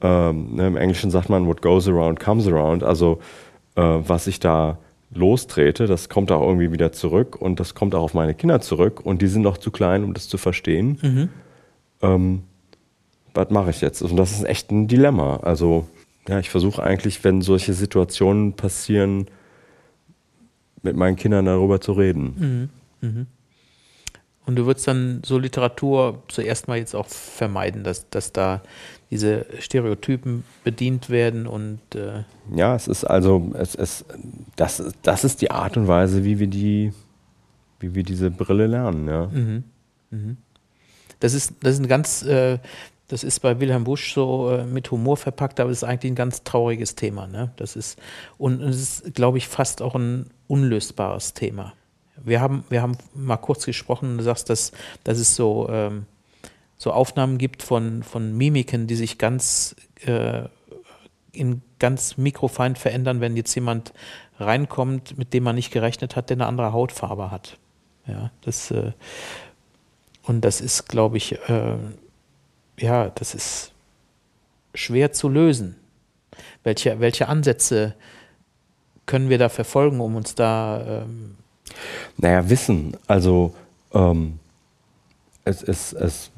ähm, 0.01 0.55
ne, 0.55 0.67
im 0.67 0.77
Englischen 0.77 1.11
sagt 1.11 1.29
man, 1.29 1.45
what 1.45 1.61
goes 1.61 1.87
around 1.87 2.19
comes 2.19 2.47
around. 2.47 2.83
Also 2.83 3.19
äh, 3.75 3.81
was 3.81 4.27
ich 4.27 4.39
da 4.39 4.77
lostrete, 5.13 5.87
das 5.87 6.07
kommt 6.07 6.31
auch 6.31 6.41
irgendwie 6.41 6.71
wieder 6.71 6.93
zurück 6.93 7.35
und 7.35 7.59
das 7.59 7.75
kommt 7.75 7.93
auch 7.95 8.03
auf 8.03 8.13
meine 8.13 8.33
Kinder 8.33 8.61
zurück 8.61 9.01
und 9.01 9.21
die 9.21 9.27
sind 9.27 9.41
noch 9.41 9.57
zu 9.57 9.69
klein, 9.69 10.03
um 10.05 10.13
das 10.13 10.29
zu 10.29 10.37
verstehen. 10.37 10.97
Mhm. 11.01 11.29
Ähm, 12.01 12.43
was 13.33 13.49
mache 13.49 13.69
ich 13.71 13.81
jetzt? 13.81 14.01
Und 14.01 14.15
das 14.15 14.31
ist 14.31 14.45
echt 14.45 14.71
ein 14.71 14.87
Dilemma. 14.87 15.37
Also 15.37 15.87
ja, 16.27 16.39
ich 16.39 16.49
versuche 16.49 16.81
eigentlich, 16.81 17.23
wenn 17.23 17.41
solche 17.41 17.73
Situationen 17.73 18.53
passieren, 18.53 19.27
mit 20.81 20.95
meinen 20.95 21.15
Kindern 21.15 21.45
darüber 21.45 21.81
zu 21.81 21.91
reden. 21.91 22.69
Mhm. 23.01 23.07
Mhm. 23.09 23.27
Und 24.45 24.55
du 24.55 24.65
würdest 24.65 24.87
dann 24.87 25.21
so 25.23 25.37
Literatur 25.37 26.23
zuerst 26.27 26.67
mal 26.67 26.77
jetzt 26.77 26.95
auch 26.95 27.07
vermeiden, 27.07 27.83
dass, 27.83 28.09
dass 28.09 28.33
da 28.33 28.61
diese 29.11 29.45
Stereotypen 29.59 30.43
bedient 30.63 31.09
werden 31.09 31.45
und 31.45 31.79
äh 31.95 32.23
ja, 32.55 32.75
es 32.75 32.87
ist 32.87 33.03
also 33.03 33.51
es, 33.53 33.75
es 33.75 34.05
das, 34.55 34.83
das 35.03 35.23
ist 35.25 35.41
die 35.41 35.51
Art 35.51 35.75
und 35.75 35.87
Weise, 35.87 36.23
wie 36.23 36.39
wir 36.39 36.47
die 36.47 36.93
wie 37.79 37.93
wir 37.93 38.03
diese 38.03 38.31
Brille 38.31 38.67
lernen, 38.67 39.07
ja. 39.07 39.27
Mhm. 39.27 39.63
Mhm. 40.11 40.37
Das 41.19 41.33
ist 41.33 41.53
das 41.61 41.73
ist 41.73 41.81
ein 41.81 41.87
ganz 41.87 42.23
äh, 42.23 42.57
das 43.11 43.25
ist 43.25 43.41
bei 43.41 43.59
Wilhelm 43.59 43.83
Busch 43.83 44.13
so 44.13 44.49
äh, 44.49 44.63
mit 44.63 44.89
Humor 44.89 45.17
verpackt, 45.17 45.59
aber 45.59 45.69
es 45.69 45.79
ist 45.79 45.83
eigentlich 45.83 46.13
ein 46.13 46.15
ganz 46.15 46.43
trauriges 46.43 46.95
Thema. 46.95 47.27
Ne? 47.27 47.51
Das 47.57 47.75
ist, 47.75 47.99
und 48.37 48.61
es 48.61 48.81
ist, 48.81 49.15
glaube 49.15 49.37
ich, 49.37 49.49
fast 49.49 49.81
auch 49.81 49.95
ein 49.95 50.27
unlösbares 50.47 51.33
Thema. 51.33 51.73
Wir 52.23 52.41
haben, 52.41 52.63
wir 52.69 52.81
haben 52.81 52.97
mal 53.13 53.37
kurz 53.37 53.65
gesprochen, 53.65 54.17
du 54.17 54.23
sagst, 54.23 54.49
dass, 54.49 54.71
dass 55.03 55.17
es 55.17 55.35
so, 55.35 55.67
ähm, 55.69 56.05
so 56.77 56.91
Aufnahmen 56.91 57.37
gibt 57.37 57.63
von, 57.63 58.03
von 58.03 58.35
Mimiken, 58.37 58.87
die 58.87 58.95
sich 58.95 59.17
ganz 59.17 59.75
äh, 60.05 60.43
in 61.31 61.61
ganz 61.79 62.17
mikrofein 62.17 62.75
verändern, 62.75 63.21
wenn 63.21 63.35
jetzt 63.35 63.55
jemand 63.55 63.93
reinkommt, 64.39 65.17
mit 65.17 65.33
dem 65.33 65.43
man 65.43 65.55
nicht 65.55 65.71
gerechnet 65.71 66.15
hat, 66.15 66.29
der 66.29 66.37
eine 66.37 66.47
andere 66.47 66.73
Hautfarbe 66.73 67.31
hat. 67.31 67.57
Ja, 68.07 68.31
das 68.41 68.71
äh, 68.71 68.91
und 70.23 70.41
das 70.41 70.61
ist, 70.61 70.87
glaube 70.87 71.17
ich, 71.17 71.33
äh, 71.49 71.77
ja, 72.77 73.09
das 73.09 73.33
ist 73.33 73.71
schwer 74.73 75.11
zu 75.11 75.29
lösen. 75.29 75.75
Welche, 76.63 76.99
welche 76.99 77.27
Ansätze 77.27 77.95
können 79.05 79.29
wir 79.29 79.37
da 79.37 79.49
verfolgen, 79.49 79.99
um 79.99 80.15
uns 80.15 80.35
da 80.35 81.03
ähm, 81.03 81.37
naja, 82.17 82.49
Wissen. 82.49 82.97
Also 83.07 83.53
ähm, 83.93 84.39
es, 85.45 85.63
es, 85.63 85.93
es 85.93 86.31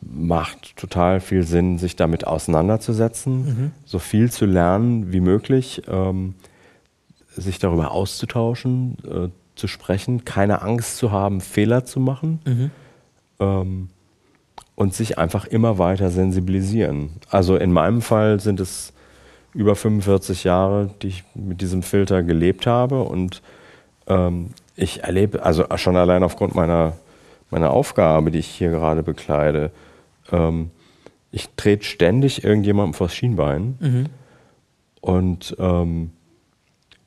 macht 0.00 0.76
total 0.76 1.20
viel 1.20 1.42
Sinn, 1.44 1.78
sich 1.78 1.96
damit 1.96 2.26
auseinanderzusetzen, 2.26 3.44
mhm. 3.44 3.70
so 3.84 3.98
viel 3.98 4.30
zu 4.30 4.46
lernen 4.46 5.12
wie 5.12 5.20
möglich, 5.20 5.82
ähm, 5.88 6.34
sich 7.34 7.58
darüber 7.58 7.92
auszutauschen, 7.92 8.98
äh, 9.08 9.28
zu 9.54 9.68
sprechen, 9.68 10.24
keine 10.24 10.62
Angst 10.62 10.96
zu 10.96 11.12
haben, 11.12 11.40
Fehler 11.40 11.84
zu 11.84 12.00
machen 12.00 12.40
mhm. 12.44 12.70
ähm, 13.38 13.88
und 14.74 14.94
sich 14.94 15.18
einfach 15.18 15.46
immer 15.46 15.78
weiter 15.78 16.10
sensibilisieren. 16.10 17.10
Also 17.30 17.56
in 17.56 17.72
meinem 17.72 18.02
Fall 18.02 18.40
sind 18.40 18.60
es 18.60 18.92
über 19.54 19.76
45 19.76 20.44
Jahre, 20.44 20.90
die 21.02 21.08
ich 21.08 21.24
mit 21.34 21.60
diesem 21.60 21.82
Filter 21.82 22.22
gelebt 22.22 22.66
habe 22.66 23.02
und 23.02 23.42
ähm, 24.06 24.50
ich 24.76 25.02
erlebe, 25.02 25.42
also 25.42 25.64
schon 25.76 25.96
allein 25.96 26.22
aufgrund 26.22 26.54
meiner, 26.54 26.94
meiner 27.50 27.70
Aufgabe, 27.70 28.30
die 28.30 28.38
ich 28.38 28.48
hier 28.48 28.70
gerade 28.70 29.02
bekleide, 29.02 29.70
ähm, 30.30 30.70
ich 31.30 31.48
trete 31.56 31.84
ständig 31.84 32.44
irgendjemandem 32.44 32.94
vors 32.94 33.14
Schienbein 33.14 33.76
mhm. 33.80 34.06
und 35.00 35.56
ähm, 35.58 36.10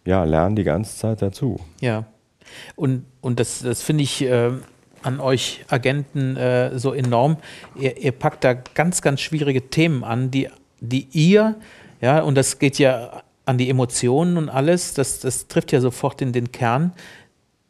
ja, 0.06 0.24
lerne 0.24 0.56
die 0.56 0.64
ganze 0.64 0.98
Zeit 0.98 1.22
dazu. 1.22 1.60
Ja. 1.80 2.06
Und, 2.76 3.06
und 3.22 3.40
das, 3.40 3.60
das 3.60 3.82
finde 3.82 4.04
ich 4.04 4.24
äh, 4.24 4.52
an 5.02 5.20
euch 5.20 5.66
Agenten 5.68 6.36
äh, 6.38 6.78
so 6.78 6.94
enorm. 6.94 7.38
Ihr, 7.76 7.98
ihr, 7.98 8.12
packt 8.12 8.44
da 8.44 8.54
ganz, 8.54 9.02
ganz 9.02 9.22
schwierige 9.22 9.70
Themen 9.70 10.04
an, 10.04 10.32
die, 10.32 10.50
die 10.80 11.08
ihr, 11.12 11.56
ja, 12.02 12.22
und 12.22 12.36
das 12.36 12.60
geht 12.60 12.78
ja 12.80 13.24
an 13.46 13.58
die 13.58 13.70
Emotionen 13.70 14.38
und 14.38 14.50
alles, 14.50 14.94
das, 14.94 15.20
das 15.20 15.48
trifft 15.48 15.72
ja 15.72 15.82
sofort 15.82 16.22
in 16.22 16.34
den 16.34 16.52
Kern, 16.52 16.94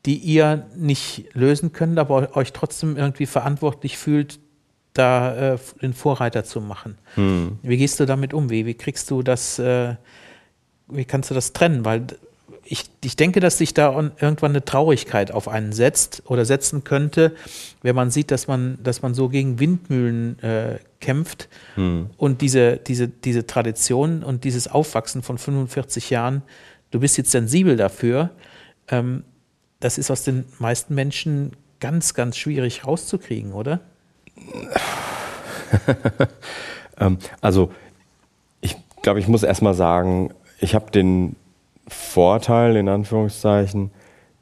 die 0.06 0.18
ihr 0.18 0.68
nicht 0.76 1.26
lösen 1.34 1.74
könnt, 1.74 2.00
aber 2.00 2.36
euch 2.38 2.54
trotzdem 2.54 2.96
irgendwie 2.96 3.26
verantwortlich 3.26 3.98
fühlt, 3.98 4.40
da 4.94 5.54
äh, 5.54 5.58
den 5.82 5.94
Vorreiter 5.94 6.44
zu 6.44 6.62
machen. 6.62 6.98
Hm. 7.16 7.60
Wie 7.62 7.78
gehst 7.78 8.00
du 8.00 8.06
damit 8.06 8.34
um? 8.34 8.50
Wie, 8.50 8.66
wie 8.66 8.76
kriegst 8.76 9.12
du 9.12 9.24
das, 9.24 9.60
äh, 9.60 9.96
wie 10.88 11.06
kannst 11.06 11.32
du 11.32 11.34
das 11.34 11.54
trennen? 11.54 11.84
Weil 11.84 12.08
ich, 12.68 12.86
ich 13.04 13.16
denke, 13.16 13.40
dass 13.40 13.60
sich 13.60 13.74
da 13.74 13.94
irgendwann 13.94 14.52
eine 14.52 14.66
Traurigkeit 14.66 15.32
auf 15.32 15.48
einen 15.48 15.72
setzt 15.72 16.24
oder 16.26 16.46
setzen 16.46 16.84
könnte, 16.84 17.36
wenn 17.84 17.96
man 17.96 18.10
sieht, 18.10 18.32
dass 18.32 18.48
man, 18.48 18.80
dass 18.84 19.02
man 19.02 19.14
so 19.14 19.30
gegen 19.30 19.60
Windmühlen 19.60 20.40
äh, 20.40 20.80
kämpft 21.00 21.48
hm. 21.76 22.10
und 22.18 22.42
diese, 22.42 22.78
diese, 22.78 23.08
diese 23.08 23.46
Tradition 23.46 24.24
und 24.24 24.44
dieses 24.44 24.68
Aufwachsen 24.68 25.22
von 25.22 25.38
45 25.38 26.10
Jahren, 26.10 26.42
du 26.90 27.00
bist 27.00 27.18
jetzt 27.18 27.32
sensibel 27.32 27.78
dafür, 27.78 28.32
ähm, 28.88 29.24
das 29.80 30.00
ist 30.00 30.10
aus 30.10 30.24
den 30.24 30.46
meisten 30.58 30.96
Menschen 30.96 31.52
ganz, 31.80 32.16
ganz 32.16 32.38
schwierig 32.38 32.88
rauszukriegen, 32.88 33.54
oder? 33.54 33.82
ähm, 36.98 37.20
also, 37.42 37.72
ich 38.62 38.76
glaube, 39.04 39.20
ich 39.20 39.28
muss 39.28 39.44
erstmal 39.44 39.76
sagen, 39.76 40.34
ich 40.60 40.74
habe 40.74 40.90
den 40.90 41.36
Vorteil, 41.88 42.76
in 42.76 42.90
Anführungszeichen, 42.90 43.92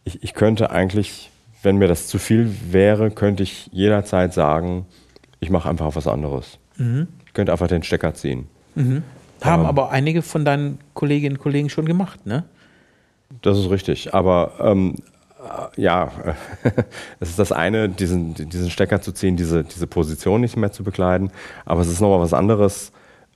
ich, 0.04 0.24
ich 0.24 0.34
könnte 0.34 0.72
eigentlich, 0.72 1.32
wenn 1.62 1.78
mir 1.78 1.88
das 1.88 2.08
zu 2.08 2.20
viel 2.20 2.56
wäre, 2.72 3.12
könnte 3.12 3.44
ich 3.44 3.70
jederzeit 3.72 4.34
sagen, 4.34 4.86
ich 5.40 5.50
mache 5.50 5.70
einfach 5.70 5.96
was 5.96 6.08
anderes. 6.08 6.58
Mhm. 6.78 7.08
Ich 7.26 7.34
könnte 7.34 7.52
einfach 7.52 7.68
den 7.68 7.84
Stecker 7.84 8.14
ziehen. 8.14 8.48
Mhm. 8.76 9.04
Haben 9.42 9.64
ähm, 9.64 9.68
aber 9.68 9.92
einige 9.92 10.22
von 10.22 10.46
deinen 10.46 10.80
Kolleginnen 10.94 11.36
und 11.36 11.42
Kollegen 11.42 11.70
schon 11.70 11.86
gemacht, 11.86 12.26
ne? 12.26 12.46
Das 13.42 13.58
ist 13.58 13.70
richtig. 13.70 14.14
Aber 14.14 14.54
ähm, 14.60 14.96
ja, 15.76 16.12
es 17.20 17.30
ist 17.30 17.40
das 17.40 17.52
eine, 17.52 17.90
diesen, 17.90 18.34
diesen 18.34 18.70
Stecker 18.70 19.02
zu 19.02 19.12
ziehen, 19.12 19.36
diese, 19.36 19.64
diese 19.64 19.88
Position 19.88 20.42
nicht 20.42 20.56
mehr 20.56 20.72
zu 20.72 20.84
bekleiden. 20.84 21.32
Aber 21.66 21.82
es 21.82 21.88
ist 21.88 22.00
nochmal 22.00 22.20
was 22.20 22.34
anderes, 22.34 22.92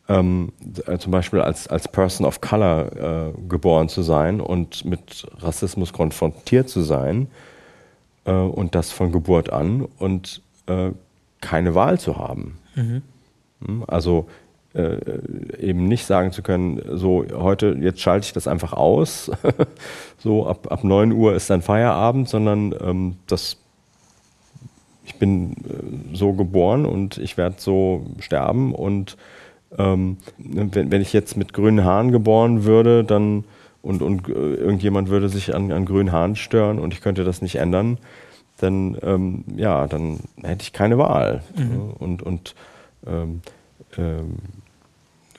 ähm, 0.10 0.54
äh, 0.86 0.98
zum 0.98 1.12
Beispiel 1.12 1.42
als, 1.42 1.68
als 1.68 1.88
Person 1.88 2.26
of 2.26 2.42
Color 2.42 3.34
äh, 3.36 3.42
geboren 3.50 3.90
zu 3.90 4.02
sein 4.02 4.40
und 4.42 4.86
mit 4.86 5.28
Rassismus 5.40 5.94
konfrontiert 5.94 6.70
zu 6.70 6.82
sein 6.82 7.28
äh, 8.26 8.32
und 8.32 8.76
das 8.76 8.92
von 8.92 9.12
Geburt 9.12 9.52
an 9.52 9.88
und 9.98 10.42
äh, 10.68 10.92
keine 11.42 11.76
Wahl 11.76 12.00
zu 12.00 12.18
haben. 12.18 12.58
Mhm. 12.76 13.02
Hm, 13.66 13.84
also 13.88 14.28
äh, 14.74 14.98
eben 15.60 15.88
nicht 15.88 16.06
sagen 16.06 16.32
zu 16.32 16.42
können, 16.42 16.82
so 16.98 17.26
heute, 17.34 17.78
jetzt 17.80 18.00
schalte 18.00 18.26
ich 18.26 18.34
das 18.34 18.48
einfach 18.48 18.74
aus, 18.74 19.32
so 20.18 20.46
ab, 20.48 20.72
ab 20.72 20.84
9 20.84 21.12
Uhr 21.12 21.36
ist 21.36 21.50
dann 21.50 21.62
Feierabend, 21.62 22.30
sondern 22.30 22.76
ähm, 22.82 23.16
das, 23.28 23.58
ich 25.06 25.16
bin 25.16 25.52
äh, 25.52 26.16
so 26.16 26.34
geboren 26.34 26.86
und 26.86 27.18
ich 27.18 27.38
werde 27.38 27.56
so 27.58 28.06
sterben 28.20 28.74
und 28.74 29.18
ähm, 29.78 30.18
wenn, 30.38 30.92
wenn 30.92 31.02
ich 31.02 31.14
jetzt 31.14 31.38
mit 31.38 31.54
grünen 31.54 31.84
Haaren 31.84 32.12
geboren 32.12 32.64
würde, 32.64 33.04
dann 33.04 33.44
und, 33.82 34.02
und 34.02 34.28
äh, 34.28 34.32
irgendjemand 34.32 35.10
würde 35.10 35.30
sich 35.30 35.56
an, 35.56 35.72
an 35.72 35.86
grünen 35.86 36.12
Haaren 36.12 36.36
stören 36.36 36.80
und 36.80 36.94
ich 36.94 37.02
könnte 37.02 37.24
das 37.24 37.42
nicht 37.42 37.56
ändern, 37.56 37.98
dann 38.58 38.98
ähm, 39.02 39.44
ja, 39.56 39.88
dann 39.88 40.20
hätte 40.42 40.64
ich 40.64 40.74
keine 40.74 40.98
Wahl. 40.98 41.44
Mhm. 41.56 41.92
Und, 42.00 42.24
und 42.24 42.56
ähm, 43.06 43.42
ähm, 43.98 44.38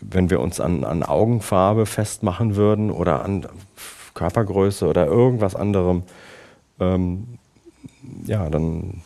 wenn 0.00 0.30
wir 0.30 0.40
uns 0.40 0.60
an, 0.60 0.84
an 0.84 1.02
Augenfarbe 1.02 1.84
festmachen 1.84 2.56
würden 2.56 2.90
oder 2.90 3.24
an 3.24 3.46
Körpergröße 4.14 4.86
oder 4.86 5.06
irgendwas 5.06 5.56
anderem, 5.56 6.04
ähm, 6.80 7.38
ja, 8.24 8.48
dann 8.48 9.02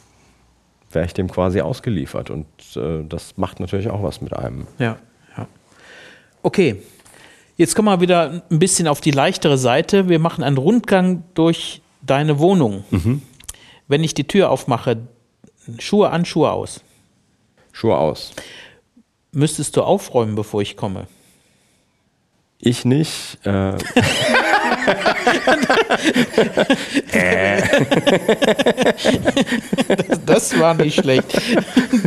wäre 0.90 1.06
ich 1.06 1.14
dem 1.14 1.30
quasi 1.30 1.60
ausgeliefert. 1.62 2.30
Und 2.30 2.46
äh, 2.76 3.02
das 3.08 3.38
macht 3.38 3.60
natürlich 3.60 3.90
auch 3.90 4.02
was 4.02 4.20
mit 4.20 4.34
einem. 4.34 4.66
Ja, 4.78 4.84
ja. 4.84 4.96
Okay, 6.42 6.82
jetzt 7.56 7.74
kommen 7.74 7.88
wir 7.88 8.00
wieder 8.00 8.42
ein 8.50 8.58
bisschen 8.58 8.88
auf 8.88 9.00
die 9.00 9.10
leichtere 9.10 9.58
Seite. 9.58 10.08
Wir 10.08 10.18
machen 10.18 10.44
einen 10.44 10.58
Rundgang 10.58 11.24
durch 11.34 11.82
deine 12.02 12.38
Wohnung. 12.38 12.84
Mhm. 12.90 13.22
Wenn 13.88 14.04
ich 14.04 14.14
die 14.14 14.26
Tür 14.26 14.50
aufmache, 14.50 15.08
Schuhe 15.78 16.10
an, 16.10 16.24
Schuhe 16.24 16.50
aus. 16.50 16.80
Schuhe 17.72 17.96
aus 17.96 18.32
müsstest 19.32 19.76
du 19.76 19.82
aufräumen, 19.82 20.36
bevor 20.36 20.62
ich 20.62 20.76
komme? 20.76 21.06
Ich 22.58 22.84
nicht. 22.84 23.38
Äh. 23.44 23.72
das, 29.88 30.24
das, 30.24 30.58
war 30.60 30.74
nicht 30.74 31.00
schlecht. 31.00 31.26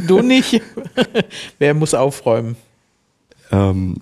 Du 0.08 0.22
nicht. 0.22 0.62
Wer 1.60 1.74
muss 1.74 1.94
aufräumen? 1.94 2.56
Ähm, 3.52 3.98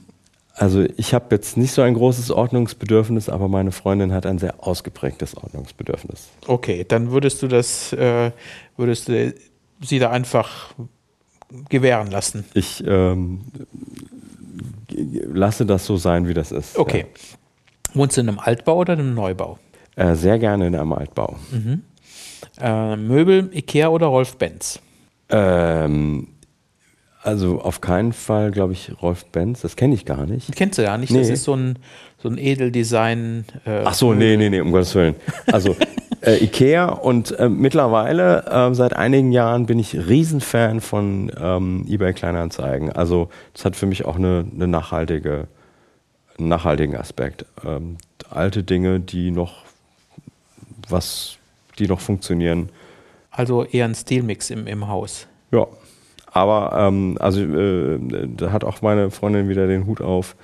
also 0.56 0.86
ich 0.98 1.14
habe 1.14 1.26
jetzt 1.32 1.58
nicht 1.58 1.72
so 1.72 1.82
ein 1.82 1.96
großes 1.96 2.30
Ordnungsbedürfnis, 2.32 3.28
aber 3.28 3.48
meine 3.48 3.72
Freundin 3.72 4.14
hat 4.14 4.26
ein 4.26 4.38
sehr 4.38 4.56
ausgeprägtes 4.66 5.36
Ordnungsbedürfnis. 5.36 6.30
Okay, 6.48 6.86
dann 6.88 7.12
würdest 7.12 7.42
du 7.42 7.48
das, 7.48 7.92
äh, 7.94 8.32
würdest 8.78 9.08
du 9.08 9.34
sie 9.82 10.00
da 10.00 10.12
einfach 10.12 10.76
gewähren 11.70 12.12
lassen. 12.12 12.46
Ich 12.54 12.84
ähm, 12.86 13.42
lasse 14.90 15.66
das 15.66 15.86
so 15.86 15.98
sein, 15.98 16.28
wie 16.28 16.34
das 16.34 16.52
ist. 16.52 16.78
Okay. 16.78 17.06
Ja. 17.08 17.96
Wohnst 17.96 18.18
du 18.18 18.22
in 18.22 18.30
einem 18.30 18.40
Altbau 18.40 18.78
oder 18.78 18.94
in 18.94 19.00
einem 19.00 19.14
Neubau? 19.14 19.60
Äh, 19.96 20.16
sehr 20.16 20.40
gerne 20.40 20.68
in 20.68 20.76
einem 20.76 20.94
Altbau. 20.94 21.38
Mhm. 21.52 21.84
Äh, 22.60 22.96
Möbel, 22.96 23.50
Ikea 23.54 23.90
oder 23.90 24.08
Rolf 24.08 24.38
Benz? 24.38 24.80
Ähm, 25.30 26.28
also 27.24 27.62
auf 27.62 27.80
keinen 27.80 28.12
Fall, 28.12 28.52
glaube 28.52 28.74
ich, 28.74 28.92
Rolf 29.02 29.26
Benz. 29.26 29.62
Das 29.62 29.76
kenne 29.76 29.96
ich 29.96 30.06
gar 30.06 30.26
nicht. 30.26 30.54
Kennst 30.56 30.78
du 30.78 30.84
ja 30.84 30.98
nicht. 30.98 31.12
Nee. 31.12 31.20
Das 31.20 31.30
ist 31.30 31.44
so 31.46 31.56
ein, 31.56 31.80
so 32.22 32.30
ein 32.30 32.38
Edeldesign. 32.38 33.46
Äh, 33.66 33.82
Ach 33.86 33.94
so, 33.94 34.14
nee, 34.14 34.36
nee, 34.36 34.50
nee, 34.50 34.60
um 34.60 34.72
Gottes 34.72 34.94
Willen. 34.96 35.16
Also 35.48 35.76
äh, 36.22 36.44
Ikea 36.44 36.86
und 36.90 37.38
äh, 37.40 37.48
mittlerweile 37.48 38.46
äh, 38.46 38.76
seit 38.76 38.96
einigen 38.96 39.32
Jahren 39.32 39.66
bin 39.66 39.80
ich 39.80 39.96
Riesenfan 39.96 40.82
von 40.82 41.32
ähm, 41.40 41.86
eBay 41.88 42.14
Kleinanzeigen. 42.14 42.92
Also 42.92 43.30
das 43.54 43.64
hat 43.64 43.76
für 43.78 43.86
mich 43.86 44.04
auch 44.06 44.18
eine, 44.18 44.46
eine 44.54 44.68
nachhaltige, 44.68 45.48
einen 46.38 46.50
nachhaltigen 46.50 46.98
Aspekt. 46.98 47.46
Ähm, 47.66 47.98
alte 48.30 48.64
Dinge, 48.64 49.00
die 49.00 49.32
noch 49.32 49.64
was, 50.90 51.38
die 51.80 51.88
noch 51.88 52.02
funktionieren. 52.02 52.70
Also 53.32 53.64
eher 53.64 53.86
ein 53.86 53.96
Stilmix 53.96 54.50
im, 54.50 54.68
im 54.68 54.88
Haus. 54.88 55.28
Ja, 55.52 55.68
aber 56.34 56.74
ähm, 56.78 57.18
also 57.20 57.42
äh, 57.42 58.00
da 58.36 58.52
hat 58.52 58.64
auch 58.64 58.82
meine 58.82 59.12
Freundin 59.12 59.50
wieder 59.50 59.68
den 59.68 59.86
Hut 59.86 60.02
auf. 60.02 60.36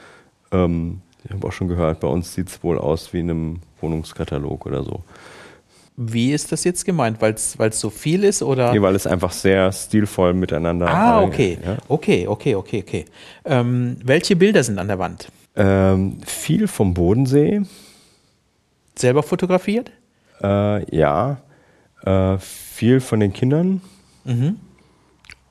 Ähm, 0.51 1.01
ich 1.25 1.31
habe 1.31 1.47
auch 1.47 1.51
schon 1.51 1.67
gehört, 1.67 1.99
bei 1.99 2.07
uns 2.07 2.33
sieht 2.33 2.47
es 2.49 2.63
wohl 2.63 2.77
aus 2.77 3.11
wie 3.11 3.19
in 3.19 3.29
einem 3.29 3.59
Wohnungskatalog 3.81 4.65
oder 4.65 4.83
so. 4.83 5.03
Wie 5.97 6.31
ist 6.31 6.51
das 6.53 6.63
jetzt 6.63 6.85
gemeint? 6.85 7.21
Weil 7.21 7.33
es 7.33 7.57
so 7.71 7.89
viel 7.89 8.23
ist 8.23 8.41
oder? 8.41 8.71
Nee, 8.71 8.81
weil 8.81 8.95
es 8.95 9.05
einfach 9.05 9.33
sehr 9.33 9.69
stilvoll 9.73 10.33
miteinander. 10.33 10.87
Ah, 10.87 11.21
okay. 11.21 11.57
Ja? 11.65 11.77
Okay, 11.89 12.25
okay, 12.25 12.55
okay, 12.55 12.83
okay. 12.87 13.05
Ähm, 13.43 13.97
welche 14.05 14.37
Bilder 14.37 14.63
sind 14.63 14.79
an 14.79 14.87
der 14.87 14.97
Wand? 14.97 15.27
Ähm, 15.57 16.21
viel 16.25 16.67
vom 16.67 16.93
Bodensee. 16.93 17.63
Selber 18.95 19.23
fotografiert? 19.23 19.91
Äh, 20.41 20.95
ja. 20.95 21.41
Äh, 22.05 22.37
viel 22.37 23.01
von 23.01 23.19
den 23.19 23.33
Kindern. 23.33 23.81
Mhm. 24.23 24.55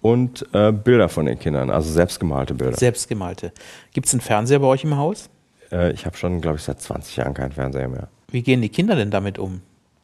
Und 0.01 0.47
äh, 0.53 0.73
Bilder 0.73 1.09
von 1.09 1.27
den 1.27 1.39
Kindern, 1.39 1.71
also 1.71 1.91
selbstgemalte 1.91 2.55
Bilder. 2.55 2.77
Selbstgemalte. 2.77 3.53
Gibt 3.93 4.07
es 4.07 4.15
einen 4.15 4.21
Fernseher 4.21 4.61
bei 4.61 4.67
euch 4.67 4.85
im 4.85 4.97
Haus? 4.97 5.29
Äh, 5.73 5.93
ich 5.93 6.07
habe 6.07 6.17
schon, 6.17 6.41
glaube 6.41 6.59
ich, 6.59 6.63
seit 6.63 6.81
20 6.81 7.17
Jahren 7.17 7.35
keinen 7.35 7.53
Fernseher 7.53 7.89
mehr. 7.89 8.09
Wie 8.31 8.43
gehen 8.43 8.63
die 8.63 8.69
Kinder 8.69 8.97
denn 8.97 9.11
damit 9.11 9.39
um? 9.39 9.63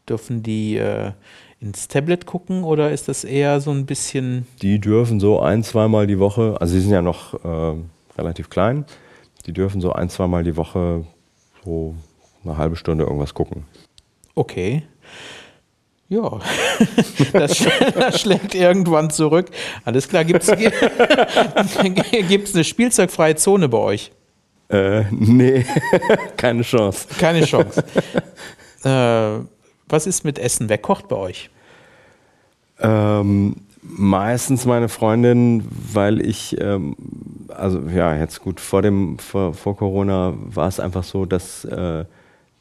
Dürfen 0.08 0.42
die 0.42 0.76
äh, 0.76 1.12
ins 1.60 1.88
Tablet 1.88 2.26
gucken 2.26 2.64
oder 2.64 2.90
ist 2.90 3.08
das 3.08 3.24
eher 3.24 3.60
so 3.60 3.70
ein 3.70 3.86
bisschen. 3.86 4.46
Die 4.60 4.78
dürfen 4.80 5.20
so 5.20 5.40
ein, 5.40 5.62
zweimal 5.62 6.06
die 6.06 6.18
Woche, 6.18 6.56
also 6.60 6.74
sie 6.74 6.80
sind 6.80 6.92
ja 6.92 7.02
noch 7.02 7.34
äh, 7.44 7.76
relativ 8.18 8.50
klein, 8.50 8.84
die 9.46 9.52
dürfen 9.52 9.80
so 9.80 9.92
ein, 9.92 10.08
zweimal 10.10 10.44
die 10.44 10.56
Woche 10.56 11.04
so 11.64 11.94
eine 12.44 12.58
halbe 12.58 12.76
Stunde 12.76 13.04
irgendwas 13.04 13.34
gucken. 13.34 13.64
Okay. 14.34 14.82
Ja, 16.08 16.40
das, 17.32 17.66
das, 17.94 18.20
schlägt 18.20 18.54
irgendwann 18.54 19.10
zurück. 19.10 19.46
Alles 19.84 20.08
klar, 20.08 20.24
gibt 20.24 20.42
es 20.42 20.50
eine 22.54 22.64
spielzeugfreie 22.64 23.36
Zone 23.36 23.68
bei 23.68 23.78
euch? 23.78 24.12
Äh, 24.68 25.04
nee, 25.10 25.64
keine 26.36 26.62
Chance. 26.62 27.08
Keine 27.18 27.44
Chance. 27.44 27.84
äh, 28.84 29.44
was 29.88 30.06
ist 30.06 30.24
mit 30.24 30.38
Essen? 30.38 30.68
Wer 30.68 30.78
kocht 30.78 31.08
bei 31.08 31.16
euch? 31.16 31.50
Ähm, 32.80 33.56
meistens 33.82 34.66
meine 34.66 34.88
Freundin, 34.88 35.64
weil 35.70 36.20
ich, 36.20 36.60
ähm, 36.60 36.96
also 37.48 37.80
ja, 37.94 38.16
jetzt 38.16 38.40
gut, 38.40 38.60
vor, 38.60 38.82
dem, 38.82 39.18
vor, 39.18 39.54
vor 39.54 39.76
Corona 39.76 40.34
war 40.36 40.68
es 40.68 40.80
einfach 40.80 41.04
so, 41.04 41.24
dass 41.24 41.64
äh, 41.64 42.04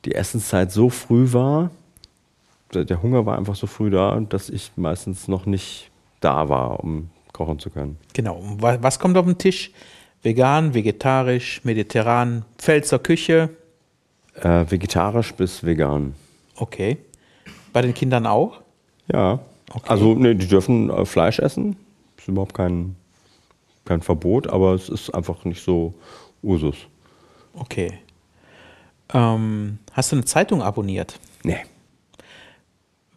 die 0.06 0.16
Essenszeit 0.16 0.72
so 0.72 0.90
früh 0.90 1.34
war, 1.34 1.72
der 2.76 3.02
Hunger 3.02 3.26
war 3.26 3.38
einfach 3.38 3.56
so 3.56 3.68
früh 3.68 3.90
da, 3.90 4.20
dass 4.20 4.50
ich 4.50 4.72
meistens 4.76 5.28
noch 5.28 5.46
nicht 5.46 5.90
da 6.20 6.50
war, 6.50 6.84
um 6.84 7.10
kochen 7.32 7.60
zu 7.60 7.70
können. 7.70 7.98
Genau. 8.14 8.42
Was 8.60 9.00
kommt 9.00 9.18
auf 9.18 9.26
den 9.26 9.38
Tisch? 9.38 9.72
Vegan, 10.22 10.74
vegetarisch, 10.74 11.62
mediterran, 11.64 12.46
Pfälzer 12.58 13.00
Küche? 13.00 13.50
Äh, 14.36 14.66
vegetarisch 14.70 15.34
bis 15.34 15.64
vegan. 15.64 16.16
Okay. 16.56 16.98
Bei 17.74 17.82
den 17.82 17.94
Kindern 17.94 18.26
auch? 18.26 18.62
Ja. 19.12 19.40
Okay. 19.70 19.90
Also, 19.90 20.14
ne, 20.14 20.36
die 20.36 20.48
dürfen 20.48 20.90
äh, 20.90 21.06
Fleisch 21.06 21.40
essen. 21.40 21.76
Ist 22.18 22.28
überhaupt 22.28 22.54
kein, 22.54 22.96
kein 23.86 24.02
Verbot, 24.02 24.48
aber 24.48 24.74
es 24.74 24.90
ist 24.90 25.10
einfach 25.10 25.44
nicht 25.46 25.64
so 25.64 25.94
Usus. 26.42 26.78
Okay. 27.54 28.00
Ähm, 29.14 29.80
hast 29.92 30.12
du 30.12 30.16
eine 30.16 30.26
Zeitung 30.26 30.62
abonniert? 30.62 31.20
Nee. 31.44 31.58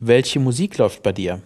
Welche 0.01 0.41
Musik 0.41 0.79
läuft 0.79 1.03
bei 1.03 1.13
dir? 1.13 1.41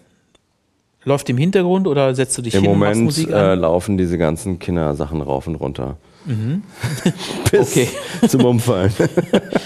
Läuft 1.05 1.31
im 1.31 1.39
Hintergrund 1.39 1.87
oder 1.87 2.15
setzt 2.15 2.37
du 2.37 2.43
dich 2.43 2.55
Im 2.55 2.63
hin 2.63 2.71
Moment 2.73 2.97
und 2.97 3.05
machst 3.05 3.19
Musik 3.19 3.31
äh, 3.31 3.35
an? 3.39 3.61
laufen 3.61 3.97
diese 3.97 4.19
ganzen 4.19 4.59
Kindersachen 4.59 5.23
rauf 5.23 5.47
und 5.47 5.55
runter. 5.55 5.97
Mhm. 6.27 6.63
Bis 7.51 7.71
Okay. 7.73 7.89
zum 8.29 8.45
Umfallen. 8.45 8.93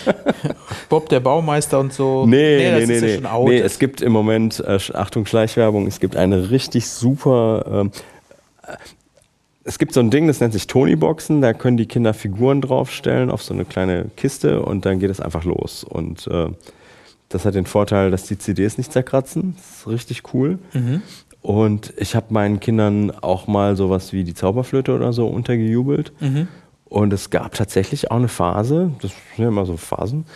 Bob 0.88 1.08
der 1.08 1.18
Baumeister 1.20 1.80
und 1.80 1.92
so. 1.92 2.24
Nee, 2.26 2.36
nee, 2.36 2.86
nee, 2.86 2.94
ja 2.94 3.00
nee. 3.00 3.14
schon 3.16 3.26
out. 3.26 3.48
nee. 3.48 3.58
Es 3.58 3.80
gibt 3.80 4.00
im 4.00 4.12
Moment, 4.12 4.60
äh, 4.60 4.78
Achtung, 4.92 5.26
Schleichwerbung, 5.26 5.88
es 5.88 5.98
gibt 5.98 6.14
eine 6.14 6.50
richtig 6.50 6.86
super. 6.88 7.64
Ähm, 7.68 7.90
äh, 8.62 8.76
es 9.64 9.78
gibt 9.78 9.94
so 9.94 10.00
ein 10.00 10.10
Ding, 10.10 10.26
das 10.28 10.40
nennt 10.40 10.52
sich 10.52 10.66
Tony-Boxen, 10.66 11.40
da 11.40 11.54
können 11.54 11.78
die 11.78 11.86
Kinder 11.86 12.12
Figuren 12.14 12.60
draufstellen 12.60 13.30
auf 13.30 13.42
so 13.42 13.54
eine 13.54 13.64
kleine 13.64 14.10
Kiste 14.16 14.60
und 14.62 14.84
dann 14.84 14.98
geht 15.00 15.10
es 15.10 15.20
einfach 15.20 15.44
los. 15.44 15.82
Und 15.84 16.26
äh, 16.28 16.48
das 17.28 17.44
hat 17.44 17.54
den 17.54 17.66
Vorteil, 17.66 18.10
dass 18.10 18.24
die 18.24 18.38
CDs 18.38 18.78
nicht 18.78 18.92
zerkratzen. 18.92 19.54
Das 19.56 19.80
ist 19.80 19.86
richtig 19.88 20.34
cool. 20.34 20.58
Mhm. 20.72 21.02
Und 21.42 21.92
ich 21.96 22.16
habe 22.16 22.26
meinen 22.30 22.60
Kindern 22.60 23.10
auch 23.10 23.46
mal 23.46 23.76
sowas 23.76 24.12
wie 24.12 24.24
die 24.24 24.34
Zauberflöte 24.34 24.94
oder 24.94 25.12
so 25.12 25.26
untergejubelt. 25.26 26.12
Mhm. 26.20 26.48
Und 26.84 27.12
es 27.12 27.30
gab 27.30 27.54
tatsächlich 27.54 28.10
auch 28.10 28.16
eine 28.16 28.28
Phase, 28.28 28.92
das 29.02 29.10
sind 29.10 29.44
ja 29.44 29.48
immer 29.48 29.66
so 29.66 29.76
Phasen, 29.76 30.26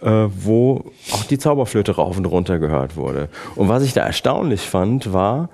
äh, 0.00 0.28
wo 0.28 0.92
auch 1.12 1.24
die 1.24 1.38
Zauberflöte 1.38 1.96
rauf 1.96 2.16
und 2.16 2.26
runter 2.26 2.58
gehört 2.58 2.96
wurde. 2.96 3.28
Und 3.54 3.68
was 3.68 3.82
ich 3.82 3.92
da 3.92 4.02
erstaunlich 4.02 4.62
fand, 4.62 5.12
war, 5.12 5.50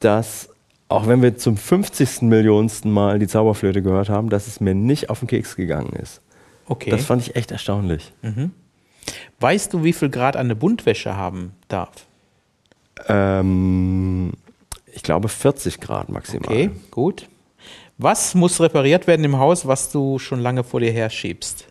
dass 0.00 0.50
auch 0.88 1.06
wenn 1.06 1.22
wir 1.22 1.36
zum 1.36 1.56
50. 1.56 2.22
Millionsten 2.22 2.90
Mal 2.90 3.18
die 3.18 3.26
Zauberflöte 3.26 3.82
gehört 3.82 4.08
haben, 4.08 4.30
dass 4.30 4.46
es 4.46 4.60
mir 4.60 4.74
nicht 4.74 5.10
auf 5.10 5.18
den 5.18 5.28
Keks 5.28 5.56
gegangen 5.56 5.92
ist. 6.00 6.20
Okay. 6.66 6.90
Das 6.90 7.04
fand 7.04 7.22
ich 7.22 7.36
echt 7.36 7.50
erstaunlich. 7.50 8.12
Weißt 9.40 9.72
du, 9.72 9.84
wie 9.84 9.92
viel 9.92 10.08
Grad 10.08 10.36
eine 10.36 10.56
Buntwäsche 10.56 11.16
haben 11.16 11.52
darf? 11.68 12.06
Ähm, 13.06 14.32
ich 14.92 15.02
glaube 15.02 15.28
40 15.28 15.80
Grad 15.80 16.08
maximal. 16.08 16.48
Okay, 16.48 16.70
gut. 16.90 17.28
Was 17.98 18.34
muss 18.34 18.60
repariert 18.60 19.06
werden 19.06 19.24
im 19.24 19.38
Haus, 19.38 19.66
was 19.66 19.90
du 19.90 20.18
schon 20.18 20.40
lange 20.40 20.62
vor 20.62 20.80
dir 20.80 20.92
herschiebst? 20.92 21.66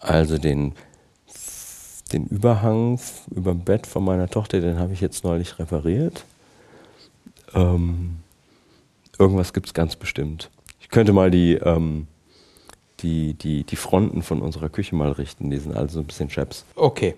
Also 0.00 0.38
den, 0.38 0.74
den 2.12 2.26
Überhang 2.26 2.98
über 3.30 3.52
dem 3.52 3.60
Bett 3.60 3.86
von 3.86 4.04
meiner 4.04 4.28
Tochter, 4.28 4.60
den 4.60 4.78
habe 4.78 4.94
ich 4.94 5.00
jetzt 5.00 5.24
neulich 5.24 5.58
repariert. 5.58 6.24
Ähm, 7.54 8.16
irgendwas 9.18 9.52
gibt 9.52 9.66
es 9.66 9.74
ganz 9.74 9.96
bestimmt. 9.96 10.50
Ich 10.80 10.88
könnte 10.88 11.12
mal 11.12 11.30
die, 11.30 11.54
ähm, 11.54 12.06
die, 13.06 13.34
die, 13.34 13.64
die 13.64 13.76
Fronten 13.76 14.22
von 14.22 14.42
unserer 14.42 14.68
Küche 14.68 14.96
mal 14.96 15.12
richten. 15.12 15.50
Die 15.50 15.58
sind 15.58 15.76
also 15.76 16.00
ein 16.00 16.06
bisschen 16.06 16.28
Chaps. 16.28 16.64
Okay. 16.74 17.14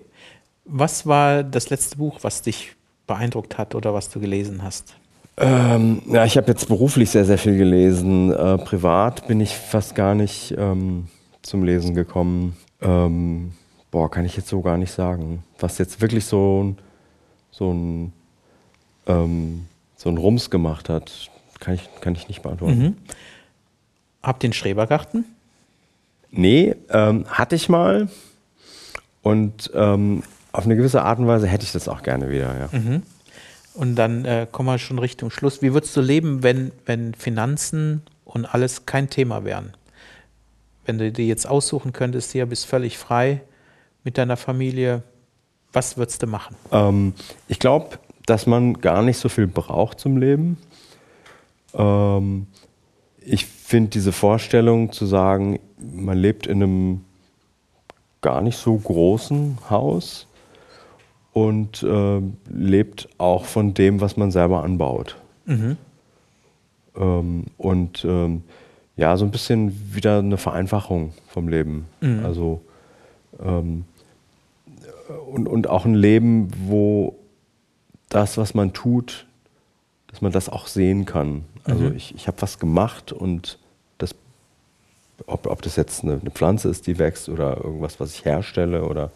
Was 0.65 1.07
war 1.07 1.43
das 1.43 1.71
letzte 1.71 1.97
Buch, 1.97 2.19
was 2.21 2.43
dich 2.43 2.75
beeindruckt 3.07 3.57
hat 3.57 3.73
oder 3.73 3.93
was 3.93 4.09
du 4.09 4.19
gelesen 4.19 4.61
hast? 4.61 4.93
Ähm, 5.37 6.01
ja, 6.05 6.25
ich 6.25 6.37
habe 6.37 6.47
jetzt 6.47 6.67
beruflich 6.67 7.09
sehr, 7.09 7.25
sehr 7.25 7.39
viel 7.39 7.57
gelesen. 7.57 8.31
Äh, 8.31 8.57
privat 8.59 9.27
bin 9.27 9.41
ich 9.41 9.55
fast 9.55 9.95
gar 9.95 10.13
nicht 10.13 10.53
ähm, 10.57 11.07
zum 11.41 11.63
Lesen 11.63 11.95
gekommen. 11.95 12.55
Ähm, 12.81 13.53
boah, 13.89 14.11
kann 14.11 14.25
ich 14.25 14.37
jetzt 14.37 14.49
so 14.49 14.61
gar 14.61 14.77
nicht 14.77 14.91
sagen. 14.91 15.43
Was 15.57 15.79
jetzt 15.79 16.01
wirklich 16.01 16.25
so 16.25 16.63
ein, 16.63 16.77
so 17.49 17.71
ein, 17.71 18.13
ähm, 19.07 19.65
so 19.95 20.09
ein 20.09 20.17
Rums 20.17 20.51
gemacht 20.51 20.87
hat, 20.87 21.31
kann 21.59 21.73
ich, 21.73 21.89
kann 21.99 22.13
ich 22.13 22.27
nicht 22.27 22.43
beantworten. 22.43 22.79
Mhm. 22.79 22.97
Habt 24.21 24.43
den 24.43 24.53
Schrebergarten? 24.53 25.25
Nee, 26.31 26.75
ähm, 26.89 27.25
hatte 27.27 27.55
ich 27.55 27.69
mal. 27.69 28.09
Und 29.21 29.71
ähm, 29.73 30.23
auf 30.51 30.65
eine 30.65 30.75
gewisse 30.75 31.03
Art 31.03 31.19
und 31.19 31.27
Weise 31.27 31.47
hätte 31.47 31.63
ich 31.63 31.71
das 31.71 31.87
auch 31.87 32.03
gerne 32.03 32.29
wieder, 32.29 32.57
ja. 32.57 32.69
Und 33.73 33.95
dann 33.95 34.25
äh, 34.25 34.47
kommen 34.51 34.67
wir 34.67 34.77
schon 34.77 34.99
Richtung 34.99 35.31
Schluss. 35.31 35.61
Wie 35.61 35.73
würdest 35.73 35.95
du 35.95 36.01
leben, 36.01 36.43
wenn, 36.43 36.71
wenn 36.85 37.13
Finanzen 37.13 38.01
und 38.25 38.45
alles 38.45 38.85
kein 38.85 39.09
Thema 39.09 39.45
wären? 39.45 39.73
Wenn 40.85 40.97
du 40.97 41.11
dir 41.11 41.25
jetzt 41.25 41.47
aussuchen 41.47 41.93
könntest, 41.93 42.31
hier 42.31 42.45
bist 42.45 42.65
völlig 42.65 42.97
frei 42.97 43.41
mit 44.03 44.17
deiner 44.17 44.37
Familie, 44.37 45.03
was 45.71 45.97
würdest 45.97 46.23
du 46.23 46.27
machen? 46.27 46.55
Ähm, 46.71 47.13
ich 47.47 47.59
glaube, 47.59 47.99
dass 48.25 48.47
man 48.47 48.73
gar 48.81 49.01
nicht 49.01 49.17
so 49.17 49.29
viel 49.29 49.47
braucht 49.47 49.99
zum 49.99 50.17
Leben. 50.17 50.57
Ähm, 51.73 52.47
ich 53.31 53.45
finde 53.45 53.91
diese 53.91 54.11
Vorstellung 54.11 54.91
zu 54.91 55.05
sagen, 55.05 55.59
man 55.77 56.17
lebt 56.17 56.47
in 56.47 56.63
einem 56.63 57.05
gar 58.21 58.41
nicht 58.41 58.57
so 58.57 58.75
großen 58.75 59.57
Haus 59.69 60.27
und 61.31 61.83
äh, 61.83 62.21
lebt 62.49 63.07
auch 63.17 63.45
von 63.45 63.73
dem, 63.73 64.01
was 64.01 64.17
man 64.17 64.31
selber 64.31 64.63
anbaut. 64.63 65.15
Ähm, 66.95 67.45
und 67.57 68.03
ähm, 68.03 68.43
ja, 68.97 69.15
so 69.15 69.25
ein 69.25 69.31
bisschen 69.31 69.93
wieder 69.93 70.19
eine 70.19 70.37
Vereinfachung 70.37 71.13
vom 71.27 71.47
Leben. 71.47 71.85
Also 72.23 72.61
ähm, 73.39 73.85
und, 75.31 75.47
und 75.47 75.69
auch 75.69 75.85
ein 75.85 75.95
Leben, 75.95 76.49
wo 76.65 77.15
das, 78.09 78.37
was 78.37 78.53
man 78.53 78.73
tut, 78.73 79.27
dass 80.07 80.21
man 80.21 80.31
das 80.31 80.49
auch 80.49 80.67
sehen 80.67 81.05
kann. 81.05 81.45
Also 81.63 81.89
ich, 81.91 82.15
ich 82.15 82.27
habe 82.27 82.41
was 82.41 82.59
gemacht 82.59 83.11
und 83.11 83.59
das, 83.97 84.15
ob, 85.27 85.47
ob 85.47 85.61
das 85.61 85.75
jetzt 85.75 86.03
eine, 86.03 86.19
eine 86.19 86.31
Pflanze 86.31 86.69
ist, 86.69 86.87
die 86.87 86.97
wächst 86.97 87.29
oder 87.29 87.57
irgendwas, 87.57 87.99
was 87.99 88.13
ich 88.13 88.25
herstelle 88.25 88.83
oder, 88.83 89.11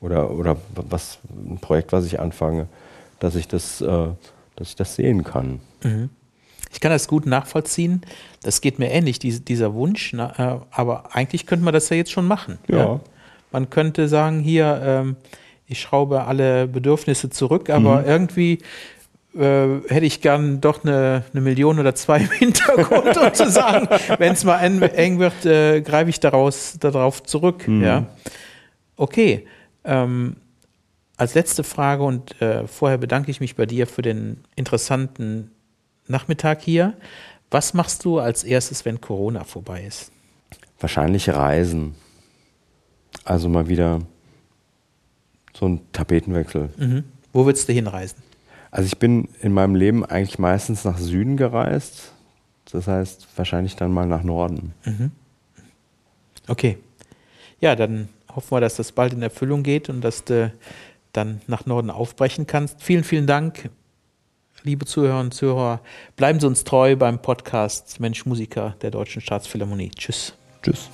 oder, 0.00 0.30
oder 0.30 0.56
was, 0.74 1.18
ein 1.30 1.58
Projekt, 1.58 1.92
was 1.92 2.04
ich 2.06 2.20
anfange, 2.20 2.66
dass 3.20 3.34
ich 3.34 3.48
das, 3.48 3.80
äh, 3.80 3.86
dass 4.56 4.68
ich 4.68 4.76
das 4.76 4.94
sehen 4.96 5.24
kann. 5.24 5.60
Ich 6.72 6.80
kann 6.80 6.90
das 6.90 7.08
gut 7.08 7.26
nachvollziehen. 7.26 8.02
Das 8.42 8.60
geht 8.60 8.78
mir 8.78 8.90
ähnlich, 8.90 9.18
diese, 9.18 9.40
dieser 9.40 9.72
Wunsch. 9.74 10.12
Na, 10.12 10.56
äh, 10.56 10.60
aber 10.70 11.14
eigentlich 11.14 11.46
könnte 11.46 11.64
man 11.64 11.72
das 11.72 11.88
ja 11.88 11.96
jetzt 11.96 12.10
schon 12.10 12.26
machen. 12.26 12.58
Ja. 12.68 13.00
Man 13.52 13.70
könnte 13.70 14.08
sagen, 14.08 14.40
hier, 14.40 14.80
ähm, 14.84 15.16
ich 15.68 15.80
schraube 15.80 16.24
alle 16.24 16.66
Bedürfnisse 16.66 17.30
zurück, 17.30 17.70
aber 17.70 18.02
Mhm. 18.02 18.06
irgendwie 18.06 18.58
äh, 19.38 19.80
hätte 19.88 20.06
ich 20.06 20.20
gern 20.20 20.60
doch 20.60 20.84
eine, 20.84 21.24
eine 21.32 21.40
Million 21.40 21.78
oder 21.78 21.94
zwei 21.94 22.20
im 22.20 22.30
Hintergrund, 22.30 23.16
um 23.16 23.34
zu 23.34 23.50
sagen, 23.50 23.88
wenn 24.18 24.32
es 24.32 24.44
mal 24.44 24.58
eng, 24.60 25.18
wird, 25.18 25.44
äh, 25.44 25.80
greife 25.80 26.10
ich 26.10 26.20
daraus, 26.20 26.78
darauf 26.78 27.22
zurück. 27.22 27.66
Mhm. 27.68 27.82
Ja. 27.82 28.06
Okay. 28.96 29.46
Ähm, 29.84 30.36
als 31.16 31.34
letzte 31.34 31.64
Frage 31.64 32.02
und 32.02 32.40
äh, 32.42 32.66
vorher 32.66 32.98
bedanke 32.98 33.30
ich 33.30 33.40
mich 33.40 33.56
bei 33.56 33.66
dir 33.66 33.86
für 33.86 34.02
den 34.02 34.44
interessanten 34.54 35.50
Nachmittag 36.06 36.62
hier. 36.62 36.94
Was 37.50 37.74
machst 37.74 38.04
du 38.04 38.18
als 38.18 38.44
erstes, 38.44 38.84
wenn 38.84 39.00
Corona 39.00 39.44
vorbei 39.44 39.84
ist? 39.84 40.10
Wahrscheinlich 40.78 41.28
Reisen. 41.30 41.94
Also 43.24 43.48
mal 43.48 43.68
wieder 43.68 44.00
so 45.54 45.66
ein 45.66 45.80
Tapetenwechsel. 45.92 46.68
Mhm. 46.76 47.04
Wo 47.32 47.46
würdest 47.46 47.68
du 47.68 47.72
hinreisen? 47.72 48.25
Also 48.70 48.86
ich 48.86 48.98
bin 48.98 49.28
in 49.40 49.52
meinem 49.52 49.74
Leben 49.74 50.04
eigentlich 50.04 50.38
meistens 50.38 50.84
nach 50.84 50.98
Süden 50.98 51.36
gereist. 51.36 52.12
Das 52.70 52.86
heißt 52.86 53.26
wahrscheinlich 53.36 53.76
dann 53.76 53.92
mal 53.92 54.06
nach 54.06 54.22
Norden. 54.22 54.74
Mhm. 54.84 55.10
Okay. 56.48 56.78
Ja, 57.60 57.74
dann 57.74 58.08
hoffen 58.34 58.50
wir, 58.50 58.60
dass 58.60 58.76
das 58.76 58.92
bald 58.92 59.12
in 59.12 59.22
Erfüllung 59.22 59.62
geht 59.62 59.88
und 59.88 60.02
dass 60.02 60.24
du 60.24 60.52
dann 61.12 61.40
nach 61.46 61.66
Norden 61.66 61.90
aufbrechen 61.90 62.46
kannst. 62.46 62.82
Vielen, 62.82 63.04
vielen 63.04 63.26
Dank, 63.26 63.70
liebe 64.62 64.84
Zuhörer 64.84 65.20
und 65.20 65.32
Zuhörer. 65.32 65.80
Bleiben 66.16 66.38
Sie 66.38 66.46
uns 66.46 66.64
treu 66.64 66.96
beim 66.96 67.20
Podcast 67.22 67.98
Mensch 68.00 68.26
Musiker 68.26 68.76
der 68.82 68.90
Deutschen 68.90 69.22
Staatsphilharmonie. 69.22 69.90
Tschüss. 69.90 70.34
Tschüss. 70.62 70.90